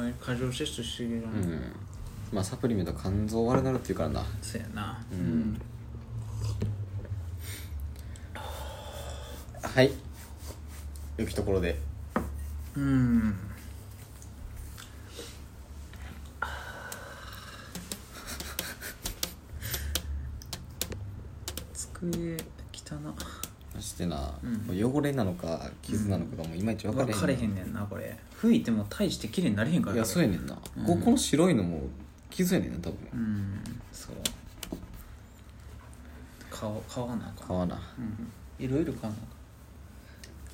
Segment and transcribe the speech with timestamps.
[0.00, 1.72] まに過剰摂取しすぎるな、うん。
[2.32, 4.24] まあサプリメント肝臓悪なるっていうからな。
[4.40, 5.04] そうやな。
[5.12, 5.60] うん。
[9.62, 9.92] はい。
[11.18, 11.78] 良きところで。
[12.76, 13.36] うん。
[21.74, 22.59] 机汚なそ
[23.90, 24.94] してな、うん。
[24.94, 27.26] 汚れなのか傷なのかがもういまいち分かれへん。
[27.26, 28.16] れへんねんなこれ。
[28.40, 30.86] 拭いても大して綺麗になれへんからいやそうやねんな、うん。
[30.86, 31.82] ここの白いのも
[32.30, 32.96] 傷やねんな多分。
[33.12, 33.60] うん
[33.92, 34.16] そう。
[36.50, 37.66] 顔顔はなあかん。
[37.66, 37.80] 皮な。
[37.98, 38.64] うん。
[38.64, 39.18] いろいろ買うの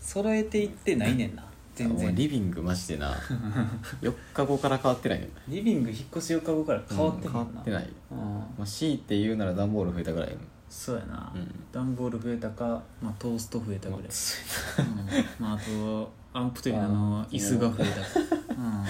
[0.01, 1.45] 揃えていってないねんな
[1.75, 2.15] 全然。
[2.15, 3.15] リビングマジでな。
[4.01, 5.29] 4日後から変わってないねん。
[5.29, 7.89] なリビング引っ越し4日後から変わってへんな、うん変わってない。
[8.11, 8.19] うん。
[8.19, 10.37] まあ、強いて言うなら段ボール増えたぐらいの
[10.69, 11.65] そうやな、うん。
[11.73, 14.43] 段ボール増えたか、まあ、トースト増えたぐらい、まあつ
[14.79, 15.45] うん。
[15.45, 18.55] まあ、あとアンプという名の椅子が増えた。
[18.55, 18.85] うん。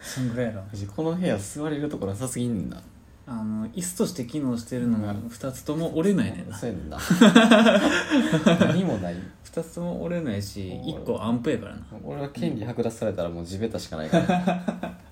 [0.00, 0.62] そんぐらいやろ。
[0.62, 2.80] マジこの部屋座れるとこなさすぎんな。
[3.26, 6.56] あの椅子として機能してるのが2つとも折れないねんな。
[6.56, 6.98] そうやねんな。
[8.66, 9.16] 何もない。
[9.44, 11.82] 2つとも折れないし1個アンプやからな。
[12.02, 14.98] 俺は権利剥奪されたらもう地べたしかないから。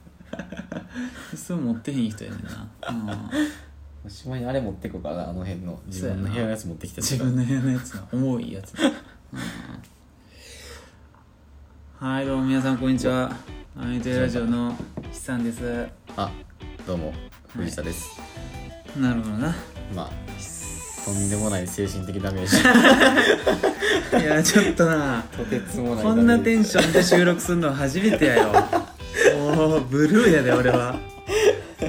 [1.33, 3.31] 椅子持ってへん人やねんな、うん、
[4.09, 5.81] しまいにあれ持ってくからなあの辺の。
[5.87, 8.93] 自分の部屋のやつ持ってきた自分の部屋のやつの重いやつ、う ん
[11.99, 13.35] はいどうも皆さんこんにちは。
[13.79, 15.87] アメトラジオの筆さんです。
[16.17, 16.31] あ
[16.87, 17.13] どうも
[17.49, 18.21] 藤田です、
[18.97, 19.55] なるほどな。
[19.95, 20.11] まあ
[21.05, 22.57] とんでもない精神的ダメージ。
[24.19, 25.23] いやちょっとな。
[25.37, 28.53] とてつもないこんなテンシションで収録するのは初めてやよ。
[29.57, 30.97] おおブルーやで俺は。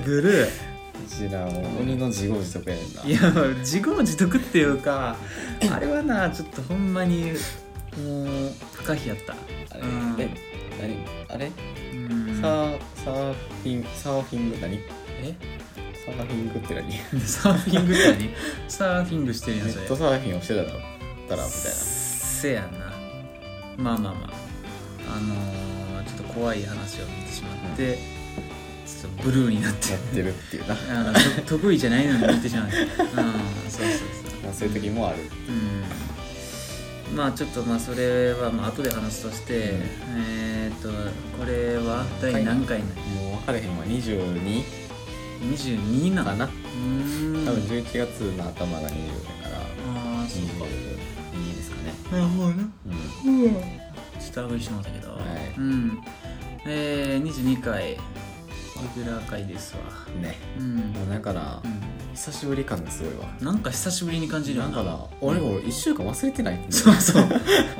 [0.05, 3.03] ブルーョンなもう鬼の自業自得やねんな。
[3.03, 3.19] いや
[3.59, 5.15] 自業自得っていうか
[5.71, 7.31] あれはなちょっとほんまに
[7.97, 8.27] もう
[8.73, 9.33] 不可避やった。
[9.33, 10.15] あれ、うん。
[10.19, 10.29] え
[10.79, 11.35] 何？
[11.35, 11.51] あれ、
[11.93, 12.41] うん。
[12.41, 14.75] サーサーフィンサーフィング何？
[14.75, 15.35] え？
[16.05, 16.87] サーフィングって何？
[16.87, 18.29] ネサーフィングって何？
[18.67, 21.47] サーフィングしてるやんそれットサーフィンをしてたらたらみたいな。
[21.49, 22.93] せやな。
[23.77, 24.31] まあまあまあ。
[25.09, 28.01] あのー、ちょっと怖い話を見てしまって、ちょ
[28.97, 30.75] っとブルーになってやってるっていうな。
[30.75, 31.13] あ
[31.45, 33.27] 得意じゃないのに見てしまってうんそうそう
[33.71, 34.43] そう。
[34.43, 35.17] まあそういう時もある。
[37.09, 37.15] うん。
[37.15, 39.71] まあちょっとまあそれはまあ後で話すとして、
[40.15, 40.89] えーっと
[41.37, 43.85] これは第何回なもう分かれへんわ。
[43.85, 44.63] 22?
[45.41, 46.45] 22なのかな。
[46.45, 47.45] うーん。
[47.45, 48.91] 多分11月の頭が20
[49.43, 49.57] だから。
[49.59, 50.65] ああそうか。
[51.33, 51.93] 22ですかね。
[52.11, 52.69] なるほどな。
[53.25, 53.53] うん。
[54.19, 55.21] ちょっとあぐりしてもらったけど、はい。
[55.57, 55.99] うん。
[56.65, 57.97] えー、22回
[58.81, 59.81] レギュラー回ですわ。
[60.21, 60.35] ね。
[60.59, 61.81] うん、もうなんかなうん。
[62.13, 63.27] 久しぶり感がすごいわ。
[63.41, 66.71] なんか久しぶりに感じるよなんかな俺も1週間忘れてないって。
[66.71, 67.23] そうそう。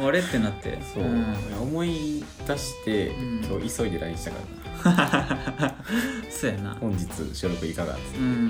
[0.06, 0.78] あれってなって。
[0.94, 1.36] そう、ん。
[1.60, 3.46] 思い出して、うん。
[3.46, 4.38] 今日急いで LINE したか
[4.86, 5.76] らな。
[6.30, 6.76] そうやな。
[6.80, 8.50] 本日収録いかがっつうん。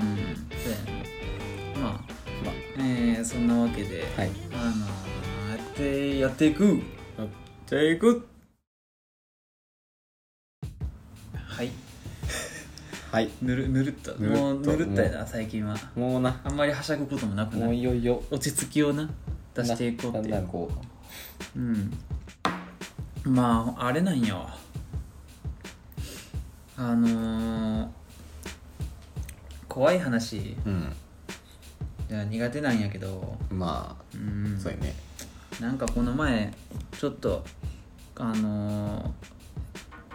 [0.62, 1.88] そうやな。
[1.88, 1.92] まあ
[2.44, 4.30] まえー、そんなわけで、あはい。
[4.52, 6.82] あのー、やってやっていく。
[7.18, 7.28] やっ
[7.66, 8.26] ていく
[13.10, 13.30] はい。
[13.40, 14.14] ぬるぬるっと。
[14.16, 14.42] ぬるっと。
[14.42, 15.74] もうぬるったやな最近は。
[15.96, 16.40] もうな。
[16.44, 18.22] あんまりはしゃぐこともなくなもういよいよ。
[18.30, 19.08] 落ち着きをな
[19.54, 20.34] 出していこうだっていう。
[20.34, 20.70] んだんこ
[21.56, 21.58] う。
[21.58, 21.92] ん。
[23.24, 24.46] まああれなんよ
[26.76, 27.88] あのー、
[29.68, 30.56] 怖い話。
[30.66, 30.92] ううん。
[32.10, 33.38] いや苦手なんやけど。
[33.50, 34.58] まあうん。
[34.60, 34.94] そうやね。
[35.60, 36.52] なんかこの前
[36.92, 37.44] ちょっと
[38.16, 39.10] あのー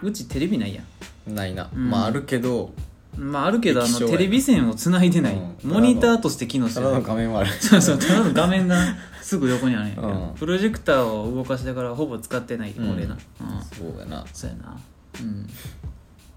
[0.03, 0.81] うちテレビないや
[1.27, 1.89] ないな、うん。
[1.89, 2.71] まああるけど。
[3.17, 5.71] んまああるけどあ液晶やのテレビ線をつないでない、うん。
[5.71, 7.51] モニターとして機能してただないの画面はある。
[7.51, 8.77] そうそうただの画面が
[9.21, 10.33] すぐ横にあるんやけど、うん。
[10.35, 13.17] プロジェクターを動かしてからほぼ使ってないうん俺な、うん。
[13.63, 14.25] そうやな。
[14.33, 14.77] そうやな。
[15.21, 15.47] うん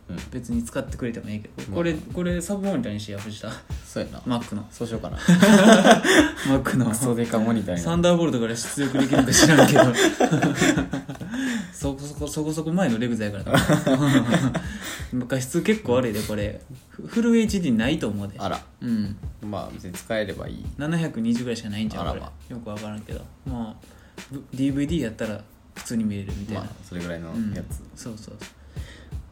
[0.09, 0.17] うん。
[0.31, 1.55] 別に使ってくれてもいいけど。
[1.69, 1.77] まあ。
[1.77, 3.51] これこれサブモニターにしよう藤田。
[3.87, 4.39] そうやな。
[4.39, 4.67] Mac の。
[4.71, 5.19] そうしようかな。
[6.49, 6.87] Mac の。
[6.87, 7.81] クソデカモニターに。
[7.81, 9.83] サンダーボルトから出力できるか知らんけど。
[11.73, 14.53] そこそこそこそこ前のレグザやからな。
[15.29, 16.61] 画質結構悪いでこれ。
[16.91, 18.35] フフル HD ないと思うで。
[18.39, 18.61] あら。
[18.81, 19.17] うん。
[19.43, 20.65] まあ別に使えればいい。
[20.79, 22.25] 720ぐらいしかないんちゃうこれあ。
[22.25, 23.25] らまよくわからんけど。
[23.47, 23.87] まあ
[24.31, 25.43] ぶ DVD やったら
[25.75, 27.53] 普通に見れるみたいな、まあそれぐらいのうん。
[27.53, 28.35] やつ、そうそう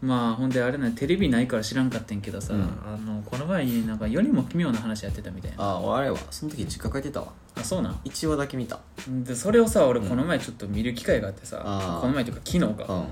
[0.04, 2.62] まあほんであれなテレビないから知らんかったんけどさ、うん。
[2.62, 5.64] あのこの前になんか世にも奇妙な話やってたみたいな。
[5.64, 7.28] あああれはその時実家帰ってたわ。
[7.54, 8.80] あそうなん？1話だけ見た。
[9.08, 12.00] でそれをさ俺この前ちょっと見る機会があってさ、あー。
[12.00, 13.04] この前というか昨日か、うん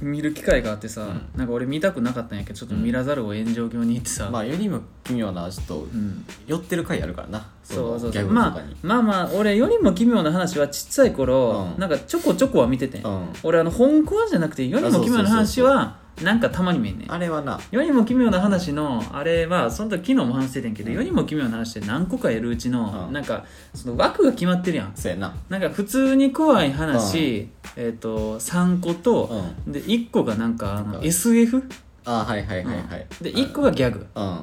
[0.00, 1.28] 見る機会があってさ、うん。
[1.36, 7.50] なんか俺見たくなかったんやけどちょっと見らざるを炎上境に行ってさ、まあ世にも奇妙なちょっとうん、寄ってる回あるからな。
[7.62, 11.80] そうそうのギャグとそうまあまあまあ俺よりも奇妙な話はちっちゃい頃、うん。
[11.80, 13.28] なんかちょこちょこは見ててん、うん。
[13.42, 17.12] 俺あの本コアじゃなくてよりも奇妙な話はなんかたまに見んねん。
[17.12, 17.60] あれはな。
[17.70, 23.12] 世にも奇妙な話のあれはその時昨日も話しててんけど、世にも奇妙な話って何個かやるうちの、うん。
[23.12, 24.92] なんかその枠が決まってるやん。
[24.94, 31.62] そうやななんか普通に怖い話、えっ、と3個と、で1個がなんかあの SF、
[32.06, 34.24] あはいはいはいはい、で1個がギャグ、うん。
[34.24, 34.42] うん、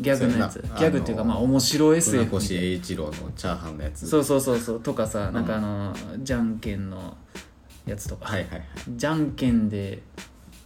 [0.00, 0.60] ギャグのやつ。
[0.60, 4.06] ギャグっていうかまあ面白い SF 船越英一郎のチャーハンのやつ。
[4.06, 4.80] そうそうそうそう。
[4.80, 7.16] とかさ、んなんかあのじゃんけんの
[7.86, 8.62] やつとか、はいはいはい。
[8.88, 10.02] じゃんけんで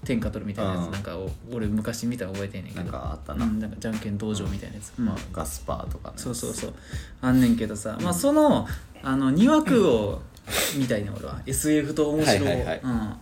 [0.06, 0.92] 天下取るみたいなやつ、うん。
[0.92, 2.84] なんかお俺昔見たの覚えてんねんけど。
[2.84, 5.06] なんかあったな、うん、なんかじゃんけん道場みたいなやつ、うん。
[5.06, 6.14] まあ、ガスパーとかね。
[6.16, 6.74] そうそうそう。
[7.20, 8.66] あんねんけどさ、まあその
[9.02, 10.22] あの2枠を
[10.78, 11.42] 見たいね俺は。
[11.44, 12.80] SF と面白を、はいはいはい。
[12.82, 13.12] うん。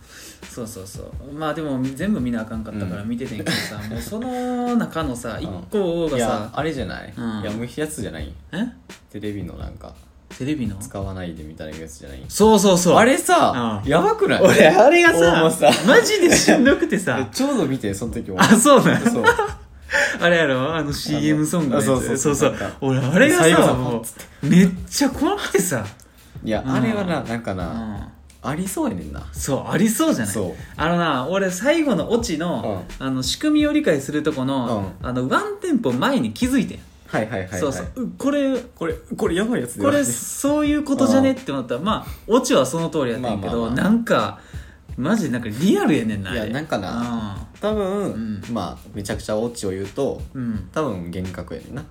[0.47, 1.33] そうそうそう。
[1.33, 7.41] まあでも全部見なあかんかったから見ててんけどさ、もうその中のさ1個がいやさ、あれじゃない、うん。
[7.41, 8.31] いや無比やつじゃない？
[8.51, 8.57] え？
[9.09, 9.95] テレビのなんか
[10.37, 10.75] テレビの？
[10.77, 12.23] 使わないでみたいなやつじゃない？
[12.27, 12.95] そうそうそう。
[12.97, 13.89] あれさ、うん。
[13.89, 14.41] やばくない？
[14.41, 15.71] 俺あれがもうさ。
[15.71, 19.01] さマジでしんどくて えさちょうど見てその時もあそうなん？
[19.09, 19.23] そう。
[20.19, 20.73] あれやろ？
[20.75, 21.83] あの CM ソングのやつ。
[21.83, 22.35] あそうそうそう。
[22.35, 22.77] そうなんか。
[22.81, 24.03] 俺あれが最後ささも
[24.43, 25.85] うめっちゃ怖くてさ、
[26.43, 26.71] いや、うん。
[26.71, 28.11] あれはななんかうな、ん、
[28.43, 29.23] ありそうやねんな。
[29.31, 30.33] そうありそうじゃない？
[30.33, 30.53] そう。
[30.75, 36.79] あのな俺最後のオチの,、あの仕組みを理解するとこの,、あのワンテンポ前に気づいてん、
[37.15, 37.59] はいはいはいはい。
[37.59, 38.03] そうそう。
[38.03, 44.39] うこれこれこれやばいやつだこれそういうことじゃねって思ったらまあオチはその通りやったんやけど、まあまあまあなんか
[44.97, 47.47] マジでなんかリアルやねんないやなんかな。
[47.61, 48.43] 多分、ん。
[48.51, 51.83] まあめちゃくちゃオチを言うとうん、うん、多分幻覚やねんな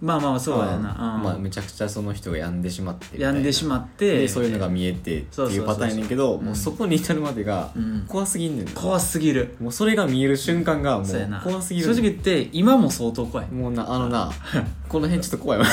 [0.00, 1.22] まあまあそうやな、うん。
[1.22, 3.26] まあめちゃくちゃその人が病んでしまってみたいな。
[3.26, 4.20] 病んでしまって。
[4.20, 5.66] でそういうのが見えてってそうそうそうそういう。
[5.66, 6.44] パターンやねんけどうん。
[6.44, 8.04] もうそこに至るまでがうん。
[8.06, 8.72] 怖すぎんねんな。
[8.72, 9.56] 怖すぎる。
[9.60, 11.40] もうそれが見える瞬間がもそうやな。
[11.40, 11.86] う怖すぎる。
[11.86, 13.48] 正直言って今も相当怖い。
[13.48, 14.30] もうなあのな
[14.88, 15.66] この辺ちょっと怖いわ。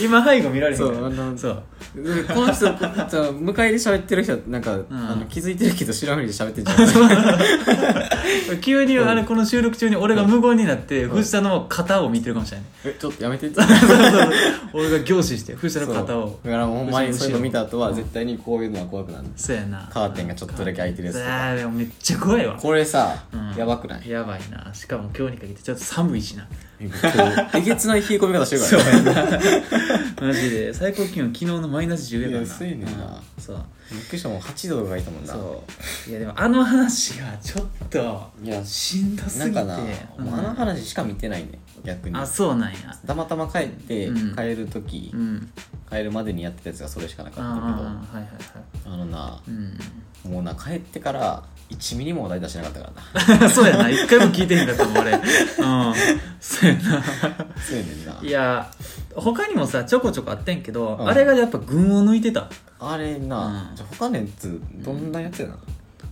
[0.00, 1.62] 今背後見られへんからそうあのそう
[1.96, 2.78] でこの人こ
[3.08, 4.86] じゃあ向かいで喋ってる人なんか、ん。
[4.90, 8.60] あの気づいてるけど知らんふりで喋ってんじゃん。
[8.60, 13.50] 急にうんあれこの収録中に俺が無言になって藤田の肩を見てるかもしれないえちょっとやめて
[14.72, 16.38] 俺が凝視して藤田の肩を。
[16.44, 19.88] だからもうほんまにそういうの見た後はうん絶対にこういうのは怖くなるそうやな。
[19.92, 21.50] カーテンがちょっとだけ開いてるやつとか。
[21.50, 22.56] あーでもめっちゃ怖いわ。
[22.56, 23.54] これさ、うん。
[23.56, 24.08] やばくない？
[24.08, 24.72] やばいな。
[24.74, 26.46] しかも今日にかけてちょっと寒いしな。
[27.54, 29.62] えげつない冷え込み方してるからね。
[30.20, 30.74] マジで。
[30.74, 32.46] 最高気温昨日のマイナス10やからな。
[32.46, 32.90] いやそうやねんな。
[32.90, 32.94] う
[33.40, 33.56] んそう。
[33.92, 35.32] びっくりしたもん8度がいたもんな。
[35.32, 35.64] そ
[36.06, 36.10] う。
[36.10, 39.54] いやでもあの話がちょっといやしんどすぎて。
[39.54, 42.16] なんかな、うんあの話しか見てないね逆に。
[42.16, 42.78] あそうなんや。
[43.06, 44.36] たまたま帰って、うん。
[44.36, 45.50] 帰る時、うん。
[45.90, 48.32] 帰るまでにやってたやつがそれしかなかあったけどあはいはいはい。
[48.86, 49.78] あのなうん。
[50.30, 53.50] もうな帰ってから1ミリも話題出してなかったからな。
[53.50, 53.90] そうやな。
[53.90, 55.12] 一回も聞いてへんかったもん俺。
[55.12, 55.20] うん。
[56.40, 56.80] そうやな。
[56.80, 58.18] そうやねんな。
[58.22, 58.70] いや
[59.14, 61.08] 他にもさちょこちょこあってんけど、うん。
[61.08, 62.48] あれがやっぱ群を抜いてた。
[62.80, 63.76] あれな、うん。
[63.76, 65.56] じゃあ他のやつどんなやつやな、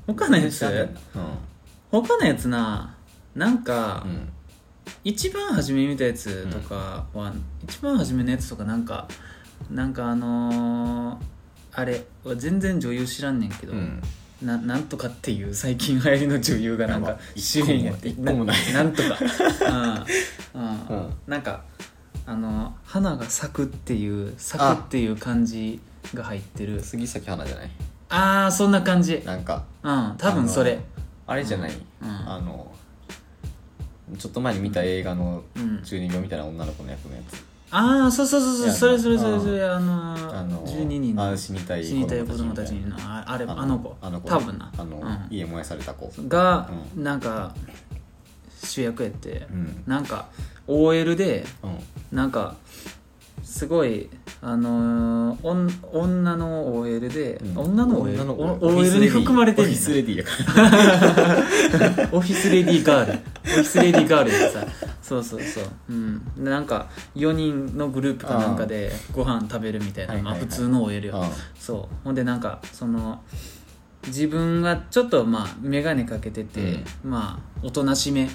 [0.07, 0.59] 他のやつ？
[0.59, 0.89] 知らん。
[1.91, 2.95] 他のやつな
[3.35, 4.29] なんか、うん、
[5.05, 7.32] 一番初め見たやつとかは、
[7.64, 9.06] 一番初めのやつとかなんか
[9.70, 11.25] なんかあのー
[11.75, 12.05] あれ
[12.37, 14.02] 全然女優知らんねんけど、うん。
[14.43, 18.73] ななんとかっていう最近流行りの女優がなんか主演やって一個もない。
[18.75, 19.08] ななんとか。
[20.55, 20.70] うん、うん。
[20.99, 21.14] うん。
[21.26, 21.62] なんか
[22.26, 25.81] あの花が咲くっていう咲くっていう感じ
[26.12, 26.82] が入ってる。
[26.82, 27.70] 杉咲花じゃない？
[28.11, 29.23] ああそんな感じ。
[29.25, 30.79] なんかうん多分それ。
[31.26, 31.73] あれじゃない、
[32.03, 32.08] うん。
[32.08, 32.70] あの
[34.19, 35.82] ちょっと前に見た映画のうん。
[35.82, 43.97] 中二病みたいな女の子の役のやつ、ああそうそうそうそうそれそれそれうんそれあのーあの12人のあ死にたい死にたい子供たちみのああれあの子。
[44.01, 44.71] あの子多分な。
[44.77, 45.27] あの、うん。
[45.31, 46.13] 家燃やされた子。
[46.29, 47.55] がうなんか
[48.63, 49.47] 主役やって。
[49.51, 49.82] うん。
[49.87, 50.27] なんか
[50.67, 51.79] OL でうん。
[52.17, 52.56] なんか
[53.43, 54.08] すごい
[54.41, 57.58] あのーおん女の OL で、うん。
[57.58, 60.31] 女の OL, 女のお OL に含まれてオフィスレディやか
[61.98, 62.08] ら。
[62.12, 63.12] オフィスレディーガール。
[63.12, 64.67] オフィスレディーガールでさ。
[65.01, 65.65] そうそうそう。
[65.91, 66.24] うん。
[66.36, 70.41] でなんか4人のグループかなんかでご飯食べるみたいな、はいはいはい。
[70.41, 71.24] まあ普通の OL よ、
[71.58, 71.94] そう。
[72.05, 73.20] ほんでなんかその
[74.06, 78.29] 自分がちょっとまあ眼鏡かけてて、まあおとなしめ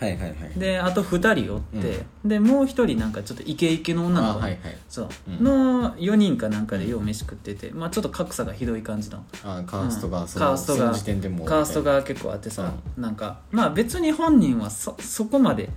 [0.00, 0.58] はいはいはい。
[0.58, 4.60] であと2人おって、でもう1人なんかちょっとイケイケの女の子、あはいはい。
[4.88, 5.44] そう、うん。
[5.44, 9.22] の4人かなんかでよう飯食ってて、まあ、ちょっと格差がひどい感じの。
[9.44, 10.12] あカーストうん。
[10.14, 11.46] がそのカーストがその時点でもう。
[11.46, 15.68] カーストが結構あってさ、なんかまあ別に本人はそそこまで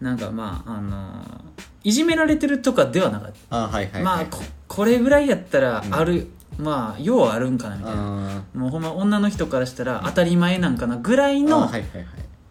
[0.00, 1.40] なんかまああのー
[1.84, 4.02] いじめられてるとかではなかった、あはいはいはい。
[4.02, 5.94] まあここれぐらいやったらうん。
[5.94, 6.26] ある、
[6.58, 8.02] まあようあるんかなみたいな。
[8.54, 12.06] あもうほんま女の人からしたら当たり前なんかなぐらいーのあはいはいはい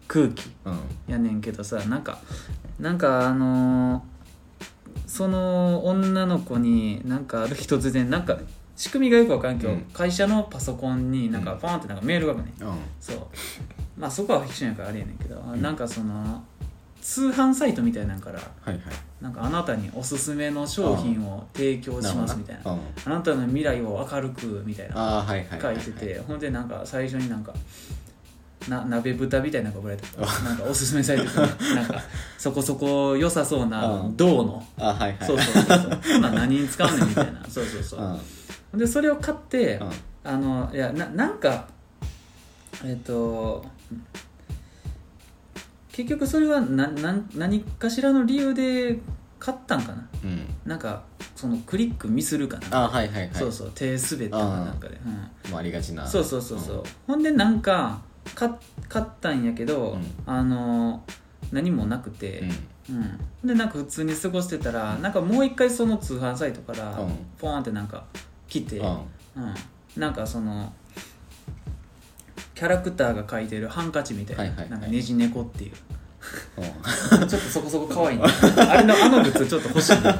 [0.08, 0.78] 空気うん。
[1.06, 2.18] やねんけどさなんか
[2.80, 4.18] なんかあのー
[5.06, 8.38] その女の子になんかある日突然なんか
[8.76, 9.80] 仕組みがよくわかんけど、うん。
[9.92, 12.74] 会社のパソコンになんかうんパーンってなんかメールが来るね、うん。
[13.00, 13.26] そう。
[13.96, 15.62] まあそこはフィクションやからあれやねんけど、ん。
[15.62, 16.44] なんかその
[17.00, 18.82] 通販サイトみたいなんからはいはい。
[19.20, 22.72] なんかあなたにおすすめの商品を提供しますみたいな。
[22.72, 22.80] うん。
[23.06, 25.26] あなたの未来を明るくみたいな。
[25.60, 27.54] 書いててほんでなんか最初になんか
[28.68, 30.20] な鍋豚みたいなのが送られてきた。
[30.44, 32.00] なんかおすすめされてて、ね、なんか
[32.36, 34.16] そこそこ良さそうなうん。
[34.16, 34.66] 銅の。
[34.78, 35.16] あはいはい。
[35.20, 36.14] そうそうそうそう。
[36.14, 37.44] ほな何に使うねんみたいな。
[37.48, 38.78] そうそうそう。
[38.78, 39.90] でそれを買って、うん。
[40.24, 41.68] あのいやななんか
[42.84, 43.64] えっ、と
[45.92, 48.98] 結局それはななん何かしらの理由で
[49.38, 50.08] 買ったんかな。
[50.24, 50.46] うん。
[50.66, 53.30] なんかそのクリックミスるかな、あはいはいはい。
[53.32, 53.70] そうそう。
[53.74, 55.50] 手滑ったかなんかで、うん。
[55.50, 56.06] まあありがちな。
[56.06, 58.02] そうそうそうそう、ほんでなんか
[58.34, 58.50] 買
[58.88, 60.02] 買ったんやけど、うん。
[60.26, 61.02] あの
[61.52, 62.42] 何もなくて、
[62.88, 62.96] うん。
[62.96, 63.48] うん。
[63.48, 67.12] でなんか普通に過ごしてたらなんかもう一回その通販サイトからうん。
[67.38, 68.04] ポーンってなんか
[68.48, 68.86] 来て、うん。
[68.86, 69.02] うん、
[69.96, 70.72] なんかその
[72.54, 74.70] キャラクターが描いてるハンカチみたいな,、はいはいはい。
[74.70, 75.72] なんかねじ猫っていう。
[75.72, 75.97] うん
[77.28, 78.24] ちょっとそこそこ可愛いね。
[78.56, 80.14] あれのあのグッズちょっと欲しいね。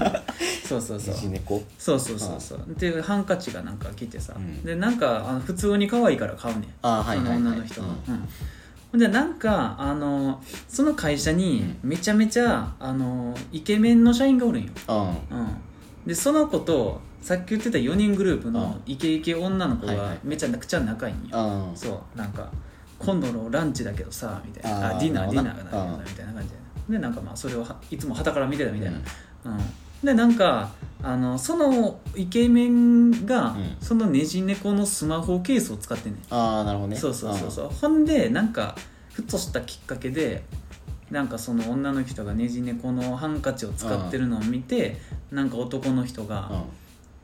[0.67, 1.31] そうそうそう。
[1.31, 1.63] 猫。
[1.79, 2.59] そうそうそうそう。
[2.59, 4.63] っていうハンカチがなんか来てさ、うん。
[4.65, 6.69] でなんかあの普通に可愛いから買うねん。
[6.83, 7.39] あはいはいはい。
[7.39, 7.81] その女の人。
[7.83, 8.29] が、ううん。
[8.91, 15.09] ほんでなんかあのその会社にめちゃめちゃあのイケメンの社員がおるんよ、うん。
[15.09, 15.17] うん、
[16.07, 21.39] でその子とさっき言ってた4人グループのイケイケ女の子がめちゃくちゃ仲いいんよ、
[21.71, 21.77] うん。
[21.77, 22.51] そうなんか
[22.99, 24.97] 今度のランチだけどさみたいな。
[24.97, 26.57] あディナーディナーがだけどさみたいな感じで
[26.91, 28.99] でなんかまあそれをはいつも傍から見てたみたいな、
[29.45, 29.53] うん。
[29.53, 29.61] うん。
[30.03, 30.71] でなんか
[31.03, 33.77] あのそのイケメンが、うん。
[33.81, 36.35] そのネジ猫のスマホケースを使ってんねん。
[36.35, 36.97] ああなるほどね。
[36.97, 37.69] そうそうそうそう。
[37.69, 38.75] ほんでなんか
[39.13, 40.45] ふとしたきっかけで
[41.11, 45.01] なんかその女の人がネジ猫のハンカチを使ってるのを見て
[45.31, 46.65] なんか男の人がうんうん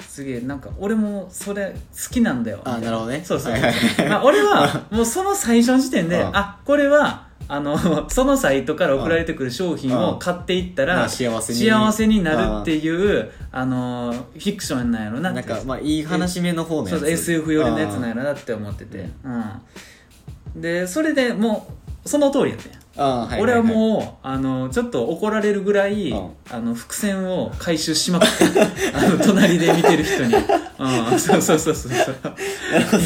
[0.01, 2.61] すげえなんか俺もそれ好きなんだよ。
[2.65, 3.23] あなるほどね。
[3.25, 3.63] そうそうはい
[4.09, 6.37] まあ俺はもうその最初の時点でうん。
[6.37, 7.77] あこれはあの
[8.11, 10.19] そのサイトから送られてくる商品をうん。
[10.19, 11.59] 買っていったまらあ幸せに。
[11.69, 16.91] 幸せになるっていうあのフィクションなんやろななんかまあいい話目の方のやつ。
[16.91, 19.09] そうそう SF 寄りのやつなんやろなって思ってて。
[19.25, 20.61] うん。
[20.61, 23.41] でそれでもうその通りやったんやあーはい。
[23.41, 26.31] 俺はうもうあのちょっと怒られるぐらい、うん。
[26.51, 28.61] あの伏線を回収しまくって
[28.95, 32.17] あの隣で見てる人に、うん、そうそうそうそうそう。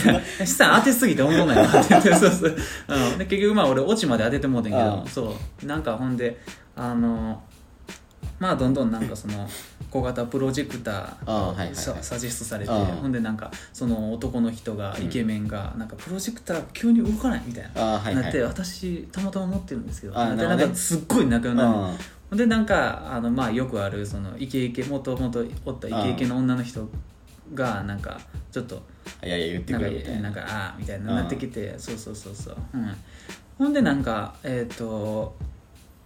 [0.05, 1.65] いやしたら当てすぎておもろないわ。
[1.65, 2.57] って言ってそうそう、
[2.89, 5.09] うん、で結局まあ俺オチまで当ててもうてんけど、うん。
[5.09, 5.67] そう。
[5.67, 6.39] なんかほんで
[6.77, 7.41] あの
[8.39, 9.49] まあどんどんなんかその
[9.91, 11.75] 小型プロジェクターあーはいはいはい。
[11.75, 21.79] さサジェストされてうんほんでなんかその男の人がイケメンがなんかプロジェクター急に動かないみたいななって私たまたま持ってるんですけどでなんかすっごい仲良くなる。
[21.79, 21.97] うん。
[22.31, 26.87] ほんでなんかあのまあよくあるそのイケイケもともとおったイケイケの女の人
[27.55, 28.21] がなんか
[28.53, 28.83] ちょっと
[29.25, 30.23] いやいや言ってくれみたいな。
[30.23, 32.97] なんかああみたいなうんなってきてそうそうそうそう、うん、
[33.57, 35.35] ほんでなんかえっ、と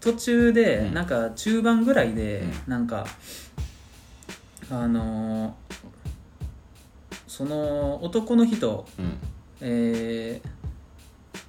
[0.01, 0.95] 途中でうん。
[0.95, 3.07] なんか中盤ぐらいでうなんか、
[4.75, 5.53] あのー
[7.27, 9.17] その男の人うん。
[9.61, 10.49] えー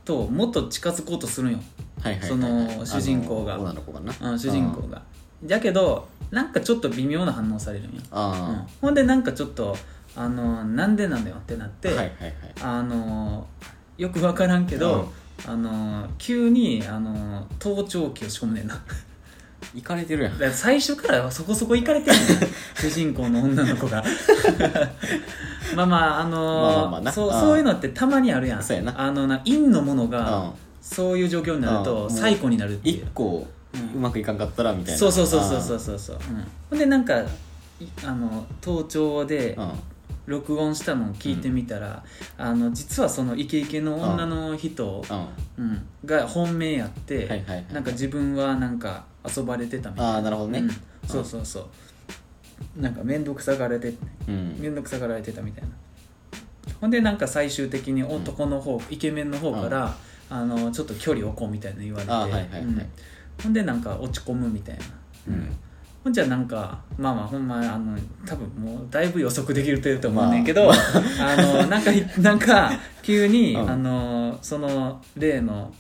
[0.06, 1.60] ともっと近づこうとするんよ。
[2.01, 2.86] はいはいはいはい。
[2.86, 3.56] その主人公が。
[3.56, 4.13] あの女の子がな？
[4.32, 5.01] うん、主人公が。
[5.44, 8.01] だけどなんかちょっと微妙な反応されるんよ、うん。
[8.12, 9.77] あ、ほんでなんかちょっと
[10.15, 12.34] あのなんでなのよってなって、あはいはいはい。
[12.62, 13.48] あの
[13.98, 15.12] よく分からんけど、
[15.48, 18.75] あの急にあの盗聴器を仕込むねんな。
[18.75, 18.88] だか
[19.74, 20.39] 行かれてるやん。
[20.39, 22.17] ら最初からそこそこ行かれてる。
[22.75, 24.03] 主人公の女の子が。
[25.75, 27.10] まあまああのまあまあまあな。
[27.10, 28.63] うんそうそういうのってたまにあるやん。
[28.63, 29.00] そうやな。
[29.00, 30.53] あのな陰のものうがん。
[30.82, 31.84] そういう状況になるうん。
[31.84, 32.96] と最古になるっていう。
[32.98, 33.48] 一個
[33.96, 35.00] うまくいかんかったらみたいな。
[35.00, 36.00] そうそうそうそうそうそう。
[36.00, 37.25] そう、うん、ほんでなんかい
[38.05, 39.72] あの盗聴でうん。
[40.25, 42.03] 録音したのを聞いてみたら、
[42.38, 45.03] あの実はそのイケイケの女の人、
[45.58, 45.65] うん。
[45.65, 47.65] うん、が本命やって、はいはいはい。
[47.74, 50.13] なんか自分はなんか遊ばれてたみたいな。
[50.13, 50.60] ああなるほどね。
[50.60, 50.70] うん、
[51.08, 52.82] そうそうそう。
[52.82, 53.94] なんか面倒くさがられて
[54.27, 54.58] うん。
[54.60, 55.70] 面倒くさがられてたみたいな。
[56.80, 59.96] ほんでなんか最終的に男の方、イケメンの方から、
[60.30, 62.62] あのちょっと距離置こうみたいな言われて、あはいはいはい。
[62.62, 62.89] うん。
[63.42, 64.84] ほんでなんか落ち込むみたいな、
[65.30, 65.58] うん。
[66.03, 70.75] ほんじゃなんかまあまあほんまあの多分もうだいぶ予測できるとと思うねんけど、あ、
[71.38, 73.70] のなんかなんか急に、うん。
[73.70, 75.74] あのその例の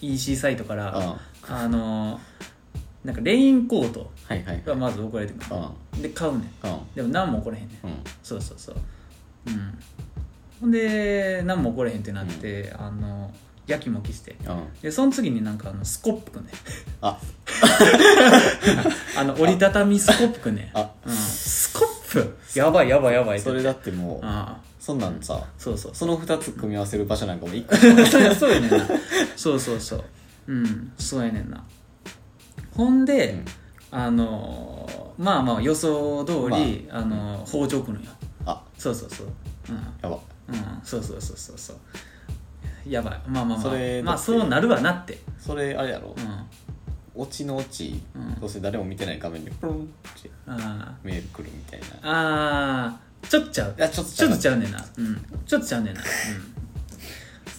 [0.00, 1.54] EC サイトから、うん。
[1.54, 2.20] あの
[3.04, 5.56] なんかレインコートはいはいがまず送られてくる、
[5.94, 6.02] うん。
[6.02, 6.40] で買うねん。
[6.40, 6.46] うん。
[6.94, 7.86] でも何も起これへんねん。
[7.86, 7.94] うん。
[8.22, 8.76] そうそうそう。
[9.48, 9.78] うん。
[10.60, 13.32] ほんで何も起これへんってなって、あの
[13.66, 14.36] やきもきして。
[14.46, 14.68] うん。
[14.80, 16.50] でその次になんかあのスコップくんね
[17.00, 17.18] あ。
[19.16, 20.90] あの折りたたみスコップくんねあ。
[21.04, 22.36] うん、スコップ？
[22.54, 23.38] やばいやばいやばい。
[23.38, 27.74] ってそれだってもうああそんなんさそうそうその2つ組み合わせる場所なんかも一個。
[27.76, 28.86] そうやねんな。
[29.36, 30.04] そうそうそう。
[30.46, 30.92] うん。
[30.98, 31.64] そうやねんな
[32.76, 33.44] ほんで、うん。
[33.98, 38.10] あのーまあまあ予想通り、あのー包丁くるんよ。
[38.46, 38.62] あ。
[38.78, 39.26] そうそうそう。
[39.70, 39.76] うん。
[40.02, 40.18] やば。
[40.48, 40.80] うん。
[40.82, 41.76] そうそうそうそうそう。
[42.88, 43.20] やばい。
[43.28, 43.58] まあまあまあ。
[43.58, 45.18] それまあそうなるわなって。
[45.38, 46.14] それあれやろ。
[46.16, 46.46] うん。
[47.14, 48.40] オチのオチうん。
[48.40, 51.86] どうせ誰も見てない画面にプロンってあメール来るみたいな。
[51.86, 53.28] ーあー。
[53.28, 53.74] ちょっとちゃう。
[53.76, 54.84] いやちょっとちょっとちゃうねんな。
[54.96, 55.24] うん。
[55.46, 56.00] ちょっとちゃうねんな。
[56.00, 56.51] うん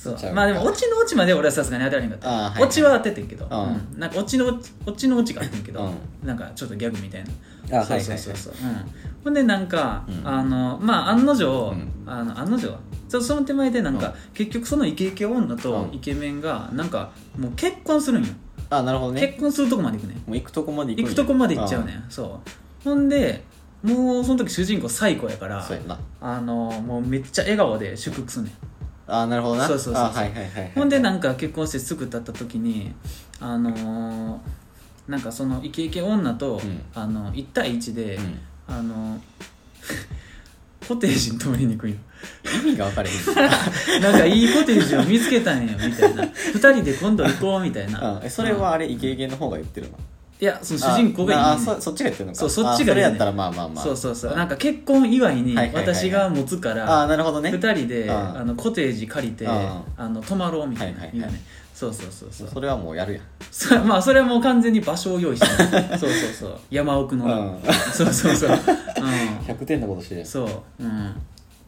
[0.03, 0.33] そう。
[0.33, 2.63] まあでもオチのオチまで俺はさすがに当てられへんかった、はいはい。
[2.63, 3.61] オチは当ててんけど、うん。
[3.93, 3.99] うん。
[3.99, 5.93] なんかオチのオチのオチがあってんけど、
[6.23, 7.23] うなんかちょっとギャグみたい
[7.69, 7.79] な。
[7.79, 8.01] あはいはいはい。
[8.05, 8.77] そうそうそうそう、うん、
[9.23, 10.27] ほんでなんか、うん。
[10.27, 11.91] あのまあ案の定、うん。
[12.05, 12.77] あの案の定ちょっ
[13.09, 14.13] とその手前でなんか、うん。
[14.33, 15.95] 結局そのイケイケ女とうん。
[15.95, 18.29] イケメンがなんかもう結婚するんよ、
[18.69, 19.21] あなるほどね。
[19.27, 20.17] 結婚するとこまで行くねん。
[20.17, 22.05] もう行くとこまで行く行くとこまで行っちゃうねん。
[22.09, 22.49] そう。
[22.83, 23.43] ほんで
[23.83, 25.67] もうその時主人公最高やから
[26.21, 28.53] あのもうめっちゃ笑顔で祝福すんねん
[29.21, 29.67] あなるほどな。
[29.67, 30.03] そうそうそうそう。
[30.03, 30.71] あはいはいはいはい。
[30.75, 32.93] ほんでなんか結婚してすぐ経った時に
[33.39, 34.37] あのー
[35.07, 36.81] なんかそのイケイケ女と、うん。
[36.95, 38.39] あの1対1で、うん。
[38.67, 39.19] あの
[40.87, 41.97] コテージに泊まりに行くんよ。
[42.65, 43.15] 意味が分かれへん。
[44.01, 46.23] なんかいいコテージを見つけたんやみたいな。
[46.23, 48.13] 2人で今度行こうみたいな。
[48.13, 49.97] うんえそれはあれイケイケの方が言ってるの？
[50.43, 51.39] いやその主人公がいい。
[51.39, 52.39] ああそそっちが言ってるのか。
[52.39, 53.01] そうそっちがね。
[53.01, 53.83] あそれやったらまあまあまあ。
[53.83, 54.35] そうそうそう。
[54.35, 55.95] なんか結婚祝いにはいはいはいはい。
[55.95, 57.49] 私が持つから、ああなるほどね。
[57.49, 58.11] 2人でうん。
[58.11, 59.51] あのコテージ借りてうん。
[59.95, 61.29] あの泊まろうみたいなはいはいはい。
[61.29, 61.41] 言うね。
[61.73, 62.49] そうそうそうそう。
[62.49, 63.23] それはもうやるやん。
[63.49, 65.87] そまあそれはもう完全に場所を用意してる。
[65.97, 66.59] そうそうそう。
[66.69, 67.73] 山奥の、うん。
[67.93, 68.53] そうそうそう、う
[69.47, 71.15] 100 点のことしてるそう、うん、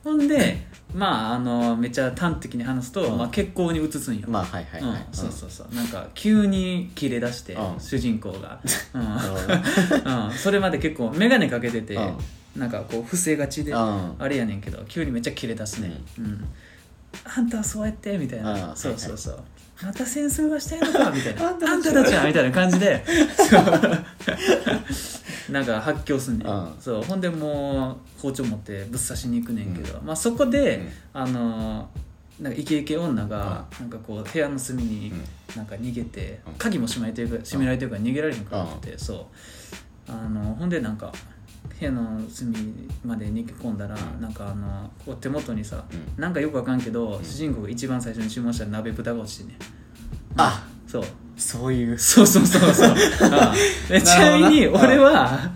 [0.04, 0.58] ほんで
[0.96, 3.18] まああのめっちゃ端的に話すと、うん。
[3.18, 5.76] まあ、結婚に移すんよ、まあはいはいはい、うん、そうそうそう。
[5.76, 7.80] なんか急に切れ出して、うん。
[7.80, 8.60] 主人公が、
[8.96, 10.26] うん。
[10.28, 12.18] うん、それまで結構眼鏡かけてて、うん。
[12.56, 14.16] なんかこう伏せがちで、うん。
[14.18, 16.46] あれやねんけど急にめっちゃ切れ出すね、うん。
[17.26, 19.40] あんたはそうやってみたいな、うんそうそうそう、
[19.84, 21.50] また戦争がしたいのかみたいな。
[21.50, 22.14] あんたたち。
[22.14, 23.04] はみたいな感じで。
[25.50, 27.04] なんか発狂すんねん、うんそう。
[27.04, 30.78] ほんでもう包丁持ってぶっ刺しに行くねんけど、まあ、そこで、
[31.14, 31.22] うん。
[31.22, 31.90] あの
[32.40, 35.24] なんかイケイケ女が、なんかこう部屋の隅にうん。
[35.56, 36.54] なんか逃げて、うん。
[36.54, 39.18] 鍵も閉められてるから閉められてるから逃げられへんくなってて、そう。
[40.08, 41.12] あのほんでなんか
[41.80, 42.56] 部屋の隅
[43.04, 44.22] まで逃げ込んだら、うん。
[44.22, 46.22] なんかあのこう手元にさ、うん。
[46.22, 47.24] なんかよくわかんけど、ん。
[47.24, 49.58] 主人公が一番最初に注文した鍋豚が落ちてね
[50.38, 51.04] あそう。
[51.38, 51.98] そういう。
[51.98, 52.90] そうそうそうそう。
[53.32, 53.56] ああ。
[53.92, 54.88] でちなみになるほどな。
[54.88, 55.52] 俺は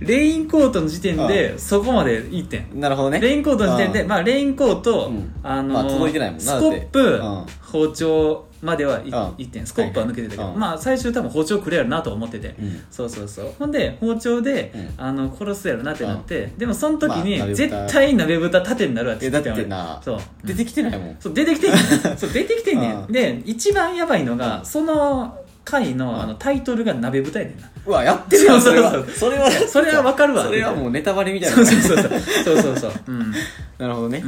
[0.00, 2.80] レインコートの時点でそこまでいってん。
[2.80, 3.20] なるほどね。
[3.20, 5.32] レインコートの時点で、うんまあ、レインコート、うん。
[5.42, 10.58] あのまあ届いてないもんなスコップ、だって包丁まではい、うんいってんスコップは抜けてたけど、はいはい。
[10.58, 12.82] まあ最終多分包丁くれやろなと思ってて、うん。
[12.90, 13.52] そうそうそう。
[13.58, 14.90] ほんで包丁で、うん。
[14.96, 20.20] あの殺すやろなってなって、でもその時に、まあ絶対鍋豚縦になるわって言ってたそう。
[20.44, 21.16] 出てきてないもん。
[21.20, 22.18] そう出てきてんねん。
[22.18, 22.96] そう出てきてんねん。
[23.00, 25.36] うんで一番やばいのが、うんその
[25.70, 26.20] 回の,、うん。
[26.20, 27.70] あのタイトルが鍋豚やねんな。
[27.86, 28.92] うわやってるやんそれは。
[29.08, 30.44] それはそれはわかるわ。
[30.44, 31.56] それはもうネタバレみたいな。
[31.56, 32.20] そうそうそうそう。
[32.44, 32.92] そうそうそう。
[33.08, 33.32] うん。
[33.78, 34.22] なるほどね。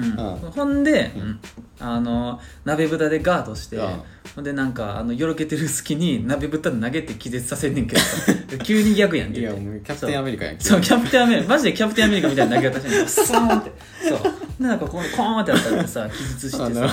[0.55, 1.41] ほんで、うん。
[1.81, 3.89] あの鍋豚でガードして、うん。
[4.35, 8.33] ほんでなんかあのよろけてる隙に鍋豚投げて気絶させんねんけどさ。
[8.63, 11.49] 急に逆やんっていやもうキャプテンアメリカやんそうキャプテンアメリカ。
[11.49, 13.73] マジでキャプテンアメリカみたいな投げ方してんのスーンって。
[14.09, 14.19] そう。
[14.63, 16.89] でなんかこうコーンってやったらさ気絶してさ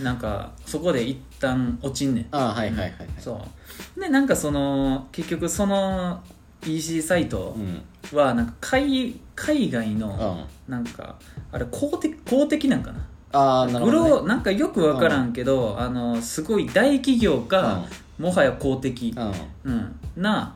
[0.00, 2.26] なんかそこで一旦落ちんねん。
[2.30, 2.92] あはいはいはいはい。
[3.18, 3.42] そ
[3.96, 4.00] う。
[4.00, 6.22] でなんかその結局その
[6.64, 7.82] EC サイトうん。
[8.16, 10.72] はなんか海海外のうん。
[10.72, 11.16] なんか
[11.50, 13.00] あれ公的公的なんかな。
[13.32, 14.10] ああなるほグどね。
[14.10, 17.86] ロなんかよく分からんけど、あのすごい大企業か、
[18.18, 19.14] もはや公的、
[19.64, 19.72] うん。
[19.72, 20.54] うんな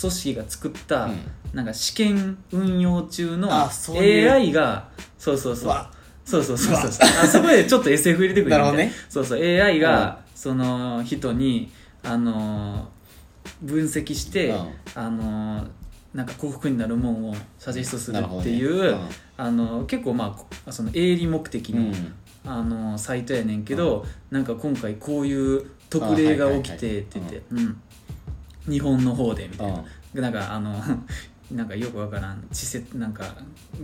[0.00, 1.18] 組織が作った、うん。
[1.52, 4.88] なんか試験運用中のあそういう AI が
[5.18, 5.64] そうそうそう。
[5.66, 5.90] うわ
[6.32, 7.08] そうそうそうそう。
[7.22, 8.58] あそこでちょっと SF 入れてくれな。
[8.58, 8.92] るほどね。
[9.08, 9.40] そうそう。
[9.42, 11.70] AI が、その人に
[12.02, 12.92] あのー
[13.60, 14.72] 分析して、うん。
[14.94, 15.68] あのー
[16.14, 18.50] なんか幸福になるもんをサジェストするなるほどね。
[18.50, 19.08] っていう、うん。
[19.36, 22.14] あの結構まあこその営利目的の,、うん。
[22.44, 27.80] あのサイトやねんけど、なんか今回こういう特例が起きてって言って、うん、
[28.68, 30.74] 日本の方でみたいな、なんかあの
[31.52, 32.42] なんかよくわからん。
[32.50, 33.24] 稚拙なんか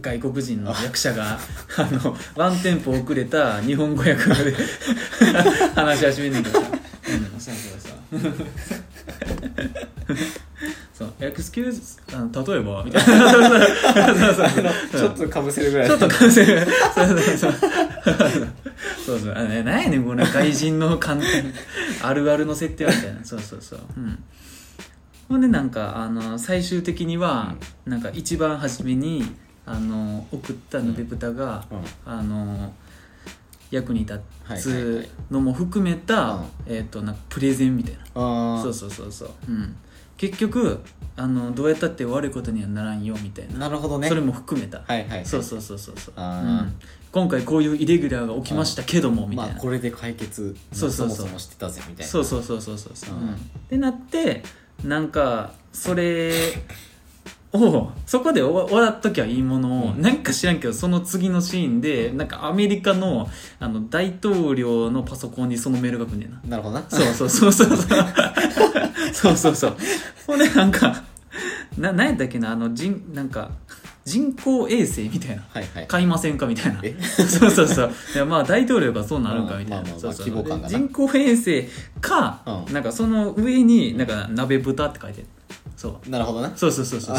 [0.01, 1.39] 外国人の役者が
[1.77, 4.57] あのワンテンポ遅れた日本語訳で
[5.75, 6.61] 話し始めんねんけど。
[6.61, 8.37] さ、うん、そうそうそう。
[10.99, 11.81] そう「エクスキューズ
[12.13, 13.33] あの例えば」みたいな
[14.91, 15.87] ちょっとかぶせるぐらい。
[15.87, 17.55] ちょっと感性がそうそうそう。
[19.07, 19.35] そうそう。
[19.37, 21.29] あのね何やねんこの外人の簡単
[22.03, 23.25] あるあるの設定はみたいな。
[23.25, 23.81] そうそうそう。
[23.97, 24.19] うん
[25.29, 29.23] ほんでなんかあの最終的には、なんか一番初めに
[29.67, 32.13] あの送ったのべ豚が、うん。
[32.13, 32.73] あの
[33.71, 34.21] 役に立
[34.57, 36.45] ついのも含めた、うん。
[36.67, 38.01] えっ、となんかプレゼンみたいな。
[38.15, 39.77] ああそうそうそうそう、うん、
[40.17, 40.81] 結局
[41.17, 44.09] あのどうやったって悪いことにはならんよみたいな、なるほどね。
[44.09, 45.27] それも含めた、はいはいはい。
[45.27, 46.75] そうそうそうそうそう、ん、
[47.13, 51.17] 今回こういうイレギュラーが起きましたけどもみたいな、まあこれで解決そうそうそう。
[51.17, 52.11] そもそもしてたぜみたいな。
[52.11, 53.23] そうそうそうそうそうそう、うん。
[53.23, 53.35] うん。
[53.35, 53.37] っ
[53.69, 54.43] てなって
[54.85, 56.33] なんかそれ
[57.53, 60.03] をそこで終わ終わっときゃいいものを、うん。
[60.03, 66.41] なんか知らんけどその次のシーンでなんかアメリカのあの大統領のパソコンにそのメールが来んねんな。
[66.45, 66.85] なるほどな。
[66.89, 69.37] そうそうそうそうそう。
[69.37, 69.77] そうそう
[70.27, 71.03] ほんでなんか
[71.79, 73.51] な何やったっけなあの人なんか
[74.09, 75.43] 人工衛星みたいな。
[75.51, 75.87] はいはい。
[75.87, 76.81] 買いませんかみたいな。
[76.83, 76.97] え？
[76.99, 77.93] そうそうそう。
[78.15, 79.85] いやまあ大統領がそうなるんかみたいな、
[80.67, 81.65] 人工衛星
[82.01, 82.73] か、うん。
[82.73, 85.21] なんかその上になんか鍋豚って書いて。
[85.21, 85.27] る
[85.77, 86.11] そう。
[86.11, 86.51] なるほどな。
[86.57, 87.17] そうそうそうそう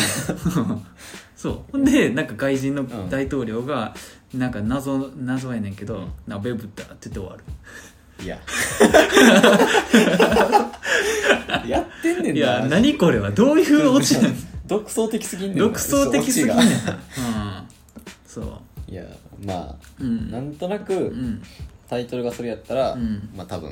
[1.35, 1.77] そう。
[1.85, 3.09] でなんか外人のん。
[3.09, 3.93] 大統領が
[4.33, 6.07] なんか謎謎やねんけど、うん。
[6.27, 7.43] 鍋豚って言って終わる。
[8.25, 8.39] いや。
[11.67, 12.35] やってんねんな。
[12.39, 13.29] いや何これは。
[13.29, 14.33] どういうオチなの
[14.69, 16.63] 独創的すぎんねんな独創的すぎんねんうん。
[16.65, 17.65] が
[18.25, 18.91] そう。
[18.91, 19.03] いや
[19.43, 20.31] まあうん。
[20.31, 21.41] なんとなくうん
[21.89, 23.29] タイトルがそれやったらうん。
[23.35, 23.71] まあ多分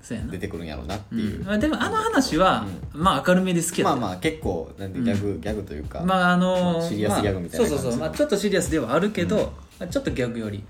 [0.00, 0.30] そうやな。
[0.30, 1.44] 出てくるんやろうなってういう、ん。
[1.44, 10.62] まあ、でもあの話は、まあ明るめで好きやまあまあ結構なんでギャグ、ギャグというか、まああのまあシリアスギャグみたいなまあそうそうそう、まあ、ちょっとシリアスではあるけど、まあちょっとギャグより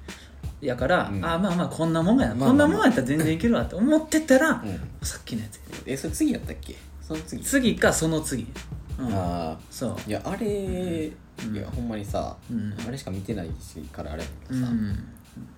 [0.62, 1.22] やから、うん。
[1.22, 4.80] あまあまあこんなもんやな、まあまあこんなもんやったら全然いけるわって思ってたら、うん。
[5.02, 6.76] さっきのやつえそれ次やったっけ？
[7.02, 7.42] その次。
[7.42, 8.46] 次かその次、
[8.98, 9.96] うん、あそう。
[9.96, 11.56] あいやあれ、うん。
[11.56, 12.74] いやほんまにさ、うん。
[12.86, 15.08] あれしか見てないしからあれやけどさ、うん。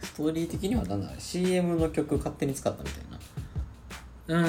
[0.02, 3.18] ストーリー的には何だ CM の曲勝手に使ったみたいな。
[4.28, 4.42] う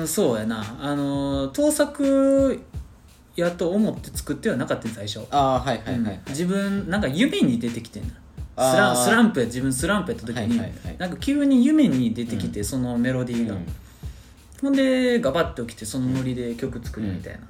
[0.00, 0.64] ーんそうやな。
[0.80, 2.60] あの盗作
[3.36, 5.20] やと思って作ってはなかったん最初。
[5.30, 6.14] ああはいはいはい、はい。
[6.14, 6.20] うん。
[6.28, 8.08] 自分なんか夢に出てきてんな。
[8.08, 8.14] ス
[8.56, 8.76] あー。
[8.76, 10.96] ラスランプや自分スランプやった時に、はいはいはい。
[10.98, 13.66] なんか急に夢に出てきて、そのメロディーが、うん
[14.62, 17.40] ほんでガバッと起きてそのノリで曲作るみたいな、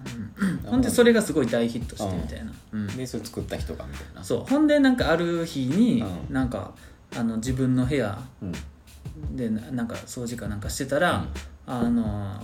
[0.40, 0.70] うん。
[0.70, 2.86] ほんでそれがすごい大ヒットしてみたいな、うん。
[2.96, 4.24] でそれ作った人がみたいな。
[4.24, 4.50] そう。
[4.50, 6.34] ほんでなんかある日に、うん。
[6.34, 6.72] なんか
[7.14, 9.36] あの自分の部屋うん。
[9.36, 11.26] でななんか掃除かなんかしてたら、
[11.66, 12.42] あの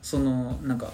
[0.00, 0.90] そのなんか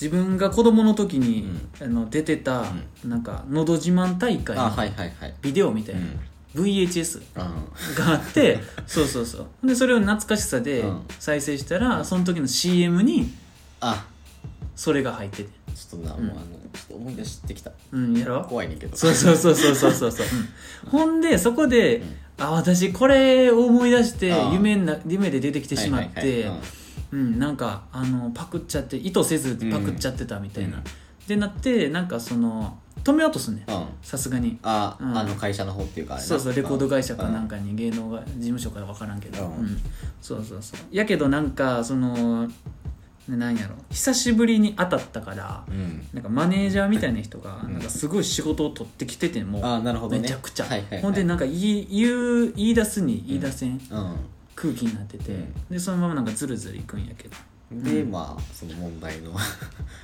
[0.00, 1.48] 自分が子供の時に、
[1.80, 2.64] あの出てた、
[3.04, 5.34] なんか「のど自慢大会」のあはいはいはい。
[5.42, 6.20] ビデオみたいな、うん
[6.54, 7.94] VHS うん。
[7.94, 9.66] があってそうそうそう。
[9.66, 11.02] でそれを懐かしさでうん。
[11.18, 13.32] 再生したら、その時の CM に
[13.80, 14.06] あ。
[14.76, 15.48] それが入ってて。
[15.74, 16.26] ちょっとな、うん。
[16.26, 17.72] もうあのちょっと思い出してきた。
[17.92, 18.96] うんやろ怖いねんけど。
[18.96, 20.26] そうそうそうそうそうそうそう、
[20.84, 20.90] うん。
[20.90, 22.02] ほんでそこで、
[22.38, 26.50] あ私これを思い出して夢な夢で出てきてしまって、
[27.12, 30.82] うん、なんかあのパクっちゃって意図せずパクっちゃってたみたいな、うん。
[31.28, 33.64] でなってなんかその止めようとすんね
[34.02, 34.58] さすがに。
[34.62, 35.16] あ、うん。
[35.16, 36.26] あの会社の方っていうかあれな。
[36.28, 39.54] そうそうレコード会社かなんかかに芸能が事務所か分からんけど、うん。
[39.58, 39.78] うん。
[40.22, 40.80] そうそうそう。
[40.90, 43.74] やけどなんかそのねなんやろ。
[43.90, 46.06] 久しぶりに当たったからうん。
[46.14, 47.74] なんかマネージャーみたいな人がうん。
[47.74, 50.22] なんかすごい仕事を取ってきててもあなるほどね。
[50.22, 51.02] めちゃくちゃ、はいはいはい。
[51.02, 54.16] ほんでなんか言い言う言い出すに言い出せんうん。
[54.56, 55.54] 空気になってて、うん。
[55.70, 57.36] でそのままなんかズルズルいくんやけど
[57.82, 58.10] で、うん。
[58.10, 59.32] まあその問題の。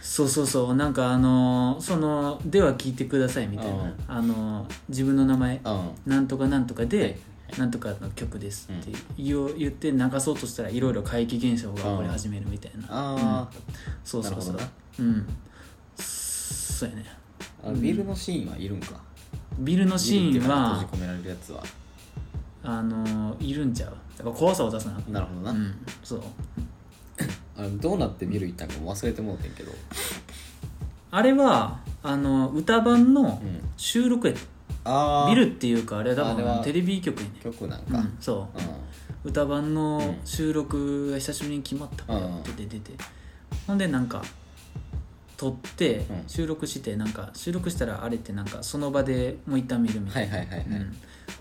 [0.02, 0.74] そうそうそう。
[0.74, 3.94] なんかあのーその「では聞いてください」みたいな、うん。
[4.08, 5.90] あのー自分の名前うん。
[6.06, 7.00] なんとかなんとかで、
[7.48, 7.60] はい。
[7.60, 13.48] なんとかの曲ですって言う言って流そうとしたらいろいろ怪奇現象が起こり始めるみたいな、あ
[14.04, 14.58] そうそうそう。
[15.00, 15.26] うん。
[15.96, 17.04] そうやね。
[17.64, 19.00] ーあのビルのシーンはいるんか。
[19.58, 21.62] ビルのシーンは閉じ込められるやつは。
[22.62, 23.94] あのいるんちゃう。
[24.16, 25.74] だから怖さを出さななるほどな、うん。
[26.04, 26.22] そう
[27.60, 29.72] あのどうなってビル行ったんかも忘れてもうてんけど、
[31.10, 34.34] あれはあの歌版のうん、収録や
[34.84, 38.58] ああビルっていうかあれは多あれは分テレビ局やね曲なんか、うんそう。
[39.26, 40.16] う歌版のうん。
[40.24, 42.92] 収録が久しぶりに決まったかって出てて。
[43.66, 44.22] ほんでなんか
[45.36, 46.04] 撮ってうん。
[46.26, 50.90] 収録してなんか収録したらあれってなんかその場でもう一旦見るみん、たいな、はいはいはいはい、うん。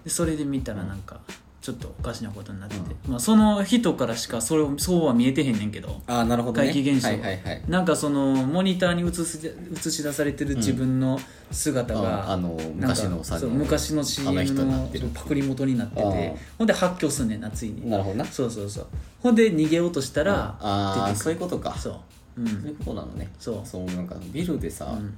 [0.03, 1.21] でそれで見たらなんか
[1.69, 6.01] ちょっとおかしなことになってて、まあ、その人からしかそれをそうは見えてへんねんけど。
[6.07, 6.67] ああなるほどね。
[6.67, 7.09] 怪奇現象。
[7.09, 7.63] はいはいはい。
[7.67, 9.39] なんかそのモニターに映し
[9.87, 11.19] 映し出されてる自分の
[11.51, 17.87] 姿が、ああの昔のさそう昔の CM あのパクリ元になってあてほんで発狂すんねんなついに。
[17.87, 18.25] なるほどな。
[18.25, 18.87] そうそうそう。
[19.21, 21.23] ほんで逃げようとしたらああ出てくる。
[21.23, 21.77] そういうことか。
[21.77, 21.93] そう。
[22.41, 23.29] うそういうんことなのね。
[23.39, 23.67] そう。
[23.67, 24.93] そうなんかビルでさ、うん。
[24.93, 25.13] なんか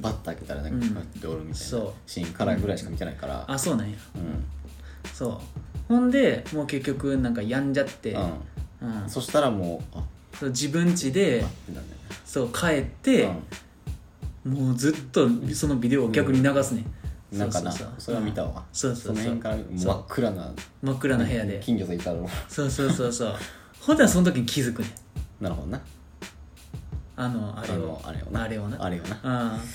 [0.00, 0.80] バッと開けたらなんうん。
[0.80, 1.56] かこうやっておるみたいな
[2.06, 3.44] シーンからぐらいしか見てないから。
[3.48, 3.96] あそうなんや。
[4.16, 4.44] うん。
[5.14, 5.38] そう
[5.90, 8.18] ほんでもう結局なんか病んじゃって、う
[8.82, 9.04] うん。
[9.06, 10.04] ん、そしたらもうあ
[10.38, 13.40] そう自分家であってなんだよそう帰って、ね
[14.44, 16.84] もうずっとそのビデオを逆に流すね、
[17.30, 18.00] なんかなそうそうそう。
[18.00, 18.64] それは見たわ。
[18.72, 19.34] そうそうそう。
[19.34, 21.60] の辺から真っ暗な真っ暗な部屋で。
[21.62, 22.26] 金魚さんいたろ。
[22.48, 23.34] そうそうそうそう。
[23.80, 24.88] ほんならその時に気づくね。
[25.42, 25.80] なるほどな。
[27.16, 28.00] あのあれを。
[28.02, 28.42] あのあれをな。
[28.44, 28.84] あれをな。
[28.84, 29.20] あれをな。
[29.22, 29.66] あテ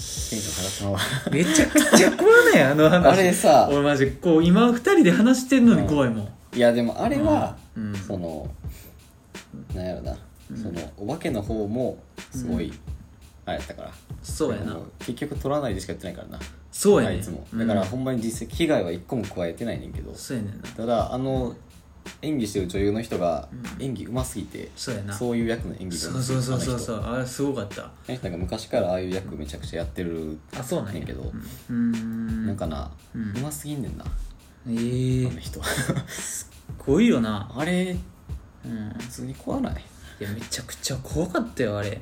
[0.00, 3.06] ンション下がってまうわあめちゃくちゃ怖ないあの話。
[3.06, 3.68] あれさ。
[3.70, 7.94] 俺マジこう今二人で話してんのに怖いもん、いやでもあれは、うん。
[7.94, 8.48] その
[9.74, 10.16] なんやろな、
[10.54, 11.98] そのお化けの方も
[12.32, 12.72] すごい、
[13.46, 13.92] あれやったから。
[14.22, 14.74] そうやな。
[14.74, 16.38] も結局取らないでしかやってないからな。
[16.72, 17.46] そうやねあいつも。
[17.54, 20.14] だからうんほんまに実際被害は一個も加えてないねんけど。
[20.14, 20.68] そうやねんな。
[20.68, 21.56] ただあの
[22.22, 23.84] 演技してる女優の人がうん。
[23.84, 25.14] 演技うますぎて、そうやな。
[25.14, 26.96] そういう役の演技そうそうそうそうそう。
[26.98, 27.84] うあれすごかった。
[27.84, 30.94] あの人なんか昔からああいう役めちゃくちゃやってるあそうなんや。
[30.94, 31.92] ねんけどうん。
[31.92, 34.04] うーんなんかな、ううんますぎんねんな、
[34.68, 35.26] ええ。
[35.26, 35.62] あの人。
[36.08, 37.50] すごいよな。
[37.54, 37.96] あれ
[38.64, 38.90] うん。
[38.98, 39.84] 普通に怖ない？
[40.20, 42.00] いやめちゃくちゃ怖かったよあれ。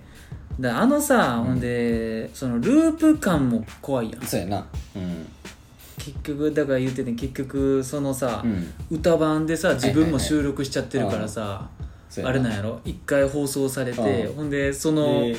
[0.59, 4.23] だあのさ、ほんでそのループ感も怖いやん。
[4.23, 4.67] そうやな。
[4.97, 5.27] うん
[5.99, 8.97] 結局だから言ってて結局そのさ、うん。
[8.97, 11.69] 歌版でさ自分も収録しちゃってるからさ、
[12.25, 12.81] あれなんやろ？
[12.85, 14.37] 一回放送されて、うん。
[14.37, 15.37] ほんでそので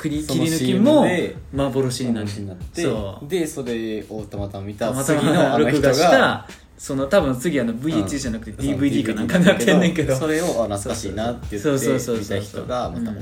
[0.00, 1.06] 切り抜きも
[1.52, 2.82] 幻になって。
[2.82, 3.28] そう。
[3.28, 6.10] でそれをたまたま見たたまたま録画しが。
[6.10, 10.14] たその多分次あの VH じゃなくて DVD かなんかなってんねんけど。
[10.14, 13.20] それをあ懐かしいなって言そうそうって見た人がまた同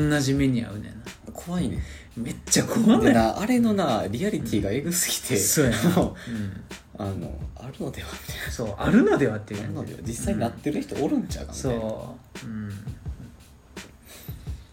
[0.00, 0.10] じ。
[0.10, 0.90] 同じ目に合うねんな
[1.38, 1.78] 怖いね。
[2.16, 3.00] めっちゃ怖い。
[3.00, 9.60] でなあれのなリアリティがエグすぎてそうやな、もううん、あのあるのではみたいそうあるのではっていう。
[9.60, 10.00] なあるのでは。
[10.04, 11.80] 実際になってる人おるんちゃうかみたいな。
[11.80, 12.46] そう。
[12.46, 12.70] うん。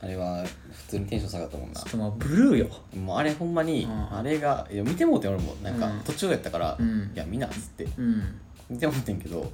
[0.01, 1.81] あれは普通にテンション下がったもんな。
[1.81, 2.67] ちょっともうブルーよ。
[2.95, 4.17] もうあれほんまにうん。
[4.17, 5.99] あれがいや見てもうて俺もなんかうん。
[6.01, 7.11] 途中やったからうん。
[7.13, 7.87] いや見なっつって。
[7.97, 8.39] うん。
[8.69, 9.51] 見てもってんけど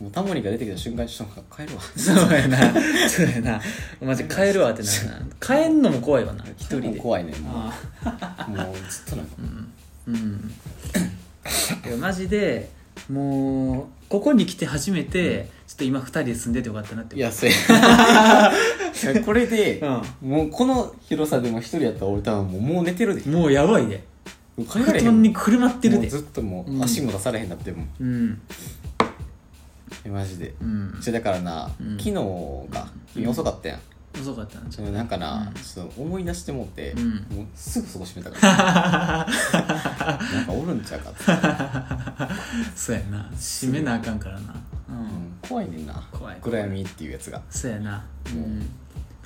[0.00, 1.82] もうタモリが出てきた瞬間にちょっと帰るわ。
[1.96, 2.58] そうやな。
[3.08, 3.60] そうやな。
[4.00, 5.26] マジ帰るわってなるな。
[5.64, 6.44] 帰んのも怖いわな。
[6.56, 7.00] 一人で。
[7.00, 7.50] 怖いねんも
[8.04, 9.32] あうもうずっとなんか。
[10.06, 10.14] うん。
[10.14, 10.50] うん。
[11.88, 12.68] いやマジで
[13.10, 17.16] もうここに来て初めて、ちょっと今二人で住んでてよかったなって。
[17.16, 19.80] いやそれ いやこれで
[20.22, 23.28] うもうこの広さでも一人やったら俺多分もうもう寝てるで。
[23.28, 24.04] んもうやばいで。
[24.56, 26.00] 布団にくるまってるで。
[26.02, 28.04] もうずっともううん足も出されへんなってもう。
[28.04, 28.40] うん。
[29.00, 29.04] え
[30.10, 30.54] マジで。
[30.60, 30.98] うん。
[31.00, 31.98] じゃだからな、うん。
[31.98, 32.14] 昨日
[32.70, 33.80] が君遅かったやん、
[34.20, 35.54] 遅かったなちそょっれなんかな、うん。
[35.54, 37.10] ちょっと思い出してもって、うん。
[37.36, 39.26] もうすぐそこ閉めたから。
[40.32, 41.24] なんかおるんちゃうかって、と
[42.76, 43.30] そうやな。
[43.36, 44.54] 閉めなあかんからな。
[44.88, 45.08] うん、うん、
[45.40, 45.94] 怖いねんな。
[46.12, 46.38] 怖い。
[46.40, 47.40] 暗闇っていうやつが。
[47.50, 48.04] そうやな。
[48.32, 48.36] う。
[48.36, 48.60] うん。
[48.60, 48.68] ん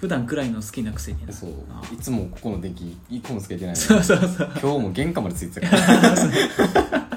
[0.03, 1.33] 普段暗いの好きなくせにな。
[1.33, 1.51] そう。
[1.71, 3.87] あいつもここの電気一個もつけてないのに。
[3.87, 4.51] そうそうそう。
[4.61, 7.09] 今日も玄関までついてたから。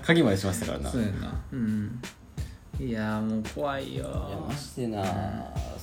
[0.06, 0.90] 鍵までしましたからな。
[0.90, 1.38] そうやな。
[1.52, 2.00] うん
[2.78, 4.06] いやーもう怖いよ。
[4.46, 5.02] マジでな。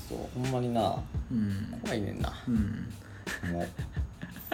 [0.08, 0.96] そうほんまにな。
[1.32, 1.80] うん。
[1.82, 2.32] 怖いねんな。
[2.48, 2.88] うん。
[3.52, 3.68] もう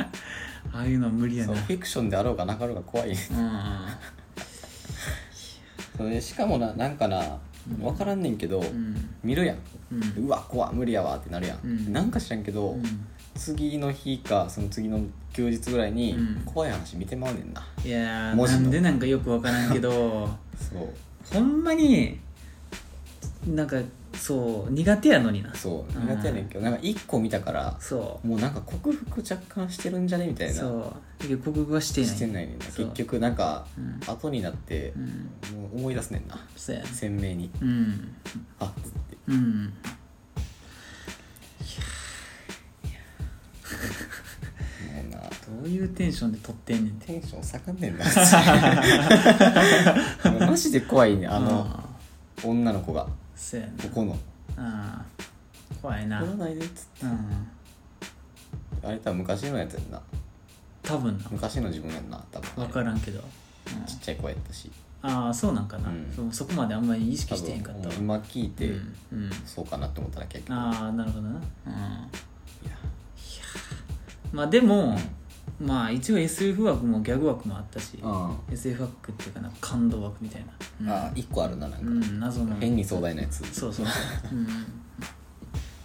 [0.72, 1.54] ああいうのは無理やな。
[1.54, 3.82] そうフィクションであろうがなかろうが怖いねうん。
[5.98, 7.40] それしかもななんかな
[7.78, 9.10] 分からんねんけど、うん。
[9.22, 9.58] 見るやん、
[9.92, 10.26] うん。
[10.26, 11.92] うわ怖っ無理やわってなるやん、うん。
[11.92, 12.84] なんか知らんけど、うん。
[13.36, 15.02] 次の日かその次の
[15.34, 16.42] 休日ぐらいにうん。
[16.46, 18.62] 怖い話見てまうねんな、いやー文字の。
[18.62, 21.34] なんでなんかよくわからんけど そう。
[21.34, 22.18] ほんまに
[23.48, 23.78] なんか
[24.14, 25.54] そう苦手やのにな。
[25.56, 28.28] そううん苦手やねんけどなんか一個見たからそう。
[28.28, 30.54] もうなんか克服若干してるんじゃねみたいな。
[30.56, 30.94] そう。
[31.20, 32.10] 結局僕はしてない。
[32.10, 32.66] してないねんな。
[32.66, 34.00] 結局なんかうん。
[34.12, 35.08] 後になってうん。
[35.62, 36.40] もう思い出すねんな。
[36.56, 37.50] そうや鮮明に。
[37.62, 38.16] うん。
[38.60, 39.18] あっつって。
[39.28, 39.66] うん。
[39.66, 39.72] も
[45.08, 45.20] うな。
[45.22, 45.28] ど
[45.64, 48.06] ういうテンションで撮ってんねんテンション下がんねんな。
[50.48, 51.84] マジで怖いねあのあ
[52.44, 53.08] 女の子が
[53.40, 53.84] そうやな。
[53.84, 54.18] ここの。
[54.58, 55.06] あ
[55.82, 56.20] 怖いな。
[56.20, 57.06] 取らないでっつって。
[57.06, 57.48] うん。
[58.84, 60.02] あれ多分昔のやつやんな。
[60.84, 61.26] 多分な。
[61.32, 62.66] 昔の自分やんな多分。
[62.66, 63.24] 分からんけど、う
[63.82, 63.86] ん。
[63.86, 64.70] ちっちゃい子やったし。
[65.02, 66.12] ああそうなんかな、うん。
[66.14, 67.94] そうそこまであんまり意識多してへんかったわ。
[67.94, 69.32] 分今聞いて、うんうん。
[69.46, 71.30] そうかなって思っただけやけどああなるほどな。
[71.30, 71.40] うん。
[71.40, 71.76] い
[72.66, 72.72] や。
[74.34, 74.98] まあでも、
[75.60, 80.46] まあ一応 SF 枠もギャグ枠もあったし、あ SF 枠っていうかな感動枠みたい
[80.82, 82.56] な、うん、あ一個あるななんか、うん謎の。
[82.60, 83.38] 変に壮大なやつ。
[83.54, 83.92] そうそうそ
[84.32, 84.36] う、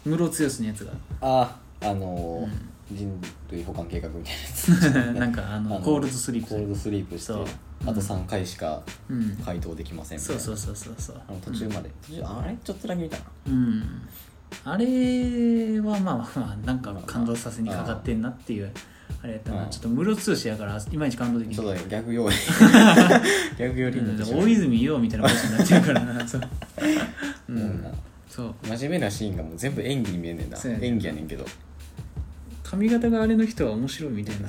[0.07, 0.93] うん、ムロツヨシのやつが。
[1.21, 3.19] あああのー人
[3.51, 5.17] 類補完計画みたいなやつ。
[5.19, 6.51] なんかあのコールドスリープ。
[6.51, 7.47] コールドスリープしてそう。
[7.87, 9.37] あと3回しかうん。
[9.37, 10.41] 回答できませんみたいな。
[10.41, 11.21] そうそうそうそうそう。
[11.27, 13.25] あの途中まで、途中あれちょっとだけ見たな。
[13.47, 13.83] うん。
[14.65, 18.71] あれはまあまあまあなんか感動させにかかってんなっていう
[19.23, 19.65] あれやったな。
[19.65, 19.71] うん。
[19.71, 24.43] ちょっとムロツヨシやからいまいち感動できないちょっとギャグ用意ギャグ寄りになってしまう。
[24.43, 26.27] 大泉洋みたいなことになってるからな。
[26.29, 26.43] そう、
[27.49, 27.83] う、ん。
[27.83, 27.91] な
[28.29, 28.55] そう。
[28.67, 30.57] 真面目なシーンがもう全部演技に見えんねんな。
[30.57, 31.45] そうやねん演技やねんけど。
[32.63, 34.49] 髪型があれの人は面白いみたいな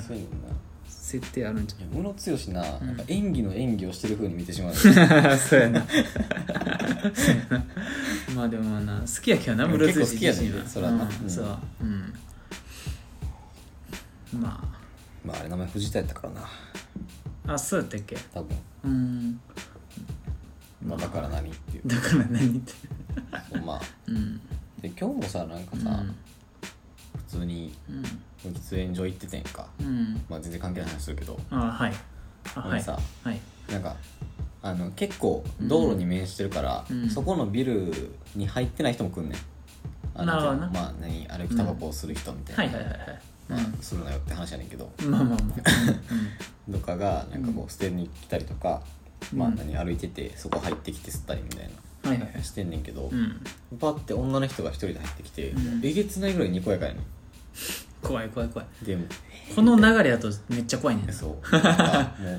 [0.88, 1.80] 設定あるんじい？
[1.82, 4.74] やムロツヨシな,、なんか演技の演技をしてる風に見てしまう、ゃ
[5.34, 5.86] んそうやな。
[7.14, 7.64] そうやな。
[8.34, 11.04] まあでもな好きやけどなムロツヨシ好きやねん自身はそらな。
[11.04, 11.24] うん。
[11.24, 11.30] うん。
[11.30, 11.46] そう。
[11.82, 12.12] うん
[14.36, 14.62] ま
[15.24, 16.40] まああれ名前藤田やったからな。
[17.48, 18.16] ああそうやったっけ？
[18.34, 19.40] 多分、うん。
[20.84, 21.82] まあ、だから何っていう。
[21.86, 22.72] だから何って。
[23.52, 23.74] そうま。
[23.74, 24.40] あうん。
[24.80, 26.14] で今日もさなんかさ、うん。
[27.16, 28.02] 普通にうん。
[28.52, 30.22] 喫煙所行っててんか、うん。
[30.28, 31.38] まあ、全然関係ない話するけど。
[31.50, 31.92] あはい。
[32.54, 32.70] あはい。
[32.70, 33.40] 俺さはい。
[33.70, 33.96] なんか
[34.62, 37.10] あの結構道路に面してるから、うん。
[37.10, 37.92] そこのビル
[38.36, 39.38] に入ってない人も来んねん。
[40.14, 40.70] あのなるほどな。
[40.72, 43.08] まあ何歩きタバコをする人みたいな、はいはいはいはい。
[43.08, 43.20] まあ、
[43.80, 46.72] するなよって話やねんけど、まあまあまあ。
[46.72, 48.82] とかがなんかこう捨てに来たりとか、
[49.32, 49.38] うん。
[49.38, 51.70] まあ何歩いててそこ入ってきて吸ったりみたい
[52.04, 52.44] うんはいはいはない。
[52.44, 53.40] してんねんけど、うん。
[53.78, 55.80] パッて女の人が一人で入ってきて、うん。
[55.84, 57.00] えげつないぐらいにこやかやね
[58.02, 58.84] 怖い怖い怖い。
[58.84, 59.04] んでも
[59.54, 61.12] この流れだとめっちゃ怖いねん。
[61.12, 61.30] そう。
[61.30, 61.62] もう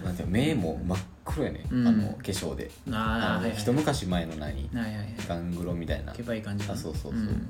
[0.04, 1.88] なんていうの目も真っ黒やね、うん。
[1.88, 2.70] あの化粧で。
[2.92, 5.16] ああはいはいあの一昔前の何はいはいはい。
[5.28, 6.14] ガングロみたいな。
[6.14, 6.74] けばいい感じの。
[6.74, 7.48] あそうそうそう、ん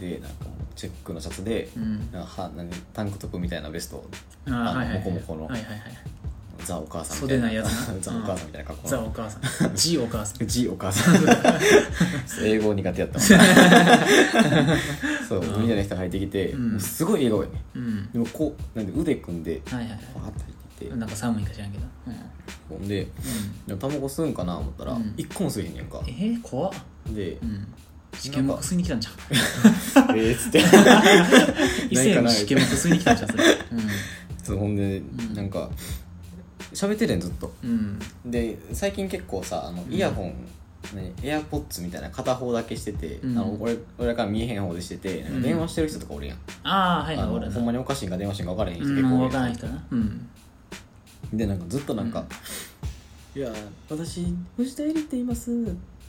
[0.00, 2.12] でなんかチェックのシャツで、うん。
[2.12, 4.04] なんかは何タンクトップみたいなベスト。
[4.46, 4.98] あのはいはいはい。
[4.98, 5.46] モコモコの。
[5.46, 5.80] はいはいはい
[6.64, 7.52] ザお母さんみたいな。
[7.52, 7.94] やつな。
[8.00, 9.76] ザお母さんみたいな格好ザお母さん。
[9.76, 10.46] G お母さん。
[10.46, 11.14] ジお母さん。
[12.42, 13.28] 英語苦手やったもん
[15.28, 16.80] そうみたいな人入ってきて、うん。
[16.80, 17.62] すごい笑顔やね。
[17.74, 18.12] うん。
[18.12, 20.94] でもこうなんで腕組んではいはいはパーッと入ってきて。
[20.94, 21.84] いなんか寒いか知らんけど。
[22.08, 22.78] うん。
[22.78, 23.06] ほんで
[23.66, 25.14] でもタバコ吸うんかな思ったらうん。
[25.16, 26.00] 一個も吸えへんねやんか。
[26.06, 26.72] えー、怖っ。
[27.14, 27.66] でうん
[28.18, 30.62] 試験幕吸いに来たんじゃん「えっ?」つって。
[31.90, 33.44] 異性に試験幕吸いに来たんじゃんそれ。
[34.42, 35.34] そうほんでん。
[35.34, 35.70] なんか
[36.72, 37.52] 喋っててんずっと。
[37.64, 37.70] うん。
[38.24, 40.34] うんで最近結構さあのイヤホン、
[40.96, 43.38] ね、エアポッツみたいな片方だけしてて、うん。
[43.38, 50.28] あの俺俺らから見えへん方でしてて電話してる人とかおるやん、ああはいはい俺ほんまにおかしいんか電話してんか分からへん人うん結構おる分からない人なうん。
[51.32, 52.24] でなんかずっとなんか
[53.34, 53.52] 「いや
[53.90, 54.26] 私
[54.56, 55.50] 藤田絵里って言います」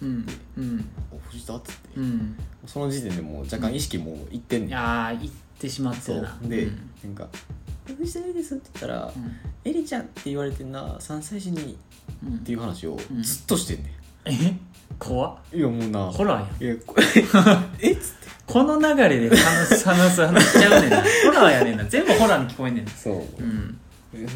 [0.02, 0.26] うん
[0.58, 0.90] うん。
[1.12, 2.38] お藤田っつって、うん。
[2.66, 6.16] その時点でもう若干意識もういってんねん、ああ言ってしまってそう。
[6.18, 6.80] るなで、うん。
[7.04, 7.28] なんか
[7.98, 9.32] 「藤田です」って言ったらうん
[9.64, 11.78] 「絵里ちゃん」って言われてんな3歳児に
[12.26, 12.36] うん。
[12.36, 13.24] っていう話をうん。
[13.24, 13.94] ずっとしてんね
[14.26, 14.56] え？
[15.00, 15.56] 怖っ。
[15.56, 16.76] んいやもうなホラーやん。
[16.76, 16.96] いやこ
[17.80, 18.28] えっつって。
[18.46, 20.98] この流れで話す話す話しちゃうねんな。
[20.98, 21.84] ホラーやねんな。
[21.86, 22.92] 全部ホラーに聞こえんねんな。
[22.92, 23.78] そう、うん。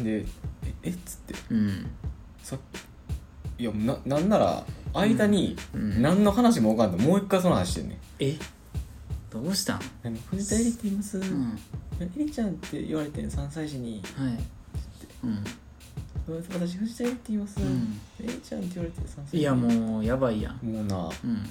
[0.04, 0.26] でえ
[0.82, 1.34] えっつって。
[1.50, 1.86] うん。
[2.42, 2.58] さっ
[3.56, 6.02] きいやななんなら間にうん。
[6.02, 7.98] 何の話も分かんないもう一回その話してんねん。
[8.20, 8.36] え？
[9.30, 9.80] どうしたん？
[10.02, 10.18] 何？
[10.30, 11.58] 藤田絵里って言います、うん。
[12.00, 14.02] えりちゃんって言われてん3歳児に。
[14.16, 14.38] はい。
[15.24, 15.44] うん。
[16.28, 18.00] 私藤田絵里って言います、うん。
[18.22, 20.66] えりちゃんって言われてん3歳児いやもうやばいやん。
[20.66, 21.10] もうな。
[21.24, 21.42] うん。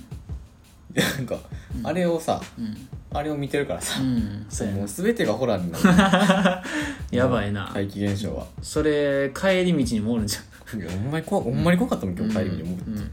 [0.93, 1.39] なんか、
[1.75, 1.87] うん。
[1.87, 2.87] あれをさうん。
[3.13, 4.45] あれを見てるからさ、うん。
[4.49, 4.79] そうやな。
[4.79, 6.63] もう全てがホラーになる。
[7.11, 7.69] やばいな。
[7.73, 10.43] 怪奇現象は、それ帰り道にもおるんじゃん
[10.79, 13.11] ほんまに怖ほんまに怖かったもん今日帰り道もうんうん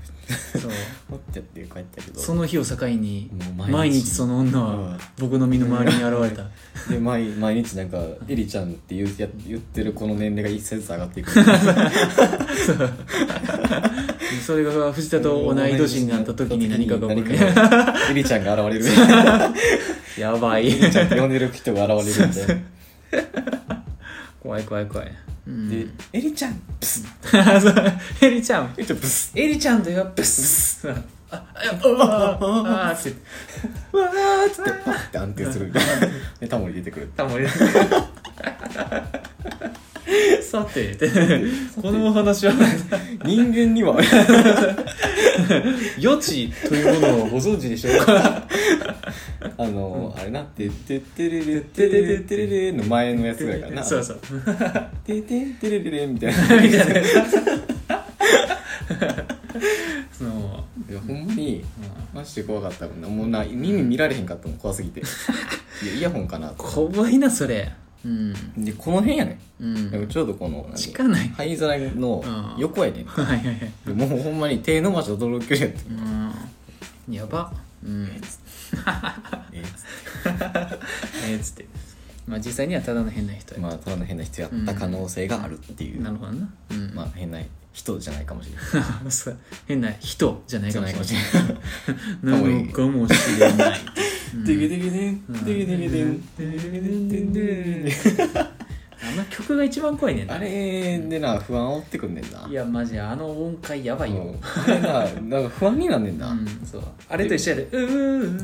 [0.60, 0.70] そう
[1.08, 4.06] 持ってって帰ったけどその日を境にもう毎日。
[4.10, 4.90] その女うん。
[4.92, 6.44] は僕の身の回りに現れた。
[6.92, 11.30] で毎毎日なんかエリちゃんって言うや言ってるこの年齢が一歳ずつ上がっていく。
[14.44, 17.36] それが藤田と同い年になった時に何かが起こる。
[17.38, 18.86] 何かがエリちゃんが現れる。
[20.18, 20.68] やばい。
[20.68, 22.78] エリちゃんって呼んでる人が現れるんで
[24.42, 25.10] 怖い怖い怖い、
[25.46, 27.74] うん、でエリちゃんプスそう
[28.22, 28.74] エリちゃん。
[28.76, 30.88] エリちゃんプスエリちゃんとよブス
[31.30, 33.10] ああやっぱうわああって
[33.92, 36.08] わーっつってパッて安定するみたいな
[36.40, 37.46] でタモリ出てくるたまり
[40.42, 40.96] さて
[41.80, 42.52] このお話は。
[43.24, 43.98] 人間には。
[45.98, 48.48] 予知というものをご存知でしょうか？
[49.56, 54.18] あのあれな「てってってれれってれれってれれ」の前のやつぐらいかなそうそう
[55.04, 56.84] 「ててってれれれ」みたいなみたいな
[60.12, 60.28] そう
[60.90, 61.64] いやほんまに
[62.14, 65.02] マジで怖かったもんなもうな耳見られへんかったもん怖すぎてい
[65.86, 67.70] やイヤホンかなと怖いなそれ
[68.04, 68.32] うん。
[68.64, 69.38] でこの辺やね。
[69.60, 69.74] うん。
[69.74, 71.28] んでもちょうどこの何近ない。
[71.28, 72.28] 灰皿のう
[72.58, 72.60] ん。
[72.60, 73.04] 横やねん。
[73.06, 73.72] はいはいはい。
[73.86, 75.84] でもうほんまに手伸ばし驚く距離やって。
[75.90, 77.14] うん。
[77.14, 77.52] やば。
[77.84, 78.08] うん。
[78.12, 78.46] えっつって。
[79.54, 81.66] えー っつって。
[82.26, 86.48] まあ実際にはただの変な人やまあただの変な人やった可能性があるっていう、なるほどな。
[86.70, 86.94] うん。
[86.94, 87.40] まあ変な
[87.72, 88.62] 人じゃないかもしれない。
[89.66, 92.42] 変な人じゃないかもしれれない。
[92.42, 93.80] ないなのかもしれない。
[94.44, 98.58] デゲデゲデンデゲデゲデンデゲデゲデンデンデン
[99.00, 100.34] あの曲が一番怖いねんな。
[100.34, 102.46] あれでな不安煽ってくんねんな。
[102.48, 106.82] いやマジあの音階やばいよ、うんあれななんか不安になんねんな、うん、そう。
[107.08, 107.76] あれと一緒やで「う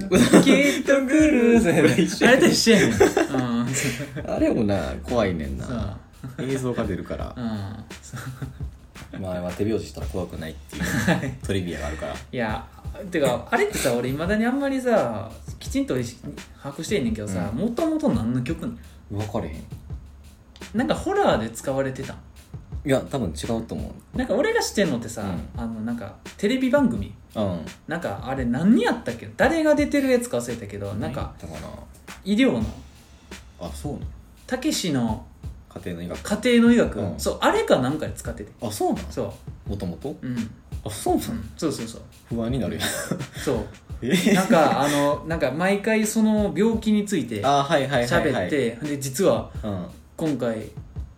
[0.09, 2.17] ーきっと来る」あれと一
[2.57, 5.99] 緒やねん、うん、あれもな怖いねんな。
[6.39, 7.35] 映像が出るから。
[7.37, 7.85] うん
[9.13, 12.15] そうまあまあ手拍子したら怖くないっていうトリビアがあるから。
[12.33, 12.67] いや
[13.11, 17.59] てかあれってさ俺いまだにあんまりさきちんと把握してんねんけどさうん。
[17.59, 18.73] もともと何の曲な
[19.11, 19.19] の？
[19.19, 19.65] 分かれへん。
[20.75, 22.13] なんかホラーで使われてた。
[22.13, 22.17] ん
[22.87, 25.27] いや多分違うと思なんか俺が知ってんのってさ、う
[25.61, 27.15] あのなんかテレビ番組。
[27.35, 27.61] ううん。
[27.89, 29.29] なんかあれ何やったっけ？
[29.37, 31.35] 誰が出てるやつか忘れたけどなんか
[32.25, 32.65] 医療の。
[33.61, 34.07] あそうなの？
[34.47, 35.25] たけしの
[35.75, 36.23] 家庭の医学。
[36.23, 37.21] 家庭の医学、うん。
[37.21, 38.53] そうあれかなんかで使ってて。
[38.61, 39.11] あそうなの？
[39.11, 39.35] そ
[39.67, 40.51] もともとううん、
[40.85, 42.03] あそうなん、そうそうそう。
[42.29, 42.89] 不安になるやん。
[43.45, 43.67] そう。
[44.03, 48.33] えなんかあのなんか毎回その病気についてあはいはいはいはい。
[48.33, 49.87] 喋ってで実はうん。
[50.17, 50.71] 今回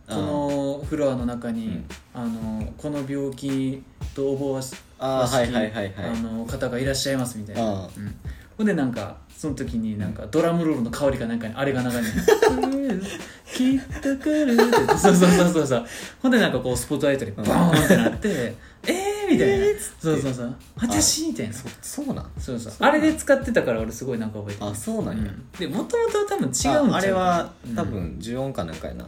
[0.09, 1.84] このフロアの中に、うん。
[2.14, 3.82] あのこの病気
[4.14, 5.94] とおぼわしあーはいはいはいはい。
[5.96, 8.14] あの方がいらっしゃいますみたいな、あうん、
[8.57, 13.03] ほんでなんかその時になんかドラムロールの香りかなんかにあれが流れる。
[13.55, 14.55] きっと来る。
[14.55, 15.87] ってそうそうそうそうそう。
[16.22, 18.55] ほんでなんかこうスポットライトでボーンってなって
[18.87, 19.66] えーみたいな、
[20.01, 20.57] そうそうそう。
[20.80, 21.26] 私？
[21.28, 21.53] みたいな。
[21.55, 22.30] そそうなん？
[22.39, 22.72] そうそう。
[22.72, 24.70] そうあれで使ってたから俺すごいなんか覚えてる。
[24.70, 25.45] あそうなんや、うん。
[25.59, 27.74] でもともと多分違うんちゃうああれはうん。
[27.76, 29.07] 多分重音かなんかやな、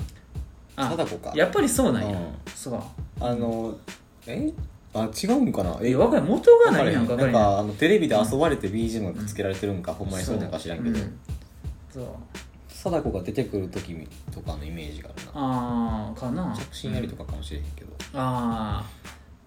[0.77, 1.33] あ貞子か。
[1.35, 2.27] やっぱりそうなんや、うん。
[2.55, 2.81] そう。
[3.25, 3.77] あの
[4.27, 4.53] え？
[5.03, 5.79] あ違うんかな？
[5.83, 11.19] え分かる元が何なんか分かなんるやんかあのテレビで遊ばれて BGM がつけられてるんか、ほんまにそうなんか知らんけど、うん。
[11.93, 12.07] そう。
[12.69, 13.97] 貞子が出てくる時
[14.31, 15.33] とかのイメージがあるな。
[15.35, 16.57] ああかな。
[16.57, 18.85] 着信やりとかかもしれへんけど、ああ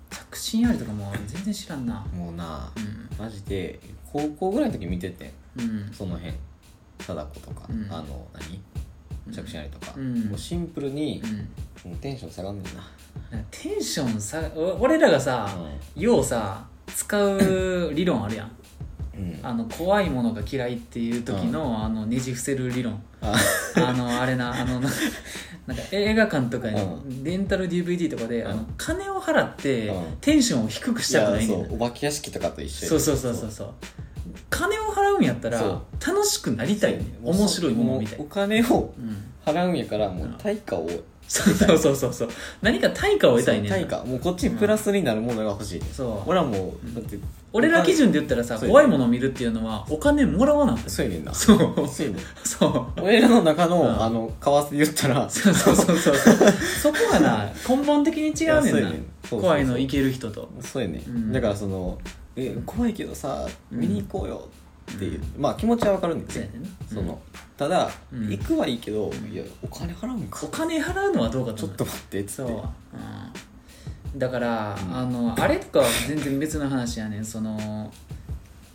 [0.09, 2.05] 着信ありとかもう全然知らんな。
[2.13, 3.09] もうなうん。
[3.17, 3.79] マジで
[4.11, 5.91] 高校ぐらいの時見ててうん。
[5.93, 6.33] その辺。
[6.99, 7.87] 貞子とか、うん。
[7.89, 8.61] あの何？
[9.29, 10.29] 着信ありとか、うん。
[10.29, 11.21] もうシンプルに
[11.85, 11.95] う、ん。
[11.97, 15.49] テンション下がんねんな、テンションさお俺らがさ、
[15.95, 18.51] ようさ使う理論あるやん。
[19.15, 19.39] うん。
[19.43, 23.01] あの怖いものが嫌いっていう時の、あのねじ伏せる理論。
[23.21, 23.35] あ。
[23.75, 24.89] あのあれなあのな
[25.67, 30.17] なんか映画館とかに、うレンタル DVD とかで、あの金を払って、うん。
[30.21, 33.73] テンションを低くしたくないいねんお化け屋敷とかと一緒やそうそうそうそうそう
[34.49, 35.59] 金を払うんやったら
[36.05, 37.05] 楽しくなりたいね。
[37.23, 39.31] 面白いものみたいお金をうん。
[39.45, 40.89] 払うんやからもう対価を。
[41.27, 42.13] そうそうそうそう。
[42.13, 42.29] そう
[42.61, 44.03] 何か対価を得たいね対価。
[44.03, 46.29] もうこっちにプラスになるものが欲しい、そう。
[46.29, 47.17] 俺はもうだって
[47.53, 51.33] 俺ら基準で言ったらさ怖いものを見るっていうのはお金もらわなくてそうやねんな。
[51.33, 51.57] そう。
[51.87, 52.23] そうやねん。
[52.43, 52.67] そ
[52.97, 53.01] う。
[53.01, 54.03] 俺らの中の、うん。
[54.03, 55.29] あの為替で言ったら。
[55.29, 56.15] そうそうそうそう。
[56.81, 58.89] そこがな根本的に違うねんな。
[58.89, 59.05] ねん。
[59.23, 59.41] そうそうそう。
[59.41, 60.49] 怖いのいける人と。
[60.61, 61.31] そうやね、うん。
[61.31, 61.97] だからその
[62.35, 64.47] え怖いけどさ見に行こうよ
[64.95, 66.51] っていう、まあ気持ちはわかるんですよね
[66.91, 67.19] その
[67.61, 68.27] ただ、うん。
[68.31, 70.39] 行くはいいけど、んいやお金払うんか。
[70.43, 72.51] お金払うのはどうかとちょっと待ってっつって。
[72.51, 72.63] そう、
[74.13, 74.97] うん、だから、うん。
[74.97, 77.25] あのあれとかは全然別の話やねん。
[77.25, 77.93] その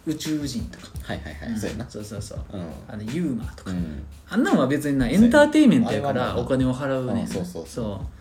[0.07, 1.59] 宇宙人とか、はいはいはい、ん。
[1.59, 1.91] そうやな。
[1.91, 2.39] そうそうそう。
[2.53, 2.71] うん。
[2.87, 4.05] あのユーマとか、うん。
[4.29, 7.67] あんなんは別になエンターテインメントやからお金を払うねんあそうそうそう。
[7.67, 8.16] そう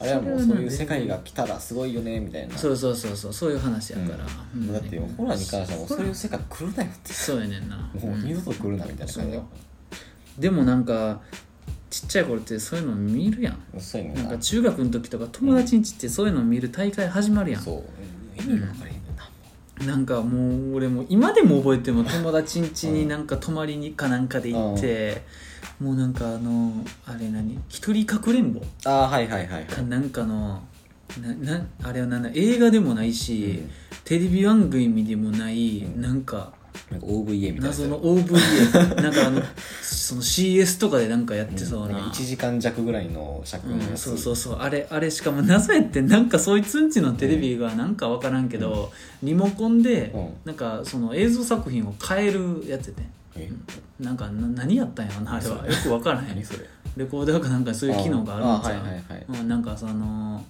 [0.00, 2.56] あれはもうそういう世界が来たらすごいよねみたいな。
[2.56, 4.72] そうそうそうそうそういう話やから、うん。
[4.72, 7.12] だってホラーに関してはもうそういう世界来るなよって。
[7.12, 7.76] そうやねんな。
[7.76, 9.36] もう二度と来るなみたいな感じ。
[9.36, 9.42] だ
[10.38, 11.20] でもなんか
[11.90, 13.80] ちっちゃい頃ってそういうの見るやん。
[13.80, 14.22] そういうのな。
[14.22, 17.82] なんか中学の時とか友達んちってそういうの見る大会始まるやん、そう。
[18.40, 19.96] 意味が分からへんな。
[19.96, 20.06] ん。
[20.06, 25.24] かもう俺も今でも覚えても友達ん家になんか泊まりにかなんかで行って、
[25.80, 26.72] もうなんかあの
[27.06, 27.58] あれ何？
[27.68, 28.60] 一人かくれんぼ？
[28.84, 29.64] ああはいはいはいはい。
[29.64, 30.62] かなんかの
[31.20, 32.30] ななあれはなんだ？
[32.34, 33.70] 映画でもないし、うん。
[34.04, 36.00] テレビ番組でもない、うん。
[36.00, 36.52] なんか
[36.90, 39.42] なんか OVA みたいな謎の OVA なんかあの
[39.82, 44.56] その CS とかでなんかやってそうな、1時間弱ぐらいの尺のやうん、つそうそうそう。
[44.60, 48.90] あれあれしかも謎やってなんかそいつんちのテレビがなんか分からんけど、
[49.22, 50.28] リモコンでうん。
[50.44, 53.27] なんかその映像作品を変えるやつでねえ
[54.00, 55.56] なんかな何やったんやろなあれは。
[55.66, 56.60] よく分からへん何それ。
[56.96, 58.80] レコーダーかなんかそういう機能があるんちゃう？
[58.80, 59.26] あはいはいはい。
[59.28, 60.44] うんなんかその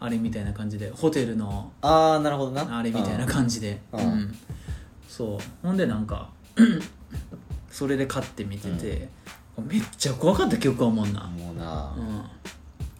[0.00, 2.78] あれみたいな感じでホテルのああなるほどな。
[2.78, 3.80] あれみたいな感じで。
[3.92, 4.34] うんうん。
[5.08, 5.66] そう。
[5.66, 6.30] ほんでなんか
[7.70, 9.08] それで買って見てて、
[9.66, 11.24] めっちゃ怖かった記憶は思うな。
[11.24, 11.94] もうな。
[11.96, 12.22] う、ん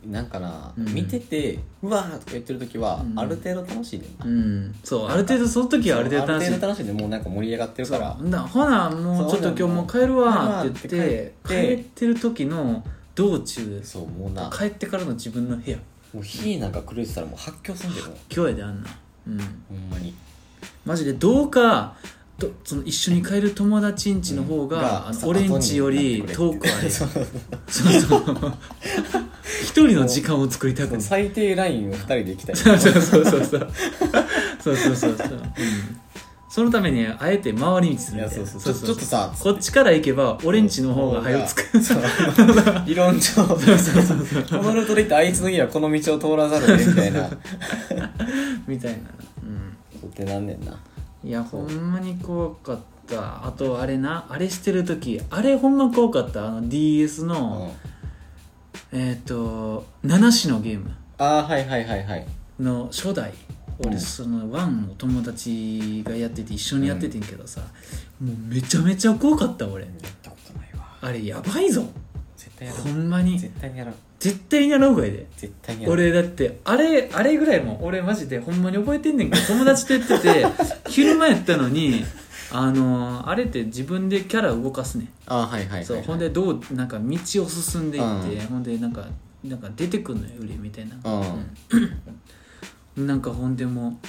[0.09, 0.95] なんかな、うん。
[0.95, 3.19] 見ててうわーとか言ってる時は、うん。
[3.19, 6.47] ある程度楽しいねうん、そうある程度その時はある程度楽しい。
[6.49, 8.17] ある程度楽しいでもうなんか盛り上がってるから。
[8.19, 8.31] そう。
[8.31, 12.83] だほなもうちょっと今日もう帰るわって言って帰帰ってってる時の
[13.15, 14.51] 道中そうもうな。
[14.51, 15.77] 帰ってからの自分の部屋。
[16.15, 18.17] もう火なんか狂いてたらもう発狂すんでもう。
[18.35, 18.89] 今日やであんな。
[19.27, 19.39] うん。
[19.69, 20.15] ほんまに。
[20.87, 21.95] マジでどうか
[22.39, 27.09] どその一緒に帰る友達ん家の方が、あの俺ん家より遠くあれそう。
[27.67, 28.55] そうそう。
[29.65, 32.57] 一人の時間を作りたくない最低ラインを2人で行きたい。
[32.57, 33.45] そうそうそうそう。
[33.45, 33.73] そう
[34.65, 35.17] そうそうそう。
[35.17, 35.41] そう、うん、
[36.49, 38.45] そのためにあえて回り道するみたいな。
[38.45, 38.75] いやそうそう。
[38.75, 41.83] ちょっとさこっちから行けば俺んちの方が早く着く。
[41.83, 42.03] そう。
[42.87, 47.31] 理論上このルートで行ってあいつの家はこの道を通らざるを得んみたいな。
[48.69, 48.99] みたいな。
[49.43, 50.09] うん。
[50.09, 50.79] ってなんねんな
[51.25, 53.47] いやほんまに怖かった。
[53.47, 56.47] あとあれなあれしてる時あれほんま怖かった。
[56.47, 57.73] あの DS うの、
[58.93, 58.97] ん。
[58.97, 60.91] えっ、と7種のゲーム。
[61.19, 62.27] ああはいはいはいはい。
[62.61, 63.33] の初代。
[63.81, 64.01] 俺うん。
[64.01, 67.61] そのワンを友達がやってて一緒にやっててんけどさ、
[68.21, 69.85] もうめちゃめちゃ怖かった俺。
[69.85, 70.97] やったことないわ。
[71.01, 71.85] あれやばいぞ。
[72.37, 73.37] 絶対やろほんまに。
[73.37, 75.27] う絶対にやろう絶対にやろうがいいで。
[75.37, 80.47] 絶対にやろう俺だってあれあれぐらいも俺マジでほんまに覚えてんねんけど友達とやってて
[80.91, 82.05] 昼間やったのに
[82.51, 85.09] あのーあれって自分でキャラ動かすねん。
[85.27, 88.47] ああはいはいはいそうほんでどうなんか道を進んでいって、うん。
[88.47, 89.07] ほんでなんか
[89.45, 91.47] なんか出てくんのよ売りみたいな、うん。
[92.97, 93.07] うん。
[93.07, 94.01] なんかほんでも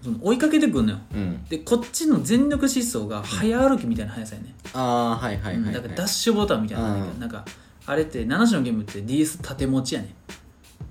[0.00, 0.98] うその追いかけてくんのよ。
[1.14, 1.44] うん。
[1.44, 5.74] でこっちの全力疾走が早歩きみたいな速さやね、ああはいはいはいはい。
[5.74, 7.20] からダッシュボタンみたいなのあんうん。
[7.20, 7.44] なんか
[7.86, 10.14] あれって7種のゲームって DS 縦持ちやね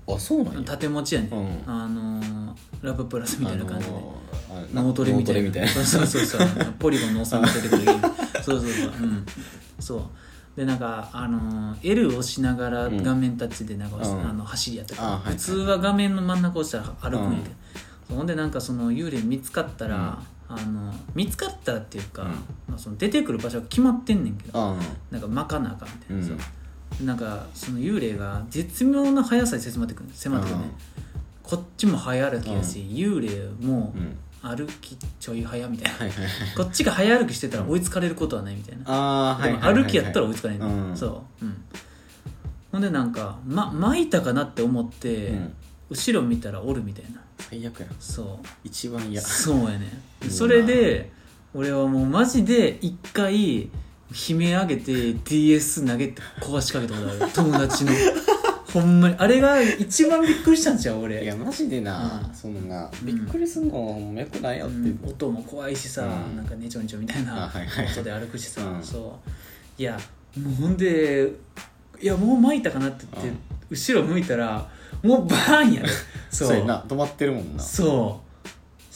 [0.06, 0.60] あそうなんや。
[0.64, 1.72] 縦持ちやね、うん。
[1.72, 5.50] あのーラブプラスみたいな感じで、あのー脳トレみたいな。
[5.50, 5.68] たいな。
[5.72, 6.48] そうそうそう。
[6.78, 8.92] ポリゴンのおっさんが出てくるゲームそうそうそう。
[9.00, 9.26] うん。
[9.80, 10.02] そう。
[10.56, 13.02] でなんかあのー L を押しながらうん。
[13.02, 14.28] 画面タッチでなんか、うん。
[14.28, 17.54] あの走りやったり、あはいはい普通は画面の真ん中押したら歩くんやけど、
[18.10, 18.16] うん。
[18.18, 22.28] ほんでなんかその幽霊見つかったら、あの見つかったらっていうか、うん。
[22.28, 22.36] ま
[22.74, 24.76] あ、その出てくる場所が決まってんねんけど、あ
[25.10, 26.40] なんか巻かなあかんみたいな、うん
[27.02, 30.64] なんかその幽霊が絶妙な速さで迫ってくる迫ってくるね、
[31.42, 33.94] こっちも早歩きやし、幽霊も
[34.42, 36.14] 歩きちょい早みたいな、
[36.56, 40.96] こっちが早歩きしてたら追いつかれることはないみたいな、でも歩きやったら追いつかれない、うん。
[40.96, 41.64] そう、うん、
[42.72, 45.54] ほんでなんか、ま、巻いたかなって思って、うん。
[45.90, 47.20] 後ろ見たらおるみたいな。
[47.38, 47.86] 最悪や。
[48.00, 48.46] そう。
[48.64, 49.20] 一番嫌。
[49.20, 51.12] そうやねそれで
[51.52, 53.68] 俺はもうマジで一回
[54.14, 57.32] 悲鳴上げて DS 投げて壊しかけたことある。
[57.32, 57.92] 友達の。
[58.72, 59.16] ほんまに。
[59.18, 61.22] あれが一番びっくりしたんちゃう俺。
[61.22, 62.34] いやマジでな、うん。
[62.34, 62.90] そのな。
[63.02, 63.06] うん。
[63.06, 65.00] びっくりすんのほんまよくないよって、うん。
[65.04, 66.36] 音も怖いしさ、うん。
[66.36, 67.86] なんかねちょんちょんみたいなあはいはい。
[67.86, 68.82] 音で歩くしさ、うん。
[68.82, 69.18] そ
[69.78, 69.82] う。
[69.82, 69.98] いや
[70.40, 71.30] もうほんで
[72.00, 73.38] いやもう巻いたかなって言って、うん。
[73.70, 74.68] 後ろ向いたら
[75.02, 75.88] もうバーンやで。
[76.30, 76.84] そそうやな。
[76.86, 77.62] 止まってるもんな。
[77.62, 78.24] そう。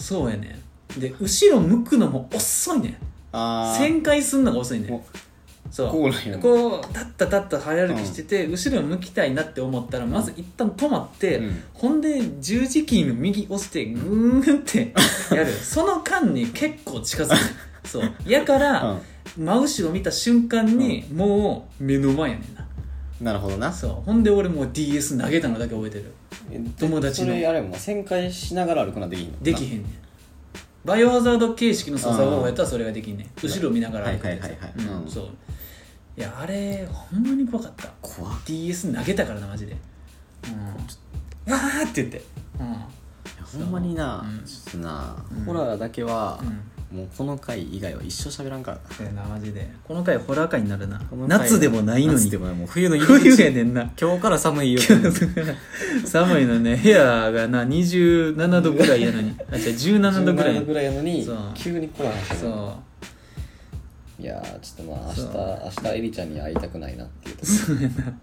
[0.03, 0.61] そうやね
[0.97, 2.97] で後ろ向くのも遅いねん
[3.33, 4.91] 旋回すんのが遅いねん。
[4.91, 5.05] も
[5.71, 5.91] そう。
[5.91, 6.39] こうなんや。
[6.39, 11.63] こう立った立った早歩きしてて、後ろ向きたいなって思ったらまず一旦止まって、うん。
[11.75, 14.95] ほんで十字キーの右押してグーンって
[15.35, 15.53] やる。
[15.63, 17.37] その間に結構近づく。
[17.89, 18.13] そう。
[18.27, 19.01] やから、
[19.37, 22.67] 真後ろ見た瞬間に、もう目の前やねんな。
[23.21, 23.73] うん、なるほどな。
[23.73, 23.91] そう。
[24.05, 26.13] ほんで俺もう DS 投げたのだけ覚えてる。
[26.51, 27.29] え友達の。
[27.29, 30.08] それあれも旋回しながら歩くのはできんのできへんねん
[30.85, 33.27] バイオハザード形式の操作方法やったらそれができんねん。
[33.43, 34.73] 後ろ見ながらはいはいはいはい。
[34.79, 35.03] うん。
[35.05, 35.11] うん。
[35.11, 35.29] そう。
[36.17, 37.89] いやあれほんまに怖かった。
[38.01, 38.41] 怖っ。
[38.47, 39.77] DS 投げたからなマジで。
[41.47, 41.53] うん。
[41.53, 42.23] わーって言って。
[42.61, 42.67] うん。
[42.67, 42.79] いや
[43.45, 44.45] ほんまにな、うん。
[44.45, 45.45] ちょっとな、うん。
[45.45, 46.61] ホラーだけは、うん
[46.93, 49.69] もうこの回以外は一生喋らんからそうやなマジで。
[49.87, 50.99] この回ホラー回になるな。
[50.99, 52.19] この回夏でもないのに。
[52.19, 52.55] 夏でもない。
[52.55, 53.91] もう冬の入り口冬やねんな。
[54.01, 54.81] 今日から寒いよ
[56.07, 56.77] 寒いのね。
[56.77, 59.35] 部屋がな27度ぐらいやのに。
[59.53, 60.55] あ違う17度ぐらい。
[60.57, 61.37] 17ぐらいやのにそう。
[61.55, 62.79] 急に来らへんそ
[64.19, 64.23] う。
[64.23, 67.47] いやーちょっとまあ明日明日エリちゃんに会いたくないなっていうとこ。
[67.47, 68.19] そうやな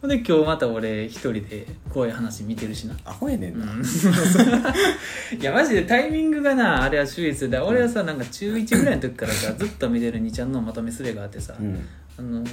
[0.00, 2.94] ほんで今日また俺一人で怖い話見てるしな。
[3.04, 3.80] アホやねんな、うん。
[5.40, 7.58] いやマジでタイミングがなあれは秀逸で。
[7.58, 11.86] 俺はさなんか中1ぐらいの時からさずっと見てる2ちゃんのまとめスレがあってさ、うん。
[12.18, 12.44] あの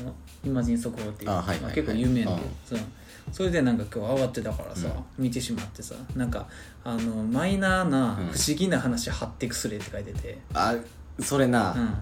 [0.46, 1.62] イマジン速報っていうあはいはいはい。
[1.64, 2.32] まあ結構有名な。
[2.66, 2.80] そう。
[3.32, 4.88] それでなんか今日慌てたからさ、
[5.18, 6.48] 見てしまってさなんか
[6.84, 8.28] あのマイナーなうん。
[8.28, 10.76] 不思議な話貼ってくスレって書いてて、あ
[11.20, 11.94] それな、うん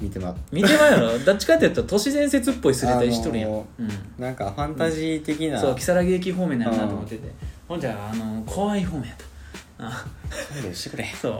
[0.00, 3.88] 見てま見てまうやろどっちかっていうと都市伝説っぽいスレたりしとるやん、あのうん。
[4.18, 7.32] なんかファンタジー的な、そう如月駅方面なんやなと思ってて、
[7.66, 9.24] ほんじゃあの怖い方面やった。
[9.78, 10.06] あ
[10.62, 11.04] そうしてくれ。
[11.20, 11.32] そう。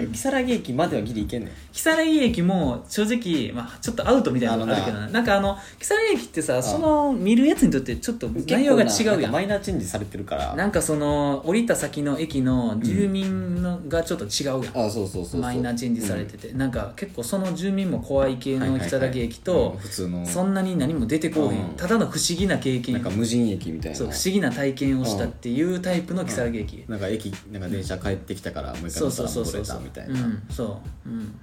[0.00, 9.22] いや如月駅まではギリ行けんねん如月駅も正直、まあ、ちょっとアウトみたいなのがあるけどあななんかあの如月駅ってさその見るやつにとってちょっと内容が違うやん。
[9.22, 10.54] かマイナーチェンジされてるから。
[10.54, 19.42] なんかその降りた先の駅の住民のがちょっと違うやん、あそうそうそうマイナーチェンジされてて、なんか結構その住民も怖い系の如月駅うん。
[19.42, 20.24] と、普通の。
[20.26, 21.76] そんなに何も出てこうへん、うん。
[21.76, 22.94] ただの不思議な経験。
[22.94, 23.98] なんか無人駅みたいな。
[23.98, 29.64] そう不思議な体験をしたっていうタイプの如月駅、なんか駅なんか電車帰ってきたからもう一回そうそうそうそう。
[29.64, 30.26] そうら戻れたみたいな。
[30.26, 31.08] うんそう。
[31.08, 31.40] うん。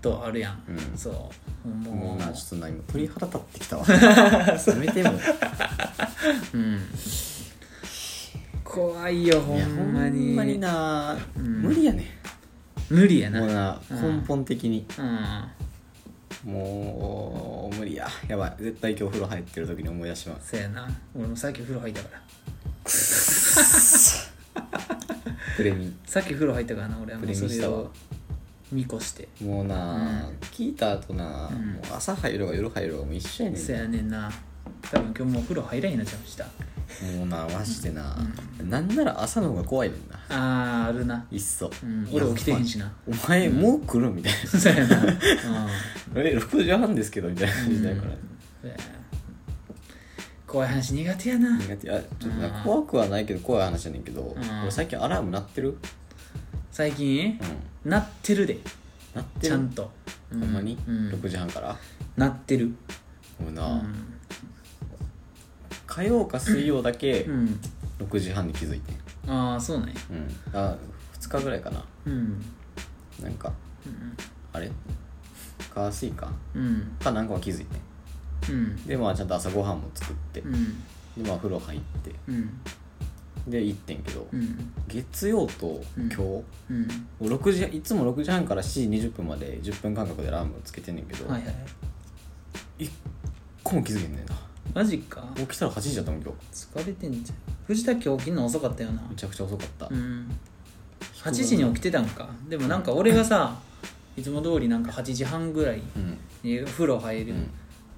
[0.00, 0.98] とあるやん、うん。
[0.98, 1.30] そ
[1.64, 1.68] う。
[1.68, 3.84] ももううなちょっとな今鳥肌立ってきたわ。
[3.88, 5.12] やめても
[6.54, 6.56] う。
[6.58, 6.80] ん。
[8.64, 10.26] 怖いよほんまに。
[10.28, 11.62] ほんまにな、うん。
[11.62, 12.18] 無理やね。
[12.88, 13.40] 無理やな。
[13.40, 14.20] もうなうん。
[14.20, 14.86] 根本的に。
[14.98, 16.50] うん。
[16.52, 18.08] もう無理や。
[18.28, 18.56] やばい。
[18.58, 20.50] 絶対今日風呂入ってる時に思い出します。
[20.50, 20.88] そうやな。
[21.14, 22.20] 俺もさっき風呂入ったから
[25.60, 25.94] プレミ。
[26.06, 27.78] さっき風呂入ったからな俺はもうそプレミしたわ。
[27.78, 27.90] れを
[28.72, 29.28] 見越して。
[29.42, 31.72] もうな、聞いた後な、うん。
[31.74, 34.30] もう朝入るが夜入るがもう一緒やねんそうやねんな。
[34.90, 36.44] 多分今日もう風呂入らへんなっちゃいました。
[36.44, 38.16] もうなマジでな、
[38.64, 40.18] なんなら朝の方が怖いねんな。
[40.30, 41.26] あーあるな。
[41.30, 42.90] いっそ、うん俺起きてへんしな。
[43.06, 44.38] お前もう来るみたいな。
[44.38, 44.96] そうやな。
[45.02, 45.18] うん。
[46.16, 48.08] え6時半ですけどみたいな感じだから、そ
[48.64, 48.76] うや
[50.50, 51.56] 怖い話苦手やな。
[51.58, 51.90] 苦手。
[51.92, 54.34] あちょっと怖くはないけど怖い話やねんけど、ん。
[54.62, 55.78] 俺最近アラーム鳴ってる？
[56.72, 57.38] 最近？
[57.84, 57.90] うん。
[57.90, 58.58] なってるで。
[59.14, 59.48] 鳴ってる？
[59.48, 59.82] ちゃんと。
[60.32, 61.76] ほほんまに、うん、6時半から？
[62.16, 62.66] なってる。
[63.40, 64.14] もうな、うん。
[65.86, 67.60] 火曜か水曜だけうん。
[68.00, 68.92] 6時半に気づいて
[69.28, 69.94] ああそうなんや。
[70.10, 70.58] うん。
[70.58, 70.76] あ
[71.20, 71.84] 2日ぐらいかな。
[72.06, 72.44] うん。
[73.22, 73.52] なんか
[73.86, 74.16] うん。
[74.52, 74.68] あれ？
[75.72, 76.32] 火水か？
[76.56, 76.96] うん。
[76.98, 77.76] かなんかは気づいて
[78.48, 78.86] うん。
[78.86, 80.80] でまあちゃんと朝ごはんも作って、うん。
[81.22, 82.60] でまあ風呂入ってうん。
[83.46, 84.72] で行ってんけど、うん。
[84.88, 86.88] 月曜と今日、もうん。
[87.20, 91.54] う6時いつも6時半から7時20分まで10分間隔でアラームつけてんねんけど、はいはい
[92.78, 92.90] 一
[93.62, 94.34] 個も気づけんねんな。
[94.74, 95.22] マジか。
[95.36, 97.36] 起きたら8時だったもん今疲れてんじゃん。
[97.66, 99.02] 藤田今日起きんの遅かったよな。
[99.02, 100.30] 日めちゃくちゃ遅かった、うん。
[101.22, 102.28] 8時に起きてたんか。
[102.48, 103.58] でもなんか俺がさ
[104.16, 106.18] いつも通りなんか8時半ぐらいうん。
[106.42, 107.50] に風呂入るうん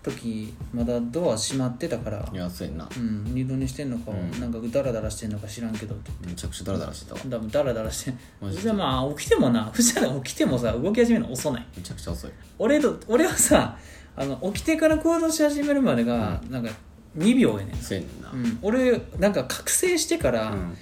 [0.02, 2.88] 時まだドア閉まってたからいやそうやんな。
[2.96, 4.40] うん二度寝してんのか、うん。
[4.40, 7.20] なんかダラダラしてんのか知らんけどってめちゃくちゃダラダラしてたわ。
[7.20, 8.62] 多分ダラダラしてマジで。
[8.62, 9.64] じゃあまあ起きてもな。
[9.72, 11.66] 藤田起きてもさ動き始めるの遅ない。
[11.76, 12.30] めちゃくちゃ遅い。
[12.58, 13.76] 俺と俺はさ
[14.16, 16.70] あの起きてから行動し始めるまでが、なんか
[17.16, 18.30] 2秒やねんそうやねんな。
[18.32, 20.76] うん、俺なんか覚醒してから、うん。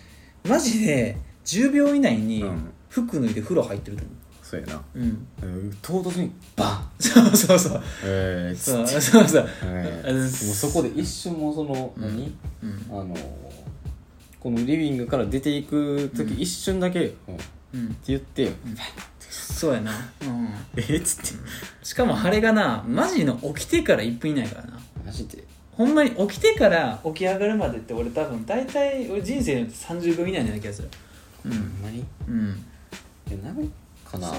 [0.48, 2.70] マジで10秒以内にうん。
[2.90, 4.12] 服脱いで風呂入ってると思
[4.50, 4.74] そうやな。
[4.74, 5.26] ううん。
[5.42, 5.78] うん。
[5.80, 6.90] 唐突にバン。
[6.98, 7.82] そうそうそう。
[8.04, 9.48] えー、つそうそうそう。
[9.62, 12.02] えもうそこで一瞬もうその、うん。
[12.02, 12.36] 何？
[12.64, 13.00] うん。
[13.00, 13.16] あの
[14.40, 17.44] このリビングから出ていく時、一瞬だけ「うん」って
[17.74, 17.96] うん。
[18.08, 18.50] 言って。
[19.30, 19.92] そうやな。
[20.22, 21.86] うん「えっ?」つって。
[21.86, 24.80] しかもあれがなマジの起きてから1分以内からな。
[25.06, 25.44] マジで？
[25.70, 30.88] ほんまに起きてから起き上がるまでって俺多分大体俺人生によって30秒以内のような気がする。
[31.44, 32.04] ほんまに？
[32.28, 32.64] うん。
[33.30, 33.62] えなんか
[34.18, 34.30] な。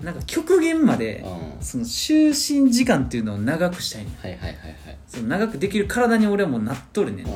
[0.00, 1.64] なんか極限までうん。
[1.64, 4.98] その就寝時間っていうのを長くしたいねんはいはいはいはい。
[5.06, 7.26] その長くできる体に俺はもうなっとるねん。
[7.26, 7.30] う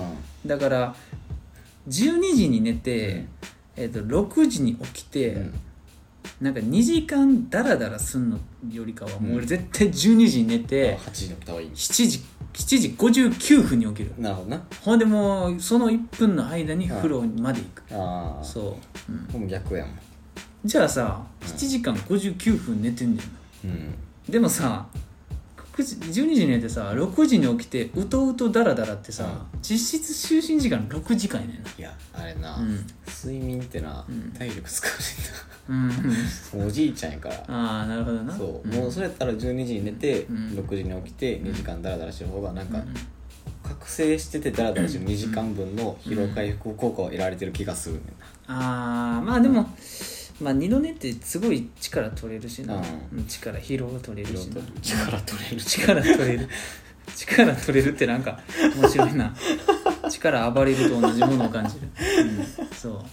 [0.47, 0.95] だから
[1.88, 3.26] 12時に寝て、
[3.76, 5.55] えー、と6時に起きて、んうん。
[6.41, 8.38] なんか2時間ダラダラすんの
[8.70, 9.36] よりかはもううん。
[9.38, 11.70] 俺絶対12時に寝て、8時に起きた方がいい。
[11.70, 14.12] 7時7時59分に起きる。
[14.18, 14.62] なるほどな。
[14.82, 18.76] ほんでもうその1分の間に風呂まで行く、ああそ
[19.09, 19.99] う、うん、でも逆やもん
[20.64, 23.16] じゃあさうん7時間59分寝てんねん。
[23.18, 23.24] な
[23.64, 23.94] うん。
[24.28, 24.86] でもさ
[25.72, 31.70] 9時12時に寝てさ6時に起きてうとうとダラダラってさ、実質就寝時間6時間やねんな。
[31.78, 32.86] いやあれな、うん。
[33.06, 34.32] 睡眠ってな、うん。
[34.32, 34.86] 体力使
[35.68, 35.98] ううんねん。
[35.98, 36.04] な
[36.54, 37.36] もうおじいちゃんやから。
[37.48, 38.36] ああなるほどな。
[38.36, 38.74] そう、ん。
[38.74, 40.36] もうそれやったら12時に寝て、うん。
[40.58, 42.94] 6時に起きて2時間ダラダラしてる方がなんか、うん。
[43.62, 48.04] 覚醒しててダラダラしてる2時間分の疲労回復効果を得られてる気がするねん
[48.48, 49.70] な、ああまあでも、
[50.41, 53.18] まあ二度寝ってすごい力取れるしな、うん。
[53.18, 54.62] うん力疲労取れるしな。
[54.82, 55.61] 力取れる。
[55.62, 56.49] 力取れる。
[57.14, 58.41] 力取れるってなんか
[58.76, 59.34] 面白いな。
[60.09, 61.88] 力暴れると同じものを感じる、
[62.59, 63.05] うん、そ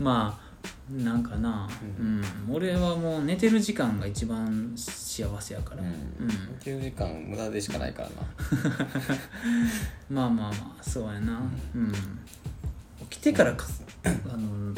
[0.00, 0.02] う。
[0.02, 0.50] まあ
[0.92, 2.22] なんかな、うん。
[2.50, 5.88] 俺はもう寝てる時間が一番幸せやから、うん。
[5.88, 6.28] うん。
[6.28, 6.34] 寝
[6.64, 8.14] てる時間無駄でしかないからな。
[10.10, 11.40] まあまあまあそうやな。
[11.74, 11.92] うん。
[13.10, 13.66] 起きてからか
[14.04, 14.74] あの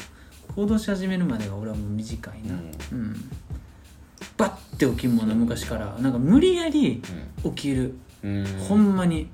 [0.55, 2.55] 行動し始めるまでが俺はもう短いな。
[2.93, 3.31] うん、
[4.37, 5.97] バッて起きんもんな昔から。
[5.99, 7.03] なんか無理やり
[7.43, 7.95] 起きる、
[8.69, 9.29] ほんまに。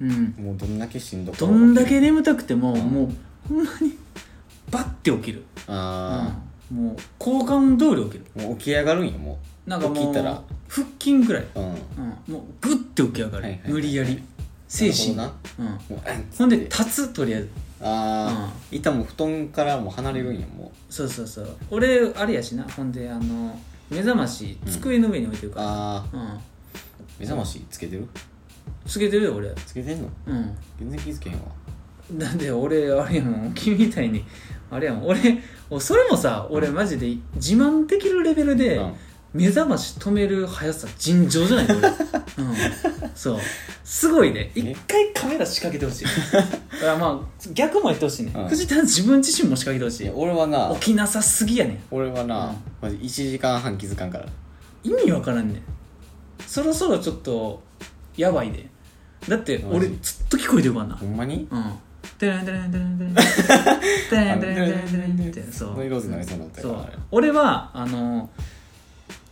[0.00, 0.34] うん。
[0.38, 2.80] もうどんだけしんどくどんだけ眠たくても、うん。
[2.82, 3.08] もう
[3.48, 3.96] ほんまに
[4.70, 6.36] バッて起きる、あ
[6.70, 8.26] うん、もう交換通り起きる。
[8.38, 11.64] あ、もう起き上がるんよもなんかもう腹筋ぐらい、ううん。
[11.64, 14.22] うん、もうグッて起き上がる、無理やり。
[14.66, 15.16] 精神。
[15.16, 15.78] なるうん。
[16.36, 17.48] ほんで立つとりあえず
[17.80, 21.48] ああ、板も布団からもう離れるんやもそうそうそう。
[21.70, 22.64] 俺あれやしな。
[22.64, 23.58] ほんであの
[23.90, 26.40] 目覚まし机の上に置いてるうから、うん。
[27.18, 28.06] 目覚ましつけてる？
[28.86, 29.50] つけてるよ俺。
[29.66, 30.08] つけてんの？
[30.26, 30.58] うん。
[30.78, 31.42] 全然気づけへんわ。
[32.16, 33.52] なんで俺あれやもん。
[33.54, 34.24] 君みたいに
[34.70, 35.06] あれやもん。
[35.08, 35.20] 俺
[35.80, 38.94] それもさ俺マジで自慢できるレベルでうん
[39.38, 41.80] 目覚まし止める速さ尋常じゃない、 うん、
[43.14, 43.38] そう。
[43.84, 44.50] すごいね。
[44.54, 46.04] 一回カメラ仕掛けてほしい。
[46.34, 46.48] だか
[46.82, 48.48] らまあ逆もやってほしいね、うん。
[48.48, 50.10] 藤田自分自身も仕掛けてほしい。
[50.10, 51.72] 俺はな起きなさすぎやね。
[51.72, 54.26] ん俺はな、マジ1時間半気づかんから。
[54.82, 55.54] 意味わからんね。
[55.54, 55.62] ん
[56.46, 57.62] そろそろちょっと
[58.16, 58.68] やばいで
[59.28, 59.96] だって俺ずっ
[60.28, 60.96] と聞こえてるからな。
[60.96, 61.46] ほんまに？
[61.50, 61.72] うん。
[62.18, 63.22] てれんてれんてれんてれんて
[64.16, 68.28] れんてれんてれんてれんってそうノイローゼになりそうになったかそうら俺はあの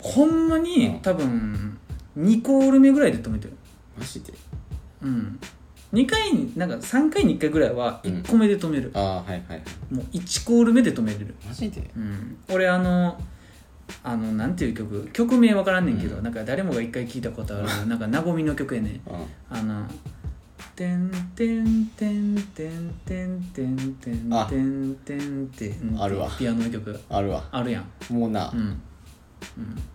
[0.07, 1.01] ほんまに、うん。
[1.01, 1.79] 多分
[2.19, 3.55] 2コール目ぐらいで止めてる。
[3.99, 4.33] マジで？
[5.03, 5.39] うん。
[5.93, 8.13] 2回になんか3回に1回ぐらいはうん。
[8.23, 9.95] 1個目で止める、ああはいはいはい。
[9.95, 11.35] もう1コール目で止めれる。
[11.47, 11.91] マジで？
[11.97, 12.37] うん。
[12.53, 13.21] 俺あの
[14.03, 15.09] あのなんていう曲？
[15.13, 16.23] 曲名わからんねんけど、うん。
[16.23, 18.93] なんか誰もが一回聞いたことある なんか和みの曲やねん。
[18.93, 19.01] うん。
[19.51, 19.87] あの
[20.77, 28.81] 「てんてんてんてんてんてんてんあてんてんてん」あるわピアノの曲あるわあるやんもうな、うん、うん、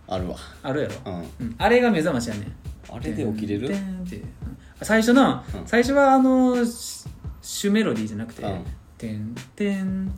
[0.08, 0.36] あるわ。
[0.62, 1.20] あるやろ、うん。
[1.46, 2.52] うん、あれが目覚ましやねん。
[2.90, 3.68] あれで起きれる？
[3.68, 4.20] てんてんってう。
[4.20, 4.26] ん。
[4.82, 5.66] 最初の、うん。
[5.66, 7.04] 最初はあのシ
[7.42, 8.64] シュメロディーじゃなくてうん
[8.98, 10.12] 「てんてん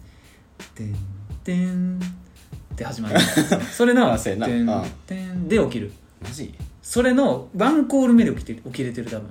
[0.75, 0.95] てん
[1.43, 3.19] てん」って始まる。
[3.73, 4.47] それの「あそうやな。
[4.47, 4.67] てん
[5.07, 5.93] てん」で起きる。
[6.23, 6.55] マジ？
[6.83, 9.31] それのワンコール目で起きて起きれてる多分。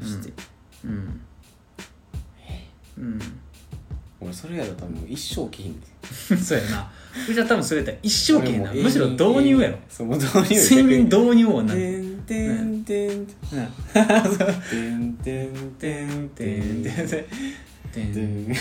[0.00, 0.32] マジで、
[0.84, 1.20] うん。
[2.98, 3.18] うん
[4.24, 5.86] 俺それやろ多分もう一生起きひんで。
[6.36, 6.90] そうやな。
[7.32, 8.70] じゃあ多分それやったら一生懸命な。
[8.70, 9.78] 俺もうむしろ導入やろ。
[9.88, 13.34] そうもう導入睡眠導入をなてんてんてんて
[14.72, 18.54] うんんてんてんてんてんてんてんてんてんてんてん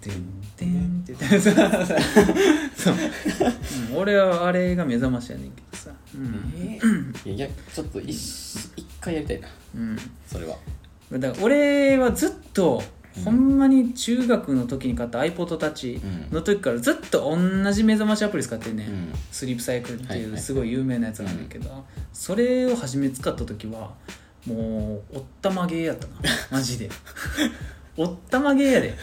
[0.00, 1.54] てんてんてんてんそう
[2.76, 2.94] そう、
[3.92, 6.78] うん、俺はあれが目覚ましやねんけどさうん、え
[7.24, 8.12] いやいやちょっと一
[8.76, 10.56] 一回やりたいなうん、それは
[11.12, 12.82] だから俺はずっと
[13.24, 18.94] ほんまに中学の時に買った iPodTouch うんの時からずっと同じ目覚ましアプリ使ってんね、うん。
[19.10, 23.92] んスリープサイクルってはいいうはいすごい有名なやつなんだけど、それを初め使った時は
[24.46, 26.14] もうおったまげーやったな。
[26.50, 26.90] マジで。
[27.96, 28.94] おったまげーやで。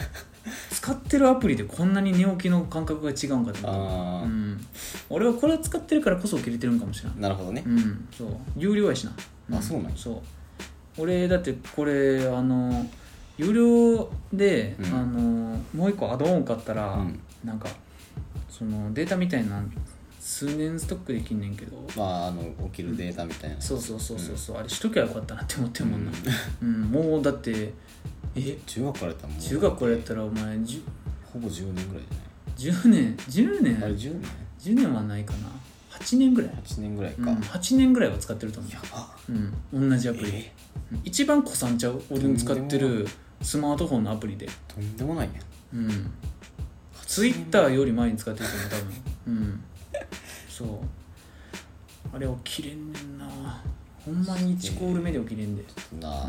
[0.70, 4.66] 使ってるアプリでこんなに寝起きの感覚が違うんかと思あって、うん、
[5.10, 7.64] 俺はこれを使ってるからこそ起きれてるんかもしれないあなるほどね。
[7.66, 8.08] うん。
[8.16, 8.28] そう。
[8.56, 9.12] 有料やしな、
[9.58, 9.96] あそうなんや。
[9.96, 10.20] そう。
[10.98, 12.88] 俺だってこれあの
[13.38, 14.86] 有料で、うん。
[14.86, 15.18] あの
[15.74, 17.20] もう一個アドオン買ったら、うん。
[17.44, 17.68] なんか
[18.48, 19.62] そのデータみたいな
[20.20, 21.76] 数年ストックできんねんけど。
[21.96, 23.60] まああの起きるデータみたいな。
[23.60, 26.12] そうそうそうそうそう、あれしときゃよかったなって思ってるもんな、
[26.62, 26.82] うん。
[26.82, 27.72] もうだって
[28.34, 28.58] え？
[28.66, 29.42] 中学からやったらもう。
[29.42, 30.56] 中学校やったらお前
[31.32, 32.04] ほぼ10年ぐらい
[32.56, 33.84] じゃない？10年？10年？
[33.84, 34.22] あれ10年
[34.60, 35.48] ？10年はないかな。
[35.90, 39.08] 8年ぐらい、8年ぐらいうん、か、8年ぐらいは使ってると思やば。
[39.30, 39.32] う、
[39.76, 40.52] うん、同じアプリ、え？
[40.92, 42.02] うん一番古参ちゃう？
[42.10, 43.06] 俺の使ってる
[43.42, 44.48] スマートフォンのアプリで。
[44.68, 46.10] とんでもないやんうん。
[47.06, 48.92] ツイッターより前に使ってると思う多分。
[49.26, 49.64] うん。
[50.48, 50.68] そう。
[52.14, 53.26] あれ起きれんねんな。
[54.04, 55.64] ほんまに1コール目で起きれんで。
[56.00, 56.10] な。
[56.10, 56.28] あ、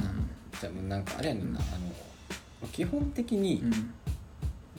[0.59, 3.93] じゃあもうなんかあれやねんな、あの基本的にうん。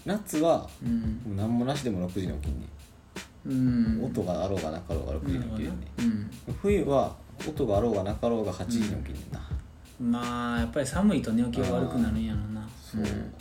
[0.04, 1.20] 夏はうん。
[1.26, 2.66] もう何もなしでも6時に起きんね
[3.46, 4.00] うん。
[4.00, 5.70] ん、音があろうがなかろうが6時に起きるねん、
[6.48, 6.54] うん。
[6.60, 7.16] 冬は
[7.48, 9.40] 音があろうがなかろうが8時に起きんねんな、
[10.00, 12.68] まあやっぱり寒いと寝起きが悪くなるんやろな。
[12.82, 13.32] そう、ん。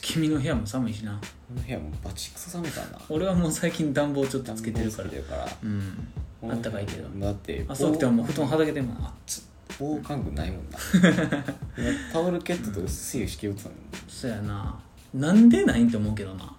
[0.00, 1.12] 君の部屋も寒いしな。
[1.12, 2.98] この部屋もうバチクソ寒いからな。
[3.08, 5.48] 俺はもう最近暖房ちょっとつけてるから。
[5.62, 6.08] うん。
[6.50, 7.08] あったかいけど。
[7.20, 10.78] だって朝起きてももう布団はだけてもあっつ防寒具ないもんな。
[11.76, 13.72] 今タオルケットと薄い敷物なの
[14.08, 14.78] そやな。
[15.12, 16.54] なんでないんって思うけどな。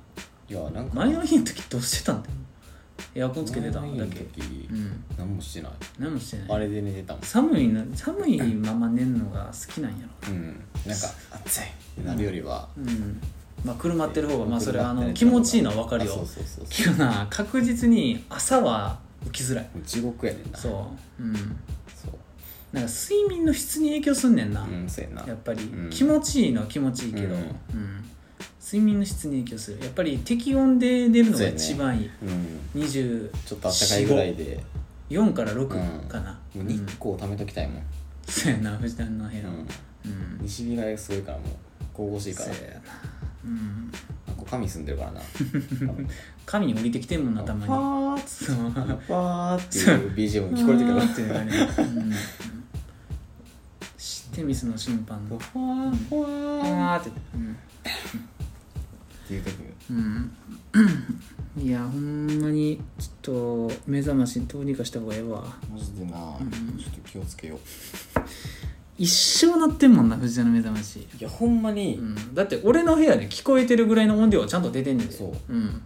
[0.50, 2.36] いやなんか前の日の時どうしてたんだよ
[3.14, 4.20] エアコンつけてたんだけ？
[4.20, 5.72] 時うん何もしてない。
[6.00, 6.48] 何もしてない。
[6.52, 7.22] あれで寝てたもん。
[7.24, 10.34] 寒いな寒いまま寝るのが好きなんやろ。
[10.34, 10.44] うん。
[10.86, 11.08] なんか
[11.46, 11.66] 暑いっ
[12.04, 13.22] てなるよりは、うん。
[13.64, 16.66] まあ車ってる方がまあそれあの気持ちいいのは分かるあそうよそうそう。
[16.70, 17.28] けどな。
[17.30, 19.64] 確実に朝は起きづらい。
[19.74, 20.58] もう地獄やねんな。
[20.58, 21.24] そう。
[21.24, 21.36] うん。
[21.36, 21.42] そ
[22.10, 22.76] う。
[22.76, 25.26] なんか睡眠の質に影響すんねんな、うんそうやな。
[25.28, 25.90] やっぱり、うん。
[25.90, 27.50] 気持ちいいのは気持ちいいけど、ううんん
[28.66, 29.80] 睡眠の質に影響する。
[29.80, 32.82] やっぱり適温で寝るのが一番いい、うん。
[32.82, 34.56] 24ちょっとあったかいぐらいで。
[35.36, 37.84] から6かな、もう日光溜めときたいもん、
[38.28, 39.50] そうやな藤田の部屋は。
[39.52, 39.60] うん。
[39.60, 42.54] うん、西日がすごいからもう神々しいから。
[42.56, 42.80] そうやな。
[43.46, 43.92] うん
[44.28, 45.22] あここ神住んでるからな。
[46.48, 47.68] 神に降りてきてんもんなたまに。
[47.68, 48.56] パーッつそう。
[49.08, 51.00] パーっていう BGM 聞こえてくる。
[51.04, 51.98] ってあれうん。
[52.00, 52.14] うん
[54.34, 55.38] テミスの審判の。
[55.38, 57.12] ファーファーっあーって。
[57.36, 57.56] うん
[59.28, 59.54] ていう時
[59.92, 60.32] うん。
[61.58, 65.44] いやほんまにちょっと目覚ましどうにかした方がええわ。
[65.72, 66.26] マジでな、ちょ
[66.90, 67.60] っと気をつけよう。
[68.98, 75.14] 一生なってんもんな藤田の目覚まし、いやほんまに、うん、だって俺の部屋で聞こえてるぐらいの音量はちゃんと出てんねんで。
[75.14, 75.54] そう。
[75.54, 75.82] うん。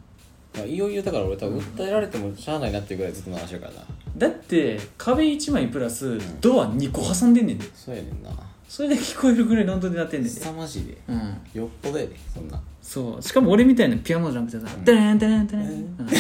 [0.55, 3.81] まあ、いよいよだから俺多分訴えられてもしゃあないなっていうぐらいずっと鳴らしてるからな。
[4.17, 7.65] だって壁1枚プラスドア2個挟んでんねんで。
[7.75, 8.31] そうやねんな。
[8.67, 10.39] それで聞こえるぐらいの音でなってんねんで。
[10.39, 10.97] 凄まじいで。
[11.07, 11.37] うん。
[11.53, 13.21] よっぽどやでそんなそう。
[13.21, 16.07] しかも俺みたいなピアノじゃなくてさ「デレンデレンデレン」うん。
[16.07, 16.13] デ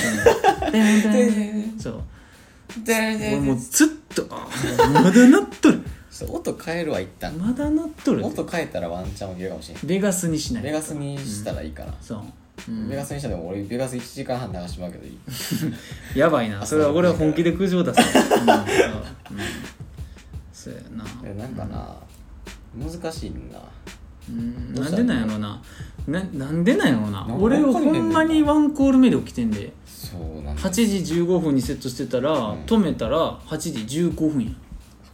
[0.77, 2.03] レンデレンデレンそう。
[2.87, 4.27] 俺もうずっと
[4.93, 5.81] まだなっとる。
[6.11, 8.23] そう音変えるわ一旦まだなっとる。
[8.23, 9.87] 音変えたらワンチャン起きるかもしれん。
[9.87, 10.63] ベガスにしない。
[10.63, 12.21] ベガスにしたらいいかな、そう、
[12.67, 12.87] うん。
[12.87, 15.17] ベガスにしたら俺ベガス1時間半流しまうけどいい。
[16.13, 16.63] やばいな。
[16.63, 17.99] それは俺は本気で苦情出す
[20.53, 21.47] そうやな。
[21.47, 21.95] んかな、
[22.77, 23.59] 難しいんな
[24.73, 25.61] なんでなんやろな。
[26.07, 27.11] ななんでなんやろな。
[27.11, 29.73] なんか俺はほんまにワンコール目で起きてんで。
[29.85, 30.61] そうなんだ。
[30.61, 32.63] 8時15分にセットしてたら、ん。
[32.65, 33.71] 止めたら8時
[34.09, 34.51] 15分や。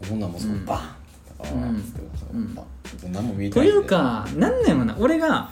[0.03, 4.95] そんなんもうそこバーンっつっても見えてないというかなんなんやろな。
[4.99, 5.51] 俺が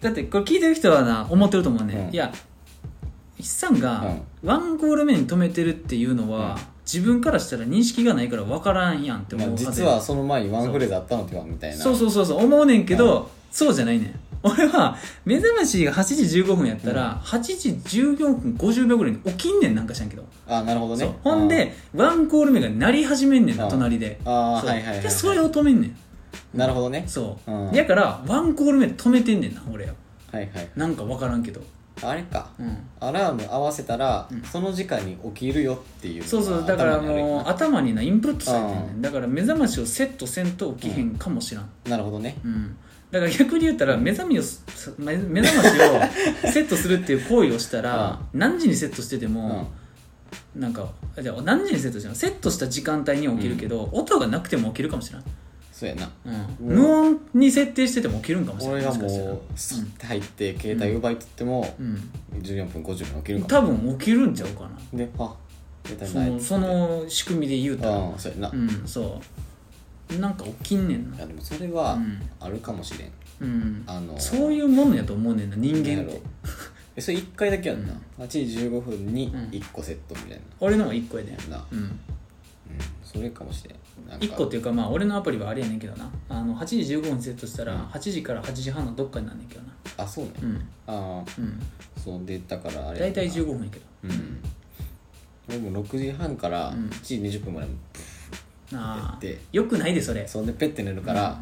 [0.00, 2.14] だってこれ聞いてる人はな思ってると思うね、うん。
[2.14, 2.32] いや
[3.36, 14.20] 筆さんがワンゴール目に止めてるっていうのは、うん自分からしたら認識がないから分からんやんって思まあ、うはずや実はその前にワンフレーズあったのってかみたいなそうそうそうそう思うねんけど、そうじゃないねん。
[14.42, 21.12] 俺は目覚ましが8時15分やったら、8時14分50秒ぐらいに起きんねんなんかしらんけど、あなるほどね。
[21.22, 24.18] ほんでワンコール目が鳴り始めんねんな、うん隣で。
[24.24, 25.00] あーはいはいはいはい。
[25.02, 25.96] でそれを止めんねん。
[26.54, 27.04] なるほどね。
[27.06, 27.72] そう、うん。
[27.72, 29.92] だからワンコール目で止めてんねんな俺は。
[30.32, 30.68] はいはい。
[30.76, 31.60] なんか分からんけど、
[32.02, 32.50] あれか。
[32.58, 34.42] うん、アラーム合わせたら、うん。
[34.42, 36.64] その時間に起きるよっていうそうそう。
[36.66, 38.90] だからもうよ頭になインプットされてんね。
[38.92, 38.98] うん。
[38.98, 42.36] んだから目覚ましをセットせんと起きへんかもしらん、ななるほどね。
[42.44, 42.76] うん、
[43.10, 44.42] だから逆に言ったら目覚めを
[44.98, 49.70] 目目覚ましをセットするっていう行為をしたら、何時にセットしてても、
[50.54, 52.14] なんかあじゃあ何時にセットしたの？
[52.14, 55.26] セットした時間帯に起きるけど、音がなくても起きるかもしれない、
[55.78, 56.10] そうやな。
[56.24, 56.30] う
[56.64, 58.80] ん、無音に設定してても起きるんかもしれない。
[58.80, 62.10] 俺がもうスッて入って携帯奪い取っても、うん、
[62.42, 64.70] 14分50分起きるんか多分起きるんちゃうかな。
[64.92, 65.36] であ
[65.86, 67.96] 携帯そないその仕組みで言うたら。
[67.96, 69.20] うんそうやな、いうんそ
[70.10, 70.18] う。
[70.18, 71.18] なんか起きんねんな。
[71.18, 72.22] やでもそれはうん。
[72.40, 73.10] あるかもしれん、
[73.40, 73.84] うん。
[73.86, 76.20] あのそういうものやと思うねんな人間って。
[76.96, 79.42] えそれ1回だけやんな、8時15分にうん。
[79.50, 82.00] 1個セットみたいな、俺のは1個やで、やんな、うん、うん、
[83.04, 83.76] それかもしれん
[84.18, 86.10] 1個っていうかまあ俺のアプリはあれやねんけどな。
[86.28, 87.80] あの8時15分にセットしたらうん。
[87.82, 89.68] 8時から8時半のどっかになんねんけどな。
[89.96, 90.56] あそうね、うん。
[90.86, 91.60] ああうん。
[91.96, 93.84] そうでだからあれや大体んな15分やけど。
[94.04, 94.42] うん。
[95.48, 96.86] 俺も6時半からうん。
[96.88, 97.72] 7時20分までや
[98.80, 99.38] ああって。
[99.52, 100.26] よくないでそれ。
[100.26, 101.40] そんでペッて寝るから、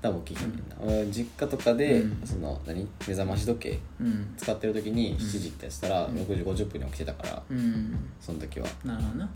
[0.00, 2.22] 多分起きへんねんな、俺実家とかで、うん。
[2.24, 2.86] その何？
[3.08, 4.32] 目覚まし時計うん。
[4.36, 6.14] 使ってる時に7時ってやってたらうん。
[6.16, 7.96] 6時50分に起きてたから、うん。
[8.20, 9.30] その時は、なるほどな、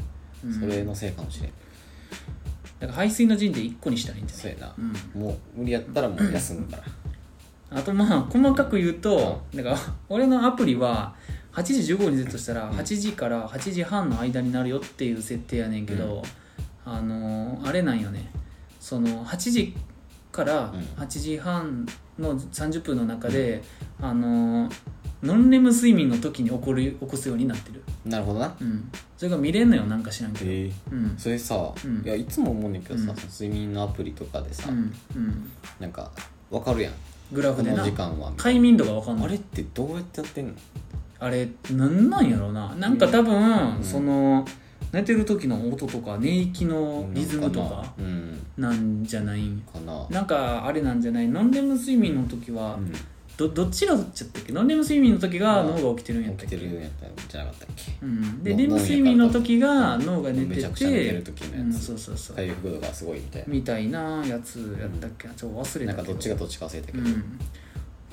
[0.45, 1.53] うん、それのせいかもしれん
[2.81, 4.55] だから排水の陣で1個にしたらいいんじゃない？
[4.55, 5.21] そうやな、うん。
[5.23, 11.15] もう無理やったらもう休むから、あとまあ細かく言うと、だから俺のアプリは
[11.53, 12.77] 8時15分にセットしたらうん。
[12.77, 16.23] 8時から8時半の間になるよっていう設定やねんけど、
[16.85, 18.31] あのーあれなんよね。
[18.81, 19.75] その8時
[20.33, 20.81] からうん。
[21.03, 21.87] 8時半
[22.19, 23.63] の30分の中で、
[24.01, 24.73] あのー
[25.25, 28.55] ノンレム睡眠の時に起こる起こすようになってる、なるほどな。
[28.61, 31.15] うん、それが見れんのよなんか知らんけど、えうん。
[31.17, 32.03] それさ、うん。
[32.05, 33.17] いやいつも思うねんけどさ、うん。
[33.17, 34.95] その睡眠のアプリとかでさ、うん。
[35.17, 35.51] うん、
[35.81, 36.11] なんか
[36.51, 36.93] わかるやん。
[37.33, 38.33] グラフでの時間は。
[38.37, 39.27] 快眠度が分かんない。
[39.27, 40.55] なあれってどうやってやってんの？
[41.21, 42.75] あれなんなんやろうな。
[42.75, 43.83] なんか多分、うん。
[43.83, 44.45] その
[44.93, 48.47] 寝てる時の音とか寝息のリズムとかうん。
[48.59, 49.61] なんじゃないん？
[49.63, 50.07] かな。
[50.11, 51.29] なんかあれなんじゃない？
[51.29, 52.93] ノンレム睡眠の時は、うん
[53.37, 54.53] どどっちがどっちだったっけ？
[54.53, 56.57] ノンレム睡眠の時が脳が起きてるんやったっけ？
[56.57, 57.93] 起きてるんやったんじゃなかったっけ？
[58.03, 62.37] うん、でのレム睡眠の時が脳が寝てめちゃくちゃ寝ててる時のうん、やつそうそうそう。
[62.37, 63.49] 回復度がすごいみたいな。
[63.49, 65.29] みたいなやつやったっけ？
[65.29, 65.87] なちょっと忘れたけど。
[65.87, 67.39] なんかどっちがどっちか忘れたけど、うん。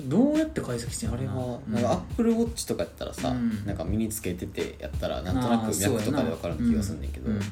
[0.08, 1.82] どうやって解析してんあれはなん。
[1.82, 3.64] かアップルウォッチとかやったらさ、うん。
[3.64, 7.38] なんか身につけててやったらなんとなく脈とかで分かる気がするんだけど、うん。
[7.38, 7.50] でも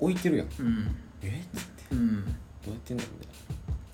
[0.00, 0.46] 置いてるやん。
[0.46, 0.96] うん。
[1.22, 1.28] え？
[1.28, 1.84] っつって。
[1.92, 2.24] うん。
[2.24, 2.30] ど
[2.68, 3.02] うやってんの？
[3.02, 3.35] みたい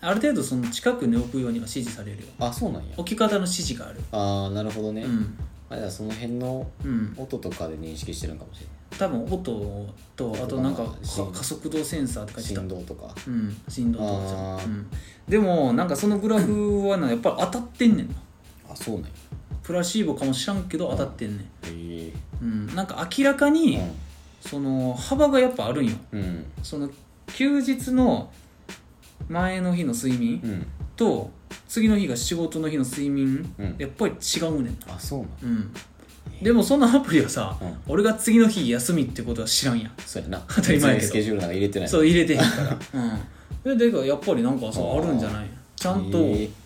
[0.04, 2.26] ある程度その近くに置くようには指示されるよ。
[2.36, 2.94] なあそうなんや。
[2.96, 4.00] 置き方の指示がある。
[4.10, 5.38] ああなるほどね、うん。
[5.70, 7.14] あじゃあその辺のうん。
[7.16, 8.66] 音とかで認識してるんかもしれ
[8.98, 10.84] 多分音とあとなんか
[11.32, 13.14] 加速度センサーって書ないいてた振動とか。
[13.28, 13.56] うん。
[13.68, 14.86] 振動とかじゃんうん、
[15.28, 18.14] でもなんかそのグラフはなやっぱり当たってんねんな。
[18.70, 19.10] あそうなんや。
[19.62, 21.46] プラシーボかもしらんけど当たってんねん、へ
[22.08, 23.78] えうん、なんか明らかに
[24.40, 25.92] その幅がやっぱあるんよ。
[26.10, 26.44] うんうん。
[26.64, 26.90] その
[27.28, 28.32] 休日の
[29.32, 30.66] 前の日の睡眠うん。
[30.94, 31.30] と
[31.68, 33.74] 次の日が仕事の日の睡眠、うん。
[33.78, 35.72] やっぱり違うねんなあそうなんうん。
[36.42, 37.76] でもそのアプリはさ、うん。
[37.88, 39.92] 俺が次の日休みってことは知らんやん。
[40.04, 40.44] そうやな。
[40.48, 41.08] 当たり前やけど。
[41.08, 41.88] スケジュールなんか入れてない。
[41.88, 42.78] そう入れてへんから。
[43.64, 43.78] うん。
[43.78, 45.02] でだからやっぱりなんかさあー。
[45.02, 45.46] あるんじゃない？
[45.76, 46.18] ちゃんと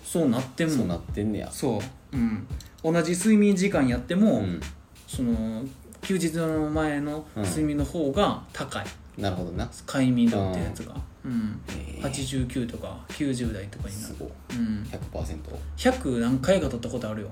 [0.05, 1.49] そうなってんもんそうなってんねや。
[1.51, 1.81] そ
[2.13, 2.17] う。
[2.17, 2.47] うん。
[2.83, 4.61] 同じ睡眠時間やっても、うん。
[5.07, 5.65] その
[6.03, 8.87] 休日の前の睡眠の方が高い、
[9.19, 9.69] なるほどな。
[9.87, 10.95] 快眠度ってやつが、
[11.25, 12.03] うん、へー。
[12.03, 14.15] 89とか90代とかになる。
[14.15, 14.29] すごい。
[14.59, 15.39] うん、100%、
[15.77, 17.31] 100何回か取ったことあるよ、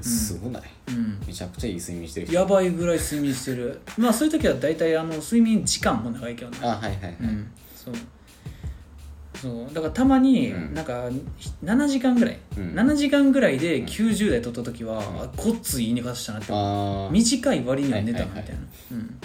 [0.00, 0.62] すごない。
[0.88, 2.34] うん、めちゃくちゃいい睡眠してる人。
[2.34, 3.80] やばいぐらい睡眠してる。
[3.96, 7.50] まあそういう時は大体あの睡眠時間も長いけどなあはいはいはい、うん。
[7.76, 7.94] そう。
[9.40, 9.74] そう。
[9.74, 10.74] だからたまにうん。
[10.74, 11.08] なんか
[11.64, 12.74] 7時間ぐらい、うん。
[12.74, 16.52] 7時間ぐらいで90代取った時は、あこっついい寝方したなって
[17.12, 18.52] 短い割には寝たみたいな、はいはい。
[18.52, 18.58] はい
[18.92, 19.20] うん。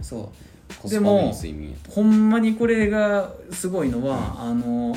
[0.00, 0.45] そう
[0.80, 4.96] コスパのいい睡眠ほんまにこれがすごいのは、あの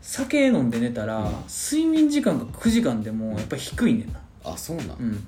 [0.00, 1.32] 酒飲んで寝たら、うん。
[1.48, 5.26] 睡眠時間が9時間でもやっぱり低いねんな、あそうなん、うん、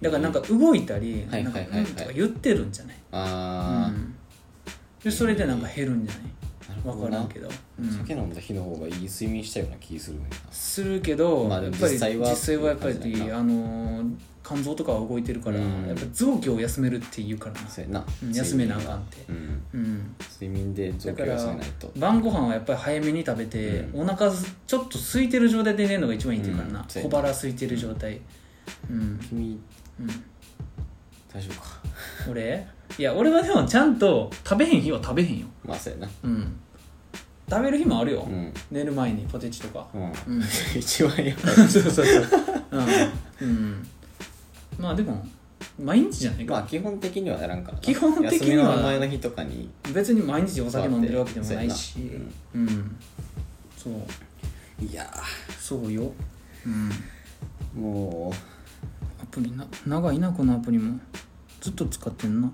[0.00, 4.14] だからなんか動いたり、はいなんかはいはいはいうんとか言ってるんじゃない、あうん、
[5.02, 6.22] でそれでなんか減るんじゃない？
[6.76, 7.10] るほ分どな。
[7.10, 7.48] からんけど、
[7.80, 7.90] うん。
[7.90, 10.36] 酒飲んだ日の方がいい睡眠したような気するねんな。
[10.52, 12.94] するけど、まあでもやっぱり実際は実際はやっぱり
[13.32, 15.86] あのー肝臓とかは動いてるから、うん。
[15.86, 19.24] やっぱ臓器を休めるって言うからな、そうやな、うん休めなあかんって。
[19.28, 19.62] うん。
[19.74, 21.92] うん、睡眠で臓器を休めないと。
[21.96, 26.84] 晩ご飯はやっぱり早めに食べて、うお腹すちょっと空いてる状態で寝るのが一番いいっていうからな、うん。
[26.88, 28.20] そうや小腹空いてる状態。
[28.90, 29.60] うん、君
[30.00, 30.06] うん、
[31.32, 31.80] 大丈夫か？
[32.30, 32.66] 俺？
[32.98, 35.46] いや俺はでもちゃんと食べへん日は食べへんよ。
[35.64, 36.10] まあそうやな。
[36.24, 36.56] うん。
[37.48, 38.52] 食べる日もあるよ、うん。
[38.70, 39.86] 寝る前にポテチとか。
[39.92, 40.42] うん、うん。
[40.78, 41.54] 一番やばい。
[41.68, 42.06] そうそうそう。
[42.70, 43.88] うん、うん、
[44.78, 45.24] まあでも
[45.78, 51.92] 毎日じゃないか、まあ基本的にはやらんからな基本的には休みの前の日とかに別に毎日お酒飲んでるわけでもないし。
[51.94, 52.26] そうやな。
[52.54, 52.96] うん。
[53.76, 54.84] そう。
[54.84, 55.10] いや
[55.58, 56.12] そうよ。
[56.66, 56.90] うん。
[57.76, 58.32] ーも
[59.22, 60.98] アプリな長いなこのアプリも。
[61.60, 62.50] ずっと使ってんな。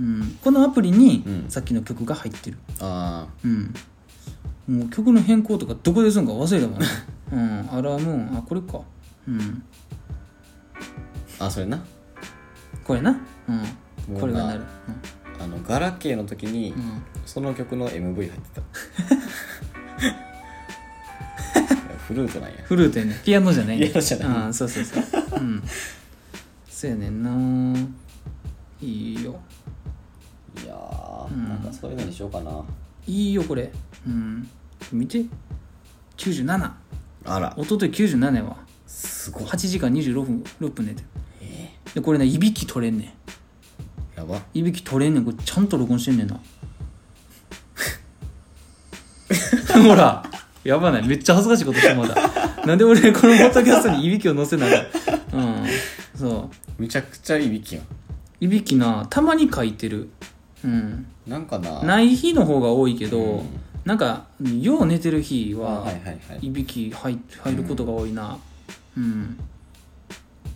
[0.00, 0.38] うん。
[0.42, 1.50] このアプリにうん。
[1.50, 2.56] さっきの曲が入ってる。
[2.56, 3.74] うあうん。
[4.66, 6.86] もう曲の変更とかどこですんか忘れたもんね。
[7.32, 7.68] うん。
[7.70, 8.80] アラームあこれか。
[9.28, 9.62] うん
[11.38, 11.84] ああそれな？
[12.84, 13.16] これな？
[13.48, 13.56] うん。
[13.58, 13.64] も
[14.18, 14.62] うこれがなる。
[15.38, 18.60] あのガラケーの時に、うん、うんその曲の MV 入ってた。
[18.60, 18.64] い
[20.06, 22.56] やフルートなんや。
[22.64, 23.20] フルートやね。
[23.24, 23.86] ピアノじゃないね。
[23.86, 24.28] ピアノじゃない。
[24.46, 25.04] うんそうそうそう。
[25.36, 25.62] うん。
[26.70, 27.30] そうやねんな。
[28.80, 29.40] いいよ。
[30.62, 31.48] いやー、うん。
[31.48, 32.62] なんかそういうのにしようかな。
[33.06, 33.70] いいよこれ。
[34.06, 34.48] うん。
[34.92, 35.24] 見て。
[36.16, 36.70] 97
[37.24, 37.54] あら。
[37.58, 38.56] 一昨日97やわ。
[38.86, 39.44] すごい。
[39.44, 41.06] 8時間26分6分寝てる。
[41.16, 41.25] え
[41.96, 44.36] でこれねいびき取れんねー、やば。
[44.36, 45.24] んいびき取れんねん。
[45.24, 46.38] これちゃんと録音してんねんな。
[49.82, 50.22] ほら
[50.62, 51.08] やばない。
[51.08, 54.86] めっちゃ恥ずかしいことしてもうたなんで俺このポッドキャストにいびきを載せながら
[55.32, 55.66] うん。
[56.14, 56.82] そう。
[56.82, 57.84] めちゃくちゃいびきやん。
[58.40, 60.10] いびきなたまに書いてる。
[60.62, 61.06] うん。
[61.26, 61.82] なんかな？
[61.82, 63.46] ない日の方が多いけど、うん。
[63.86, 64.26] なんか
[64.60, 66.46] よう寝てる日あははいはいはい。
[66.46, 68.36] いびき入入ることが多いな。
[68.98, 69.38] うん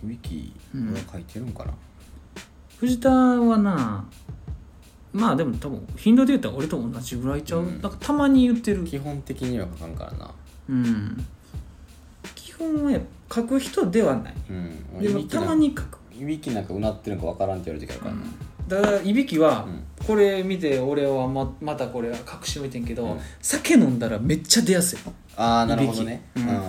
[0.05, 1.73] いびきうん俺は書いてるんかな、
[2.79, 4.05] 藤田はな
[5.13, 7.83] まあでも多分頻度で言ったら俺と同じぐらいちゃう、うん。
[7.83, 8.85] なんかたまに言ってる。
[8.85, 10.31] 基本的には書かんからな。
[10.69, 11.27] うん。
[12.35, 14.35] 基本はやっぱ書く人ではない。
[14.49, 15.03] うん。
[15.03, 18.23] でもたまに書く、いびきなんかうなってるんかわからんって言われてからな、
[18.69, 20.07] だからいびきは、うん。
[20.07, 23.19] これ見て俺はままたこれは確信置いてんけど、うん。
[23.41, 24.99] 酒飲んだらめっちゃ出やすい。
[25.37, 26.23] ああなるほどね。
[26.37, 26.49] いびき。
[26.49, 26.61] うん。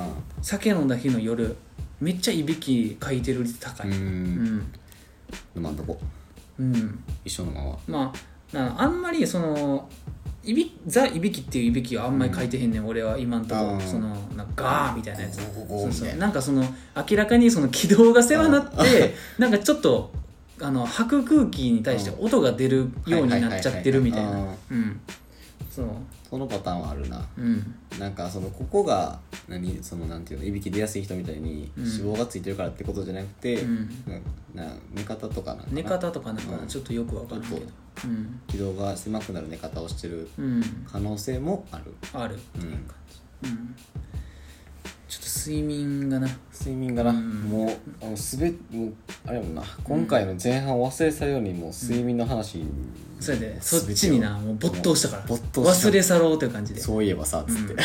[0.41, 1.55] 酒飲んだ日の夜
[2.01, 3.89] めっちゃいびきかいてる率高い。
[3.89, 4.65] うん、
[5.55, 5.75] まん。
[5.75, 5.99] とこ。
[6.59, 7.03] うん。
[7.23, 8.13] 一緒のままま
[8.53, 9.87] あなあんまりその
[10.43, 13.79] いびザいびきっていういびきはあんまり書いてへんねん、俺は今んとこ。
[13.79, 15.35] そのなんかガーみたいなやつ。
[15.35, 16.07] そうそう。
[16.09, 16.15] な。
[16.15, 16.63] なんかその
[17.09, 20.11] 明らかにその軌道が狭なってなんかちょっと
[20.59, 24.55] あの吐く空気に対して音が出るようになっちゃってるみたいな。
[24.71, 24.99] うん。
[25.69, 25.85] そう
[26.31, 27.27] そのパターンはあるな。
[27.37, 27.75] うん。
[27.99, 29.19] なんかそのここが
[29.49, 31.83] 何そのなんていうのいびき出やすい人みたいにうん。
[31.83, 33.89] 脂肪がついてるからってことじゃなくて、うん。
[34.55, 36.67] なな寝方とかな寝方とかなんかうん。
[36.67, 37.67] ちょっとよくわかんないけど。
[38.05, 38.39] うん。
[38.47, 40.63] 軌道が狭くなる寝方をしてるうん。
[40.89, 42.39] 可能性もある、ある。
[42.55, 43.75] うん、うん。
[45.09, 46.29] ちょっと睡眠がな。
[46.57, 47.41] 睡眠がな、うん。
[47.41, 47.69] もう
[48.01, 48.93] あのすべもう
[49.25, 49.63] あれやもんな。
[49.83, 52.69] 今回の前半を忘れ去るようにもう睡眠の話に、
[53.21, 53.61] それで。
[53.61, 55.23] そっちになもう没頭したから。
[55.27, 55.89] 没頭した。
[55.89, 56.81] 忘れ去ろうという感じで。
[56.81, 57.73] そういえばさつって、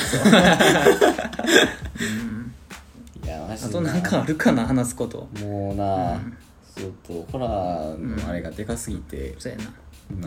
[3.23, 5.29] いやマジであとなんかあるかな話すこと。
[5.41, 6.37] もうな、うん。
[6.75, 9.65] ちょっとホラーのあれがでかすぎて、そうやな。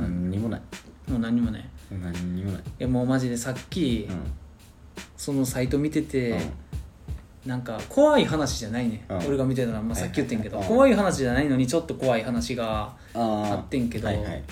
[0.02, 0.62] 何にもない。
[1.10, 1.66] もう何にもない。
[1.92, 2.62] 何にもない。
[2.62, 4.18] いやもうマジでさっき、うん。
[5.18, 6.40] そのサイト見てて、うん。
[7.50, 9.18] なんか怖い話じゃないね、うん。
[9.26, 14.06] 俺が見てたのは、まあ、さっき言ってんけど、怖い話じゃないのにちょっと怖い話があってんけど。
[14.06, 14.44] はいはい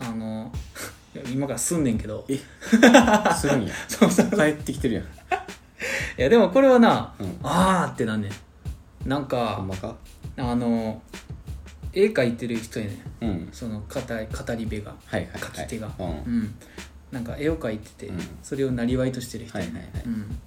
[0.00, 0.52] あの
[1.32, 2.24] 今からすんねんけど。
[2.28, 2.38] え？
[3.36, 3.74] するんや？
[3.88, 4.30] そうそう。
[4.30, 5.04] 帰ってきてるやん。
[5.04, 5.06] い
[6.16, 7.38] やでもこれはな、うん。
[7.42, 9.08] あーってなんねん。
[9.08, 9.96] なんほかんまか？
[10.36, 11.02] あの
[11.92, 13.24] 絵描いてる人やねん。
[13.24, 13.48] うん。
[13.52, 15.40] その語語り部がはいはいはい。
[15.40, 16.06] 書き手が、うん。
[16.06, 16.54] うん。
[17.10, 18.20] なんか絵を描いてて、うん。
[18.42, 19.74] それをなりわいとしてる人やねん。
[19.74, 20.02] はいはいはい。
[20.04, 20.38] うん。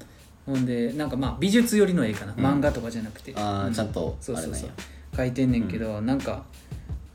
[0.45, 2.35] ほんでなんかまあ美術寄りの絵かな、ん。
[2.35, 3.33] 漫画とかじゃなくて。
[3.35, 3.73] ああ、うん。
[3.73, 4.53] ちゃんとそうそうそう。
[4.53, 4.73] あれなんや。
[5.17, 6.43] 書いてんねんけど、なんか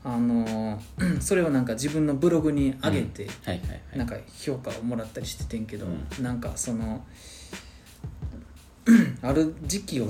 [0.03, 3.97] あのー それをなんか自分のブログに上げて、はいはいはい。
[3.97, 5.85] なんか評価をもらったりしててんけど、
[6.19, 7.03] うなんかその
[9.21, 10.07] ある時期を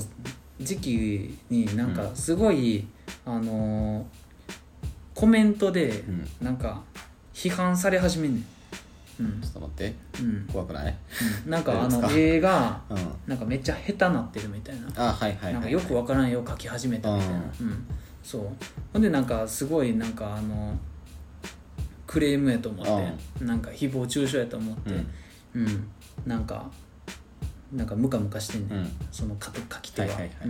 [0.60, 2.86] 時期になんかすごい、
[3.26, 4.04] あのー
[5.14, 6.28] コメントでうん。
[6.40, 6.80] なんか
[7.34, 8.40] 批判され始めんね
[9.20, 9.40] ん、うん。
[9.40, 9.94] ちょっと待って。
[10.20, 10.46] うん。
[10.52, 10.96] 怖くない？
[11.44, 12.18] うん、なんかあのどうですか？
[12.20, 12.98] 絵がうん。
[13.26, 14.86] なんかめっちゃ下手なってるみたいな。
[14.96, 17.86] あはいはいはいなんかよくわからん絵を描き始めたみたいな、ううん
[18.28, 18.42] そう。
[18.92, 20.76] ほんでなんかすごいなんかあの
[22.06, 25.06] クレームやと思って、なんか誹謗中傷やと思ってうん。
[25.54, 25.88] うん、
[26.26, 26.70] なんか
[27.72, 28.90] なんかムカムカしてんねん、うん。
[29.10, 30.48] その書書き手は、はいはいはい。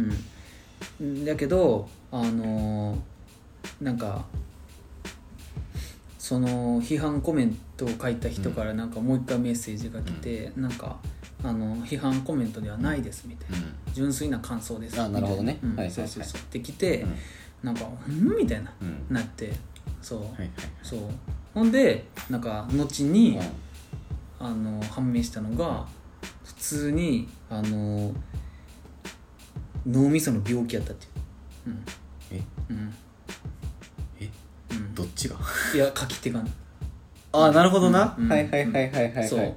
[1.03, 2.99] うん、だけどあのー
[3.81, 4.25] なんか
[6.19, 10.97] その批判コメントを書いた人からなんかもう一回メッセージが来て、なんか
[11.45, 13.95] あの批判コメントではないですみたいな、うん。
[13.95, 15.61] 純粋な感想ですあなるほどね。
[15.61, 15.79] みたいなうん。
[15.79, 16.09] はいはいはい。
[16.09, 16.41] そうそうそう。
[16.41, 17.15] ってきて、うん
[17.63, 19.07] なんか「ん?」みたいな、うん。
[19.11, 19.53] なって
[20.01, 20.51] そう、はいはい。
[20.83, 21.01] そう。
[21.55, 23.45] ほんでなんか後に、うん。
[24.41, 25.85] あの判明したのが
[26.45, 28.13] 普通にあの
[29.85, 31.13] 脳みその病気やったっていう。
[32.31, 32.77] えうん。
[32.77, 32.95] うん。
[34.21, 34.31] え？
[34.71, 34.95] うん。
[34.95, 35.37] どっちが？
[35.75, 36.43] いや書き手が。
[36.43, 36.51] ね
[37.33, 38.15] あなるほどな。
[38.19, 38.29] うん。
[38.29, 39.39] はいはいはいはいはいそう。
[39.41, 39.55] はい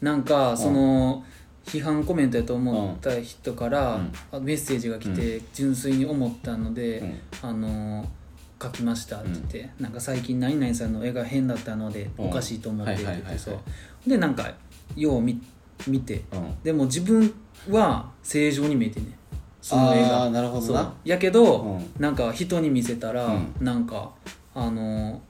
[0.00, 1.24] なんかその
[1.70, 4.12] 批判コメントやと思った人からうん。
[4.32, 7.20] あメッセージが来て純粋に思ったので、うん。
[7.42, 8.08] あの
[8.60, 12.26] 書きましたって言って、なんか最近何々さんの絵が変だったのでうん。
[12.26, 14.10] おかしいと思ってって言ってう。
[14.10, 14.52] でなんか
[14.96, 15.40] よう見
[15.86, 16.62] 見てうん。
[16.62, 17.32] でも自分
[17.70, 19.14] は正常に見えてんねん。
[19.62, 20.92] その絵がなるほどな。
[21.04, 21.92] やけど、うん。
[21.98, 23.54] なんか人に見せたら、うん。
[23.60, 24.10] なんか
[24.54, 25.22] あの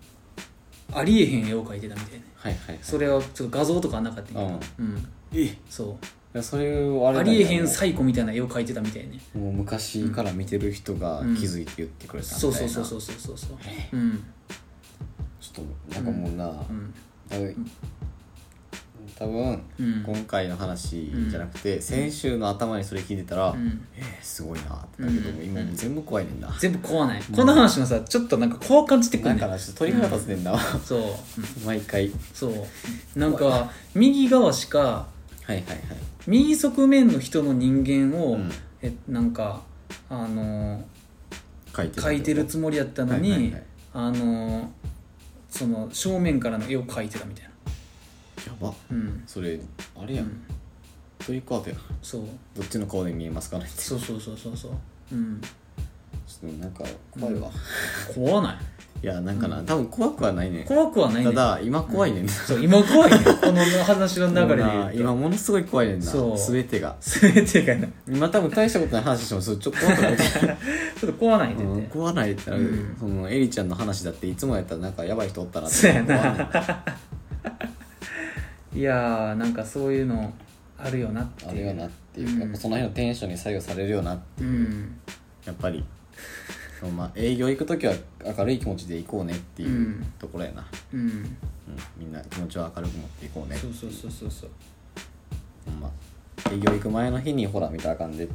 [0.93, 2.25] ありえへん絵を描いてたみたいな。
[2.35, 2.79] はいはいはい。
[2.83, 5.07] それはちょっと画像とかなかったけど、うん。
[5.33, 5.43] え？
[5.43, 5.97] いそう
[6.33, 9.19] やそれをあれだよありえへんサイコみたいな絵を描いてたみたいね。
[9.35, 12.41] もう昔から見てる人が気づいて言ってくれたみたいな。
[12.41, 13.17] そうそうそうそうそう。
[13.19, 13.59] そうそう。
[13.93, 14.25] うん。
[15.41, 16.95] ちょっとなんかもうなうん。
[17.29, 17.71] 多分
[19.19, 20.03] 多分うん。
[20.07, 23.85] 今回の話じゃなくて先週の頭にそれ聞いてたらうん。
[23.97, 26.57] えーすごいなってだけども今もう全部怖いねんな。
[26.61, 27.23] 全部怖ない。
[27.23, 30.57] この話のさちょっとなんか怖感じてくだんねんからちょっと鳥肌立つねんな。
[30.85, 31.67] そう、うん。
[31.67, 32.13] 毎回。
[32.33, 33.19] そう。
[33.19, 35.09] なんか右側しかは
[35.49, 35.77] いはいはい
[36.27, 38.51] 右側面の人の人間を、うん。
[38.83, 39.63] えなんか
[40.09, 40.83] あの
[41.77, 43.63] 書いて描いてるつもりやったのに、はいはいはい。
[43.93, 44.73] あの
[45.51, 47.51] その正面からの絵を描いてたみたいな。
[48.53, 48.73] やば。
[48.91, 49.61] うん、それ
[50.01, 50.29] あれやうん。
[50.29, 50.43] ん、
[51.19, 51.79] トリックアートやん。
[52.03, 52.23] そう。
[52.55, 54.73] どっちの顔で見えますかねそうそうそうそうそう
[55.13, 57.51] うんょっとなんか怖いわ
[58.15, 58.57] 怖ない
[59.03, 60.65] いやなんかな多分怖くはないね。
[60.69, 61.31] 怖くはないね。
[61.31, 62.33] ただ今怖いねんな。
[62.33, 63.19] そう今怖いね。
[63.41, 65.01] この話の流れで言うと。
[65.01, 66.05] 今ものすごい怖いねんな。
[66.05, 66.53] そう。
[66.53, 66.97] 全てが。
[67.01, 72.97] 全てがなち今多分大したことない話してもそれちょっと怖くなる ょっと怖ないでうんて怖ないってなる、うん。
[73.01, 75.77] そのエリちゃんの話だっていつもやったらなんかやばい人おったなって。
[75.77, 76.17] そうやいねん
[78.79, 78.83] い。
[78.83, 80.35] やーなんかそういうの
[80.79, 81.51] あるよなっていう。
[81.51, 84.47] あるよなっていうか、うんやっぱその辺のテンションに左右されるよなってう。
[84.47, 85.01] いう、ん。
[85.47, 85.83] やっぱり
[86.81, 87.93] そのまあ営業行く時は
[88.39, 90.13] 明るい気持ちで行こうねっていううん。
[90.19, 91.01] ところやな、うん。
[91.01, 91.37] うん。
[91.99, 94.51] みんな気持ちを明るく持っていこうねそうそうそうそうそう。
[95.67, 95.91] ほんま。
[96.51, 98.35] 営業行く前の日にほら見たらあかんでって。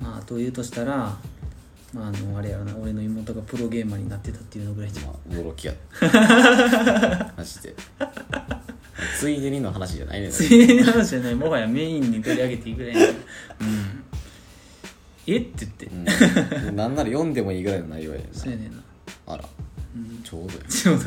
[0.00, 1.18] まあというとしたら
[1.92, 2.76] まああのあれやろな。
[2.76, 5.06] 俺の妹がプロゲーマーになってたっていうのぐらいじゃん。
[5.06, 5.74] まあ驚きや。
[7.36, 7.74] マジで。
[9.18, 11.34] ついでにの話じゃないねんついでの話じゃない。
[11.34, 13.10] もはやメインに取り上げていくぐらいのうん
[15.26, 15.36] え？
[15.38, 15.94] って言って、う
[16.72, 18.24] ん、なんなら読んでもいいぐらいの内容やね。
[18.30, 18.76] んそうやねんな。
[18.76, 18.82] な
[19.26, 19.44] あら。
[19.96, 20.22] うん。
[20.22, 21.04] ちょうどやちょうど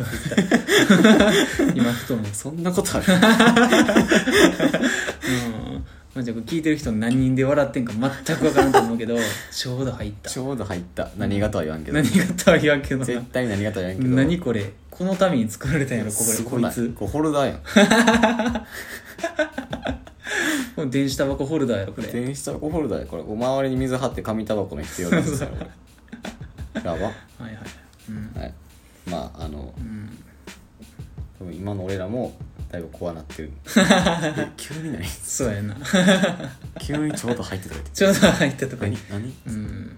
[1.75, 2.25] 今ふと思う。
[2.33, 3.13] そんなことある？
[3.13, 3.21] うん。
[6.15, 8.01] まあじゃあこれ聞いてる人何人で笑ってんか全
[8.37, 9.17] く分からんと思うけど
[9.51, 10.29] ちょうど入った。
[10.29, 11.09] ちょうど入った。
[11.17, 11.97] 何がとは言わんけど。
[11.97, 13.05] 何がとは言わんけどな。
[13.05, 14.15] 絶対何がとは言わんけど。
[14.15, 14.71] 何これ？
[14.91, 16.71] このために作られたんやろこすごない。
[16.71, 16.93] れこいつ。
[16.95, 17.55] これホルダーやん。
[17.57, 17.63] こ
[19.89, 19.95] れ
[20.89, 22.07] 電子タバコホルダーやろこれ。
[22.07, 23.23] 電子タバコホルダーやこれ。
[23.23, 25.49] お周りに水張って紙タバコの必要なんですよ。
[26.75, 26.91] やば。
[26.91, 27.05] はい
[27.43, 27.57] はい
[28.09, 28.31] うん。
[28.41, 28.53] はい。
[29.09, 30.17] まああのうん。
[31.39, 32.33] 多分今の俺らも
[32.71, 33.51] だいぶ怖なってる。
[33.77, 35.75] え急に何そうやな。
[36.79, 38.97] 急にちょうど入ってたちょうど入ったとこに。
[39.09, 39.33] 何？
[39.45, 39.55] 何？
[39.55, 39.97] うん。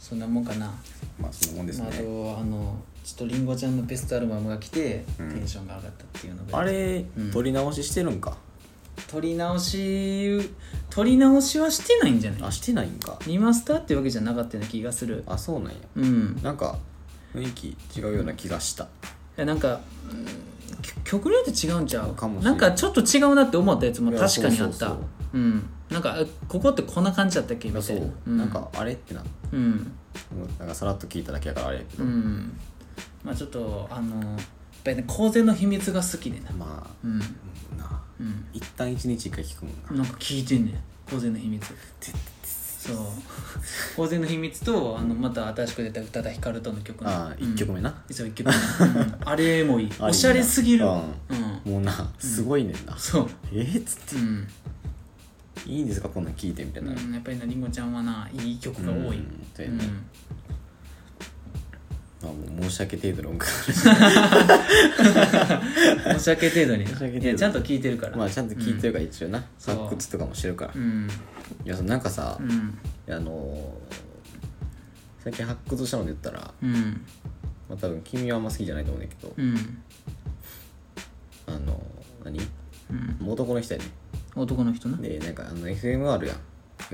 [0.00, 0.72] そんなもんかな、
[1.20, 5.32] まあそんなもんですまあ、とあのちょっとりんごちゃんのベストアルバムが来て、うん。
[5.32, 6.58] テンションが上がったっていうのが。
[6.58, 7.30] あれうん。
[7.30, 8.36] 撮り直ししてるんか？
[9.08, 10.50] 撮り直し
[10.90, 12.42] 撮り直しはしてないんじゃない？
[12.44, 13.18] あしてないんか。
[13.26, 15.22] リマスターってわけじゃなかったような気がする。
[15.26, 15.78] あそうなんや。
[15.96, 16.42] うん。
[16.42, 16.78] なんか
[17.34, 18.84] 雰囲気違うような気がした。
[18.84, 18.86] い
[19.36, 20.26] やなんか、うん
[20.82, 22.14] き曲によって違うんちゃう？
[22.14, 24.56] かもしれなんんかちょっと違うなって思ったやつも確かにあった。
[24.56, 24.98] いやそうそうそう。
[25.34, 25.68] うん。
[25.90, 27.68] なんかえここってこんな感じだったっけ？
[27.68, 29.92] みたそいうな、うなんかあれってなうん。
[30.58, 32.58] なんかさらっと聞いただけやからあれやけど、うん。
[33.22, 34.38] まあちょっとあのやっ
[34.82, 36.50] ぱりね公然の秘密が好きでな。
[36.52, 36.90] まあ。
[37.04, 37.18] うん。
[37.18, 38.46] なうん。
[38.52, 40.02] 一旦一日一回聞くもんな。
[40.04, 40.74] なんか聞いてんねん。
[41.10, 41.64] 公然の秘密。
[42.86, 42.96] そう。
[43.96, 49.16] 公然の秘密とあのまた新しく出た宇多田ヒカルとの曲ねああ1曲目な、うんそう一曲目、うん。
[49.24, 49.90] あれもいい。
[50.00, 50.84] おしゃれすぎる。
[50.86, 50.88] う
[51.66, 51.72] うん。
[51.72, 53.28] もうなすごいねんな、そう。
[53.52, 54.16] えっつって。
[54.16, 54.48] うん。
[55.66, 56.08] いいんですか？
[56.08, 59.84] こんなん聞いてみたいな、うん、やっぱりなりんごちゃんはないい曲が多い、うんそうやね。
[59.84, 60.04] うん
[62.26, 63.72] まあ、もう申し訳程度の音楽申
[66.20, 66.86] し訳程度に。
[66.86, 67.24] 申し訳程度。
[67.24, 68.16] いやちゃんと聞いてるから。
[68.16, 70.80] まあちゃんと聞いてるから一応な、発掘とかもしてるから、いう。
[70.80, 71.08] ん
[71.64, 72.78] やそのなんかさ、うん。
[73.08, 74.06] あのー
[75.26, 77.04] 最近発掘したので言ったら、うん。
[77.68, 79.82] まあ、多分君はあんま好きじゃないと思うんだけど、うん。
[81.48, 81.82] あの
[82.24, 82.38] 何？
[83.20, 83.28] うん。
[83.28, 83.86] 男の人やね。
[84.36, 84.98] 男の人な。
[84.98, 86.36] でなんかあの FM あるやん。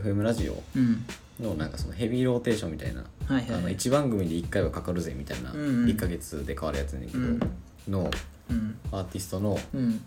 [0.00, 1.04] FM ラジオうん。
[1.40, 3.04] のなんかそのヘビーローテーションみたいな、
[3.34, 3.60] はいはいはい。
[3.60, 5.86] あの1番組で1回はかかるぜみたいな、うんうん。
[5.86, 7.40] 1ヶ月で変わるやつやねんけど、うん。
[7.88, 8.10] の
[8.50, 8.78] うん。
[8.90, 10.00] アーティストのうん。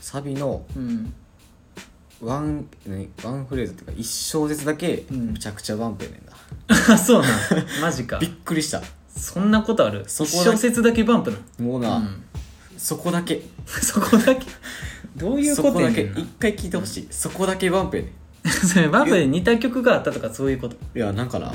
[0.00, 1.12] サビのうん。
[2.20, 5.18] ワン何ワンフレーズっていうか1小節だけうん。
[5.32, 7.30] むちゃくちゃバンプやねんな、あ そうなん？
[7.80, 8.18] マジか。
[8.18, 8.82] びっくりした。
[9.16, 10.04] そんなことある？
[10.06, 10.50] そこだけ。
[10.50, 12.22] 一小節だけバンプなもうな、うん。
[12.76, 13.42] そこだけ。
[13.66, 14.46] そこだけ？
[15.16, 16.30] どういうそこことだけ一やねんな？
[16.38, 18.12] 回聞いてほしい、そこだけバンプやね
[18.46, 21.54] それバンプで似た曲があったとかそういうこと、んいやなんかな、う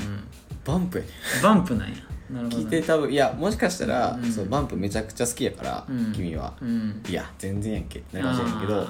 [0.66, 1.10] バンプやね。
[1.42, 1.94] バンプなんや。
[2.30, 4.32] なるほど聞いて多分いやもしかしたら、うん。
[4.32, 6.12] そうバンプめちゃくちゃ好きやから、うん。
[6.12, 6.54] 君は。
[6.60, 7.02] うん。
[7.08, 8.86] いや全然やんけってなるかもしれんけど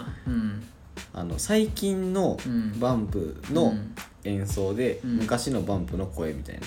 [1.12, 2.80] あの最近のうん。
[2.80, 3.94] バンプうのん。
[4.24, 5.16] 演奏で、うん。
[5.18, 6.66] 昔のバンプの声みたいな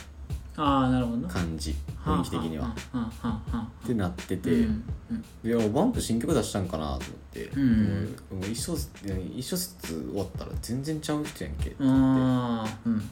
[0.64, 1.18] ああなるほど。
[1.19, 1.73] な感じ
[2.06, 2.68] 雰囲気的には。
[2.68, 4.84] ってなってて、うん。
[5.10, 5.22] うん。
[5.44, 6.99] でいやバンプ新曲出したんかなと思っ
[7.31, 8.15] て、うん。
[8.15, 8.90] でも一小節
[9.36, 13.10] 一小節終わったら全然ちゃう人やんけってああうん。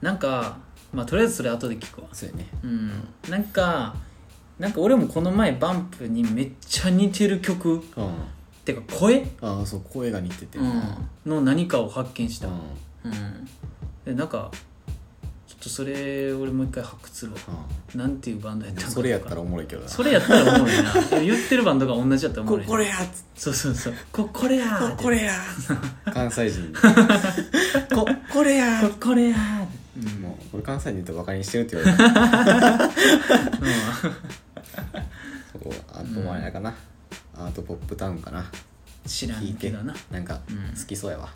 [0.00, 0.56] なんか
[0.94, 2.08] まあとりあえずそれ後で聞くわ。
[2.12, 2.48] そうやね。
[2.62, 2.90] うん。
[3.28, 3.94] なんか
[4.58, 7.82] なんか俺もこの前バンプにめっちゃ似てる曲。
[7.96, 8.08] うん。
[8.08, 8.10] っ
[8.64, 10.82] てか声、ああそう声が似てて、うん、
[11.26, 12.50] の何かを発見した、う
[13.04, 13.48] うん。
[14.06, 14.50] でなんか
[15.46, 17.38] ちょっとそれ俺もう一回発掘するわ。
[17.94, 19.88] なんていうバンドやったのかんそれやったらおもろいけどな。
[19.88, 20.92] それやったらおもろいな。
[21.20, 22.60] 言ってるバンドが同じやったらおもろい。
[22.60, 23.14] なここれやっつって。
[23.36, 23.94] そうそうそう。
[24.12, 25.02] ここれやーって。
[25.02, 25.32] これや
[26.10, 26.72] 関西人。
[27.94, 29.63] ここれやここれやー
[30.54, 32.88] これ関西人とバカにしてるって言われた。
[35.52, 36.72] そうあともあれかな、
[37.34, 38.48] アートポップタウンかな。
[39.04, 39.92] 知らんけどな。
[40.12, 41.28] なんかうん好きそうやわ、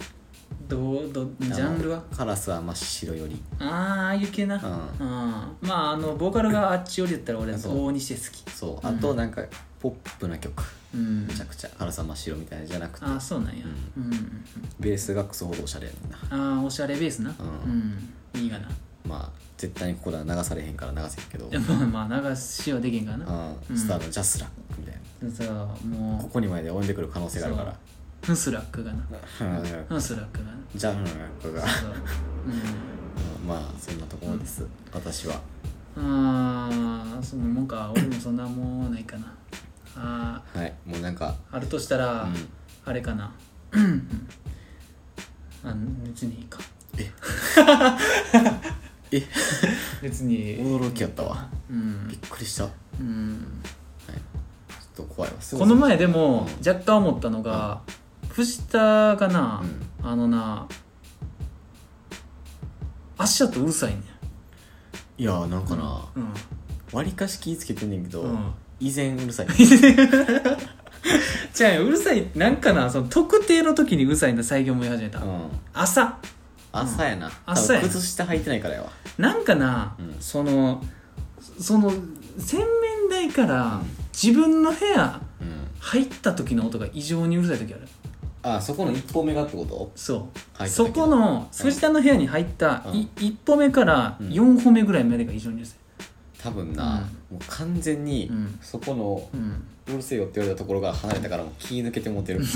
[0.69, 1.97] どうどジャンルは？
[1.97, 3.43] あのカラスは真っ白より。
[3.59, 3.69] ああ
[4.05, 4.63] ああいう系な、うん。
[5.69, 7.73] まああのボーカルがあっち寄りだったら俺はそう。
[7.73, 8.49] 往々にして好き。
[8.53, 8.87] そう。
[8.87, 8.97] うん。
[8.99, 9.43] あとなんか
[9.81, 10.63] ポップな曲。
[10.95, 11.27] うん。
[11.27, 13.07] めちゃくちゃカラスは真っ白みたいなじゃなくて。
[13.07, 13.65] ああそうなんや。
[13.97, 14.13] うん、うん。
[14.13, 14.45] うん。
[14.79, 16.19] ベースがクソほどおしゃれやねんな。
[16.31, 17.31] ああおしゃれベースな。
[17.31, 17.35] う
[17.67, 18.69] うん、いいがな
[19.09, 21.51] まあ絶対にここでは流されへんから流せんけど、
[21.91, 23.53] まあ流しはできんからな。
[23.69, 25.31] うん、スターのジャスラックみたいな。
[25.31, 25.45] さ
[25.89, 27.75] もうここにまで呼んでくる可能性があるから。
[28.23, 28.99] フスラックがな。
[28.99, 29.87] うん。
[29.89, 30.53] フスラックがな。
[30.75, 31.67] ジャスラックが。
[31.67, 31.91] そう。
[31.91, 33.49] うん。
[33.49, 35.41] まあそんなところです、私は。
[35.97, 36.05] うん。
[36.05, 37.91] ああそんなもんか。
[37.93, 39.35] 俺もそんなもんないかな。
[39.97, 40.73] あはい。
[40.87, 42.35] もうなんかああるとしたら、うん。
[42.85, 43.33] あれかな。
[43.73, 44.29] うん。
[45.65, 45.75] あ
[46.05, 46.61] 別にいいか。
[46.97, 47.11] え？
[50.03, 50.59] 別に。
[50.59, 51.49] 驚きやったわ。
[51.71, 52.09] うん。
[52.09, 53.63] びっくりした、はい、うん
[54.69, 55.37] ちょっと怖いわ。
[55.59, 56.69] この前でもうん。
[56.69, 57.81] 若干思ったのが、
[58.29, 59.63] 藤田がな、
[60.03, 60.67] あのな
[63.17, 64.03] 足跡うるさいね
[65.19, 66.33] いやなんかなうん。
[66.93, 68.53] わりかし気ぃつけてんねんけど、うん。
[68.81, 69.49] 依然うるさい
[71.53, 75.51] じゃあうるさいなんかなその特定の時にうるさいんだ最近思い始めた、うん。
[75.75, 76.19] 朝
[76.83, 78.91] 朝やな、朝や靴下履いてないからやわ。
[79.19, 80.17] なんかな、うん。
[80.21, 80.83] その
[81.61, 81.91] その
[82.39, 83.87] 洗面台からうん。
[84.13, 85.69] 自分の部屋うん。
[85.81, 87.89] 入った時の音が異常にうるさい時ある。
[88.43, 89.93] あそこの一歩目がってこと？
[89.97, 90.19] そう。
[90.55, 92.95] 入った時そこの藤田の部屋に入ったうん。
[92.97, 94.29] い一歩目からうん。
[94.29, 95.79] 4歩目ぐらいまでが異常にうるさい。
[96.43, 98.59] 多分な、もう完全にうん。
[98.63, 99.65] そこのうん。
[99.89, 102.41] うるせえよって言われたところが離れたからもう気抜けて持てる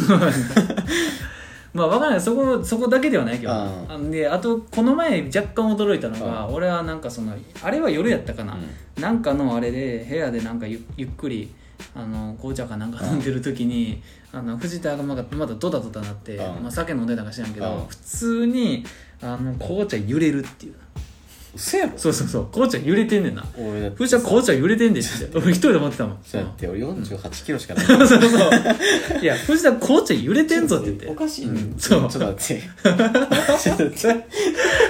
[1.73, 2.21] まあ分からない。
[2.21, 3.53] そこそこだけではないけど。
[3.53, 3.59] うん。
[3.91, 8.57] あであとこの前若干驚いたのが俺はなんかそのあれは夜やったかな、
[9.01, 11.51] なんかのあれで部屋でなんかゆゆっくり
[11.95, 16.63] あの紅茶かなんか飲んでる時にあの藤田がまだまだドタドタなって、うん。
[16.63, 17.87] まあ、酒飲んでたか知らんけど、うん。
[17.87, 18.85] 普通に
[19.23, 20.75] あの紅茶揺れるっていう
[21.55, 21.93] 嘘やろ。
[21.97, 22.47] そうそうそう。
[22.47, 23.45] 紅茶揺れてんねんな。
[23.59, 26.19] 俺だって藤田紅茶揺れてんでって 俺一人で思ってたもん。
[26.25, 27.85] そうやって俺48キロしかない。
[27.85, 28.31] そうそうそう。
[29.21, 31.07] いや藤田紅茶揺れてんぞって言って。
[31.09, 31.53] おかしいね。
[31.53, 31.75] うん。
[31.79, 32.01] そう。
[32.01, 32.63] ちょっと待って。
[32.83, 34.27] ちょっと待って。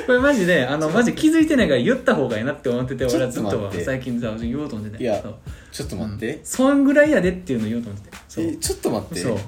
[0.07, 3.85] これマジであのマジ気づいてないから言った方がいいなって思っててちょ俺はずっとちょっと待って。
[3.85, 5.03] 最近さ言おうと思ってて。
[5.03, 5.35] いやそう。
[5.73, 6.41] ちょっと待って。
[6.45, 8.17] そんぐらいやでっていうの言おうと思ってて。
[8.29, 8.45] そう。
[8.45, 9.21] えちょっと待って。
[9.21, 9.39] そう、うん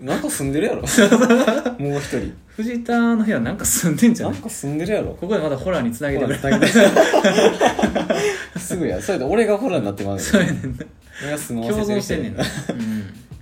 [0.00, 0.82] なんか住んでるやろ。
[1.78, 2.34] もう一人。
[2.48, 5.14] 藤田の部屋なんか住んでんじゃなんか住んでるやろ。
[5.14, 6.60] ここでまだホラーにつなげてくれほら
[8.60, 9.00] すぐや。
[9.00, 11.38] それで俺がホラーになってまうそうやねんな。
[11.38, 12.44] 共存してんねんな、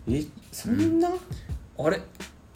[0.09, 0.23] うん、え
[0.53, 1.09] そんな？
[1.79, 2.01] あれ？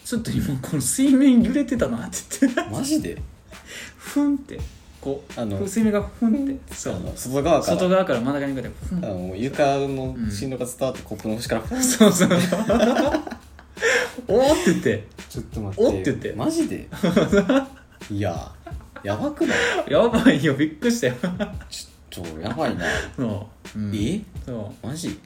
[0.05, 3.17] ちょっと今この水面揺れてたなって言ってマジで？
[3.97, 4.59] ふんって。
[5.01, 6.55] こうあの水面がふんって。
[6.75, 6.95] そう。
[7.15, 7.77] 外側から。
[7.77, 12.29] 外側から真ん中に向かってふんあの床の振動が伝わってコップの端からそうそう
[14.27, 15.07] おーって言って。
[15.29, 16.33] ちょっと待おって言って。
[16.33, 16.87] マジで？
[18.11, 18.51] いや
[19.03, 19.57] やばくない？
[19.91, 20.53] やばいよ。
[20.55, 21.15] びっくりしたよ。
[21.69, 22.85] ちょっとやばいな。
[23.15, 23.95] そう、うん。
[23.95, 24.21] え？
[24.45, 24.87] そう。
[24.87, 25.19] マジ？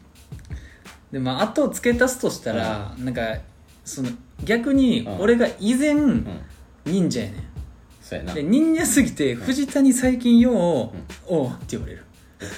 [1.11, 3.21] でまあ後を付け足すとしたら、なんか
[3.85, 4.09] その
[4.43, 5.19] 逆にうん。
[5.19, 6.27] 俺が以前、うん。
[6.85, 7.43] 忍者やね
[8.01, 8.31] そうやな。
[8.31, 10.55] んで忍者すぎて藤田に最近よう
[11.27, 12.03] 「おう」って言われる、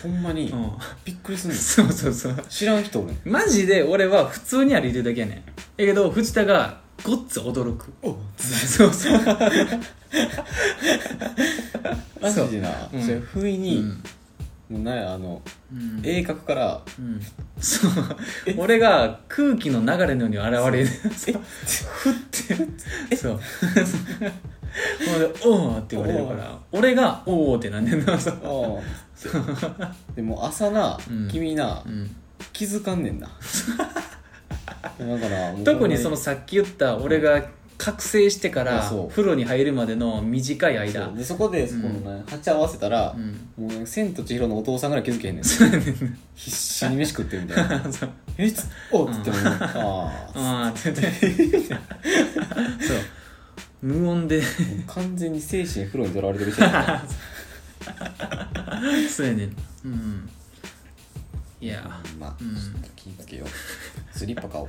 [0.02, 0.50] ほんまに？
[0.50, 0.72] うん、
[1.04, 1.58] びっくりすんの？
[1.58, 2.46] そうそうそう。
[2.48, 3.18] 知らん人おるん。
[3.26, 5.44] マジで俺は普通に歩いてるだけやねん
[5.78, 7.92] やけど藤田がごっつ驚く。
[8.02, 9.20] おそうそう。
[12.22, 12.70] マジでな。
[12.94, 12.98] う。
[12.98, 13.02] ん。
[13.02, 14.04] それ不意うにん。
[14.70, 15.42] もうなんやあの
[15.74, 16.02] うん。
[16.04, 17.20] 鋭角からうん。
[17.60, 17.92] そう。
[18.58, 20.88] 俺が空気の流れのように現れる。
[21.16, 21.42] そう。
[21.84, 22.14] ふっ
[23.10, 23.16] て。
[23.16, 23.40] そう。
[25.08, 26.58] ほんで「おう」って言われるから。
[26.72, 28.18] 俺が「おお」ってなんねんな。
[28.20, 28.80] そう。
[28.80, 28.82] あ
[29.82, 31.28] あでも朝なうん。
[31.30, 32.16] 君なうん。
[32.54, 33.28] 気づかんねんな。
[33.28, 33.34] だ
[34.84, 37.44] から 特にそのさっき言った俺が
[37.78, 41.18] 覚醒してから風呂に入るまでの短いそ間う。
[41.18, 43.68] でそこでそこのね鉢合わせたらうん。
[43.68, 45.44] もう千と千尋のお父さんぐらい気づけへんねん。
[46.36, 47.84] 必死に飯食ってるみたいな。
[47.92, 51.68] そう「えっ?」つおっつってもああああって言って。
[51.68, 52.98] そう。
[53.82, 54.42] 無音で。
[54.88, 57.04] 完全に精神風呂にとらわれてる人や
[59.10, 59.56] そうやねん。
[59.86, 60.30] うん
[61.64, 61.82] いや。
[62.20, 62.56] まあ、うん。
[62.56, 63.48] ちょっと気ぃつけよう。
[64.18, 64.68] スリッパ買お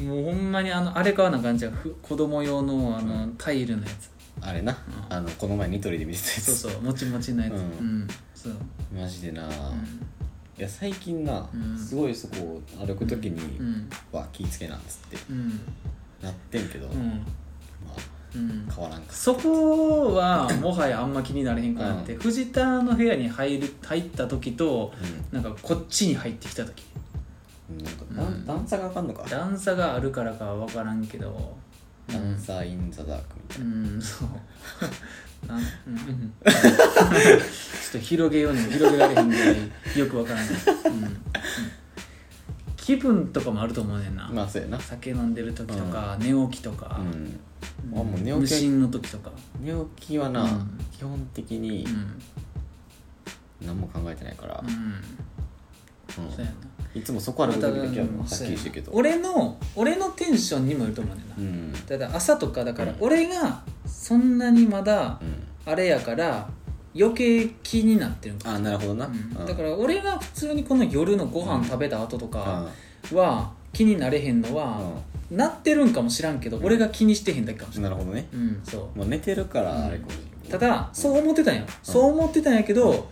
[0.00, 0.02] う。
[0.04, 4.10] もうほんまにあのあれ買わな感じはふ子供用のあのタイルのやつ。
[4.40, 4.76] あれな、ん。
[5.08, 6.44] あのこの前ニトリで見てたやつ。
[6.56, 7.54] そうそうもちもちのやつ。
[7.54, 7.64] ううん。
[8.02, 8.52] んそう。
[8.96, 9.52] マジでな、うん。
[9.52, 9.52] い
[10.58, 11.76] や最近な、うん。
[11.76, 12.36] すごいそこ
[12.80, 13.90] を歩く時にうん。
[14.12, 15.16] は気ぃつけなんつって。
[15.30, 15.60] うん。
[16.22, 16.98] なってんけど、うん。
[16.98, 24.92] まあうん変わらんかそこはもはやあんま気になれへんかなって、う藤田の部屋に入る入った時と
[25.32, 26.84] うなんかこっちに入ってきた時。
[27.72, 27.78] ん。
[27.78, 28.46] なんかうん。
[28.46, 29.28] 段段差があかんのか。
[29.28, 31.56] 段差があるからかは分からんけど。
[32.08, 34.28] ダンサー・イン・ザ・ダークみたういな、んそう。
[35.46, 35.64] なんうん。
[35.64, 35.66] う
[36.12, 39.56] んちょっと広げようにも広げられへんぐらい
[39.98, 40.48] よく分からない、
[40.86, 41.02] うん。
[41.04, 41.22] うん
[42.88, 44.80] 気分とかもあると思うねんな、まあそうやな。
[44.80, 47.06] 酒飲んでる時とか、寝起きとか、うん。
[47.12, 47.40] うん
[47.92, 48.32] あもう寝起き。
[48.32, 49.30] 無心の時とか。
[49.60, 50.80] 寝起きはな、うん。
[50.90, 53.66] 基本的にうん。
[53.66, 54.64] 何も考えてないから。
[54.66, 54.68] う、ん。
[54.68, 54.94] うん。
[56.10, 56.52] そうやな。
[56.94, 58.90] いつもそこ歩く時だけはうんはっきりしてるけど。
[58.94, 61.72] 俺の俺のテンションにもよると思うねんな、うん。
[61.86, 62.96] ただ朝とかだからうん。
[63.00, 65.70] 俺がそんなにまだうん。
[65.70, 66.48] あれやから
[66.98, 68.50] 余計気になってるんか。
[68.50, 69.12] あなるほどな、うん。
[69.40, 69.46] うん。
[69.46, 72.30] だから俺が普通にこの夜のご飯食べた後とうん。
[72.30, 72.66] か
[73.12, 74.80] は気になれへんのは、
[75.30, 78.26] なってるんかもしらんけど、俺が気にしてへんだけかもしれない、なるほどね。
[78.32, 78.98] うん、そう。
[78.98, 83.08] もう寝てるからうんあれかもしれただそう思ってたんや、そう思ってたんやけど、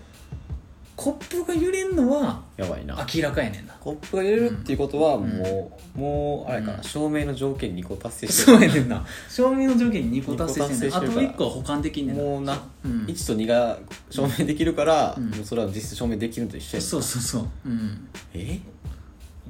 [0.96, 3.06] コップが揺れんのはやばいな。
[3.14, 3.74] 明らかやねんな。
[3.74, 5.28] コップが入れるっていうことはん。
[5.28, 6.82] もう、もうあれかな、うん。
[6.82, 9.06] 照明の条件2個達成してそうやねんな。
[9.28, 11.22] 照明の条件に2個達成してんねんあと二個達成してるから。
[11.22, 12.22] 1個は保管できんねんな。
[12.22, 13.04] もうな、うん。
[13.04, 13.78] 1と2が
[14.10, 15.30] 証明できるから、うん。
[15.30, 17.68] もうそれは実質証明できるのと一緒やねんそうそうそう、う。
[17.68, 18.58] ん、え？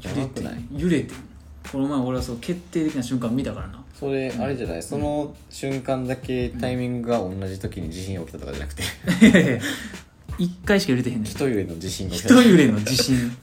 [0.03, 0.65] 揺れてない？
[0.77, 1.15] 揺れて
[1.71, 3.83] この前俺はそう決定的な瞬間見たからな。
[3.95, 8.83] それあれじゃない、その瞬間だけタイミングが同じ時に地震が起きたとかじゃなくて
[10.39, 11.25] 一回しか揺れてへんねん。
[11.25, 13.37] 一揺れの地震が一揺れの地震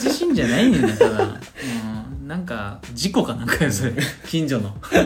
[0.00, 1.26] 地震じゃないねんなただ、う
[2.24, 3.92] ん、なんか事故かなんかよそれ。
[4.26, 4.74] 近所の。
[4.92, 4.96] え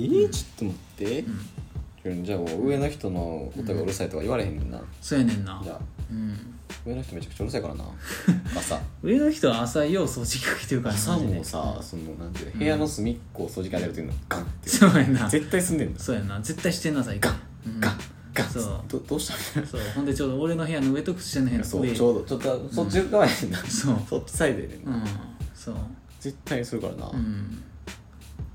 [0.00, 0.78] ー、ちょっと待っ
[2.04, 2.24] て、ん。
[2.24, 5.60] じゃあ上の人の音がうるさいとか言われへんねんな、そうやねんな。
[5.62, 5.80] じゃあ。
[6.10, 6.53] うん
[6.86, 7.84] 上の人めちゃくちゃうるさいからな。
[8.56, 8.80] 朝。
[9.02, 15.28] 上の人は朝よう掃除機かけてるからな朝もさそのなんていうの部屋の隅っこを掃除機当てるというのガンってそうやな。
[15.28, 16.40] 絶対住んでんだそうやな。
[16.40, 17.20] 絶対してんな最近。
[17.20, 17.40] ガン。
[17.66, 17.80] うん。
[17.80, 17.98] ガン。
[18.34, 18.84] ガッそう。
[18.88, 19.80] どどうしたみたいなそう。
[19.94, 21.94] ほんでちょうど俺の部屋の上と靴下の部屋の上そう。
[21.94, 23.96] ちょうどちょっとそっち側やねんな、そう。
[24.08, 25.04] そっちサイドやねんな、うん。
[25.54, 25.74] そう。
[26.20, 27.62] 絶対にするからな、うん。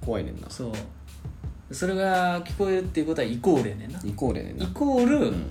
[0.02, 0.50] 怖いねんな。
[0.50, 1.76] そう。
[1.76, 4.00] それが聞こえるっていうことはイコールやねんな。
[4.04, 4.66] イコールやねんな。
[4.66, 5.50] イコール、うん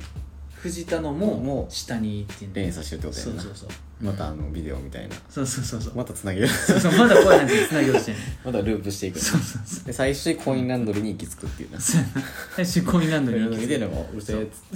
[0.61, 3.43] 藤田のももう下にっていう連鎖してるってことやねんな。
[3.43, 4.05] そうそうそう。
[4.05, 5.17] またあのビデオみたいな。
[5.29, 5.95] そうそうそうそう。
[5.95, 6.49] またつなげる。
[6.49, 9.19] そうそうまだ怖い話つなげようとしてんねん またループしていく。
[9.21, 9.85] そうそうそう。
[9.85, 11.81] で最終コインランドリーに行き着くっていうな。
[11.81, 12.13] そうやな
[12.57, 14.21] 最終コインランドリーに行き着く見てるもう。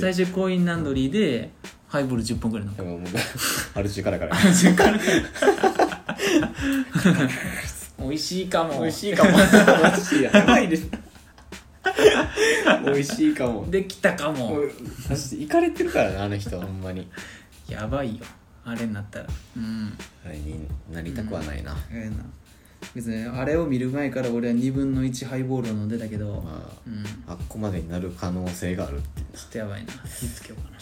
[0.01, 1.51] 最終コインランドリーで
[1.89, 2.77] ハイボール10本ぐらい飲む。
[2.77, 3.01] でももう
[3.75, 4.37] アル中からから。
[4.37, 4.99] 10から。
[7.99, 8.81] 美味しいかも。
[8.81, 9.31] 美味しいかも。
[9.33, 9.39] マ
[9.99, 10.87] ジでやばいです
[12.85, 13.71] 美味しいかも。
[13.71, 14.51] できたかも。
[14.51, 14.71] もう
[15.09, 17.09] マジで行かれてるからなあの人ほんまに。
[17.69, 18.25] やばいよ。
[18.65, 19.27] あれになったら。
[19.57, 19.97] うん。
[20.25, 22.25] あれになりたくはないな、ええな。
[22.95, 27.05] 別にあれを見る前から俺は2分の1ハイボールを飲んでたけど、まあうん。
[27.05, 29.27] ちょあっこまでになる可能性があるっていう。
[29.37, 29.93] なっとやばいな。
[29.93, 30.79] 気ぃつけようかな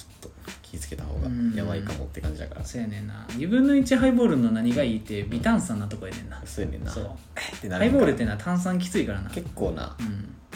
[0.70, 1.52] 気ぃつけた方がうん。
[1.54, 2.64] やばいかもって感じだから。
[2.64, 3.26] そうやねんな。
[3.30, 6.40] 2分の1ハイボールの何がいいって微炭酸なとこやねんな。
[6.44, 6.90] そうやねんな。
[6.90, 7.04] そう。
[7.04, 9.30] ってなるハイボールってのは炭酸きついからな。
[9.30, 10.06] 結構なうん。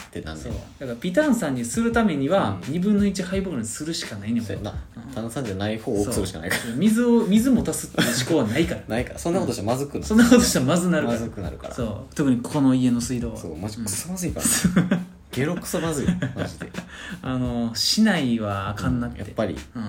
[0.01, 0.37] ってなん。
[0.37, 0.53] そう。
[0.53, 2.73] ねだから微炭酸にするためにはうん。
[2.75, 4.73] 2分の1ハイボールにするしかないねんそうやな。
[4.95, 5.13] うん。
[5.13, 6.75] 炭酸じゃない方を多くするしかないから。
[6.75, 8.81] 水を水も足すっていう思考はないから。
[8.87, 9.19] ないから。
[9.19, 10.05] そんなことしたらまずくなる。
[10.05, 11.73] そんなことしたらまずなるかまらずくなるから。
[11.75, 12.15] そう。
[12.15, 13.37] 特にこの家の水道は。
[13.37, 13.57] そう。
[13.57, 14.45] マジクソまずいから
[15.35, 16.71] ゲロクソまずいマジで。
[17.21, 19.19] あの市内はあかんなって。
[19.19, 19.57] やっぱり。
[19.75, 19.83] うん。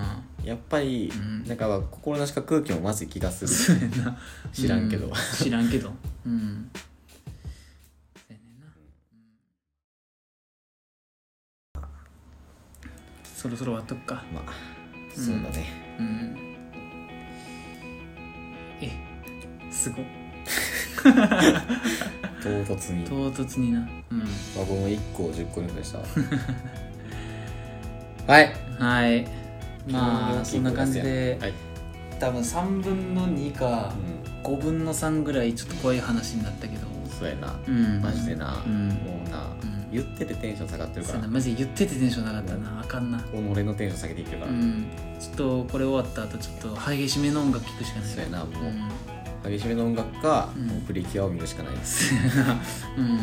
[0.45, 1.45] やっぱりうん。
[1.47, 3.47] なんか心なしか空気もまずい気がする。
[3.47, 4.17] そうやな。
[4.51, 5.07] 知らんけど。
[5.07, 5.93] う知らんけど。
[6.27, 6.69] うん。
[8.15, 8.67] そうやねんな。
[13.23, 14.25] そろそろ終わっとくか。
[14.33, 14.43] まあ
[15.15, 15.95] そうだね。
[15.97, 16.35] うん。
[18.81, 18.91] え
[19.71, 20.05] すごい
[22.41, 23.03] 唐突に。
[23.05, 23.79] 唐突にな。
[24.11, 24.19] うん。
[24.55, 25.97] 輪ゴム1個を10個に増やした。
[25.99, 26.05] わ
[28.27, 28.53] はい。
[28.79, 29.27] はい。
[29.89, 31.53] まあそんな感じではい。
[32.19, 33.93] 多分3分の2か
[34.43, 34.51] うん。
[34.53, 36.87] 5分の3ぐらいちょっと怖い話になったけど。
[37.19, 37.55] そうやな。
[37.67, 38.01] うん。
[38.01, 38.63] マジでな。
[38.65, 38.89] うん。
[38.89, 38.95] も
[39.25, 39.47] うな。
[39.63, 39.77] うん。
[39.91, 41.13] 言っててテンション下がってるから。
[41.13, 41.33] そうやな。
[41.33, 42.81] マジで言っててテンションなかったな。
[42.81, 43.19] あかんな。
[43.19, 44.51] 己のテンション下げていってるから。
[44.51, 44.85] うん。
[45.19, 48.09] ちょっとこれ終わった後ちょっと激しめの音楽聴くしかない。
[48.09, 48.47] そうやなもう。
[48.63, 48.83] うん
[49.49, 50.67] 激しめの音楽かうん。
[50.67, 52.09] もうプリキュアを見るしかないです。
[52.09, 52.15] そ
[52.97, 53.19] うん。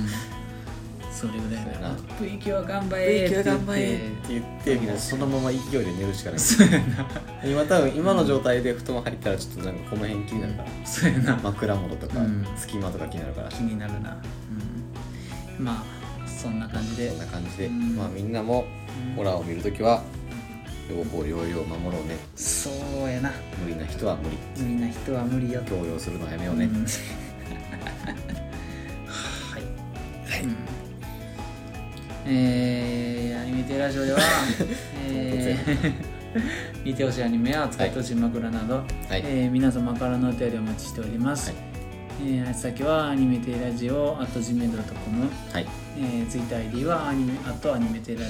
[1.12, 1.94] それぐらいだそうやな。
[2.18, 6.38] プリキュア頑張プれリキュア頑張れって言ってもうそのまま勢いで寝るしかない。
[6.38, 7.06] そうやな。
[7.44, 10.68] 今多分今の状態で布団入ったらちょっとなんかこの辺気になるから。
[10.84, 11.38] そうやな。
[11.42, 12.46] 枕元とかうん。
[12.56, 13.48] 隙間とか気になるから。
[13.48, 14.16] 気になるな。
[15.58, 15.64] うん。
[15.64, 17.10] まあそんな感じで。
[17.10, 17.66] そんな感じで。
[17.66, 17.96] うん。
[17.96, 18.64] まあみんなも
[19.08, 19.14] うん。
[19.16, 20.02] ホラーを見るときは
[20.90, 23.32] 両方療養を守ろうねそうやな。
[23.62, 24.36] 無理な人は無理。
[24.62, 25.62] 無理な人は無理よ。
[25.62, 26.64] 強要するのはやめようね。
[26.66, 26.84] うん。
[29.06, 29.62] はい、
[30.42, 30.56] うん。
[32.26, 34.18] えー、アニメテラジオでは、
[35.08, 35.92] えー、
[36.84, 38.86] 見てほしいアニメや使ってほしい枕など、はい。
[39.24, 41.74] えー皆様からのお便りをお待ちしております、はい。
[42.22, 45.66] えー、先はアニメテラジオ at gmail.com、はい
[45.98, 48.24] えー、ツイッター ID はアニメあとアニメテラジ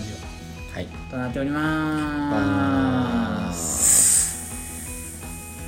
[0.74, 0.88] はい。
[1.08, 2.32] オとなっておりま
[3.52, 4.52] す。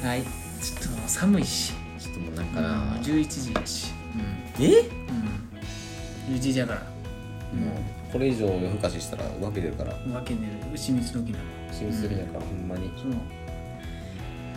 [0.04, 1.74] はいちょっと寒いし。
[2.00, 3.92] ちょっともうなんかうんな11時やし。
[4.58, 4.80] え？
[4.80, 6.80] うん、うん、11時やから。
[6.80, 6.90] もう
[8.12, 9.94] これ以上夜更かししたら分けてるから。
[9.94, 10.54] 分け寝る。
[10.74, 11.38] 牛三つの木な
[11.70, 12.90] 心するんやからほんまに。
[13.00, 13.12] そう。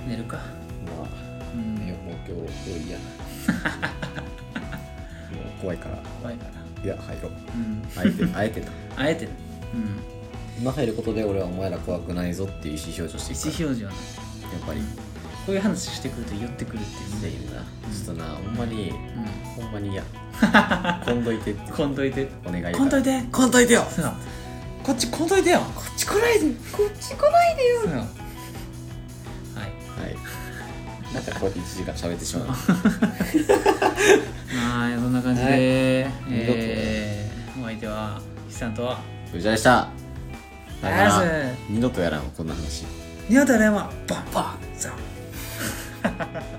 [0.08, 0.38] 寝るか。
[0.38, 0.44] ま
[1.04, 1.08] あ
[1.54, 1.76] うん。
[1.76, 1.96] もう
[2.28, 2.98] 今日今日いいや。
[5.30, 5.98] もう怖いから。
[6.20, 6.84] 怖いから。
[6.84, 7.32] いや入ろう。
[7.56, 7.84] うん。
[7.96, 9.28] あえてあえてなあえて
[9.76, 10.19] うん
[10.60, 13.52] 今入ることで俺はお前ら怖くないぞっていう意思表示をしていくから。
[13.52, 13.98] 意思表示はな
[14.54, 14.82] やっぱり。
[15.46, 17.10] こういう話してくると寄ってくるっていう。
[17.10, 17.62] しているな。
[17.62, 18.94] ちょっとなほんまにう
[19.62, 20.04] ほんまに嫌。
[21.06, 21.72] こんどいてって。
[21.72, 22.28] んこんといて。
[22.46, 23.88] お願いこんといてこんどいてよ。
[23.90, 24.14] そう
[24.84, 25.62] こっちこんといてよ。
[25.76, 26.46] こっち来ないで。
[26.72, 27.82] こっち来ないでよ。
[27.82, 28.02] そうはい。
[28.02, 28.08] は
[30.10, 31.14] い。
[31.14, 32.48] なんかこうやって1時間喋ってしまう。
[34.60, 35.60] はいそんな感じで、はい。
[36.32, 38.84] えー、お相手は筆さんと。
[38.84, 39.00] は
[39.32, 40.09] 藤田でした
[40.82, 41.12] だかあら
[41.52, 42.86] す二度とやらんわこんな話。
[43.30, 44.94] ニュートレマバンバンさ
[46.04, 46.59] あ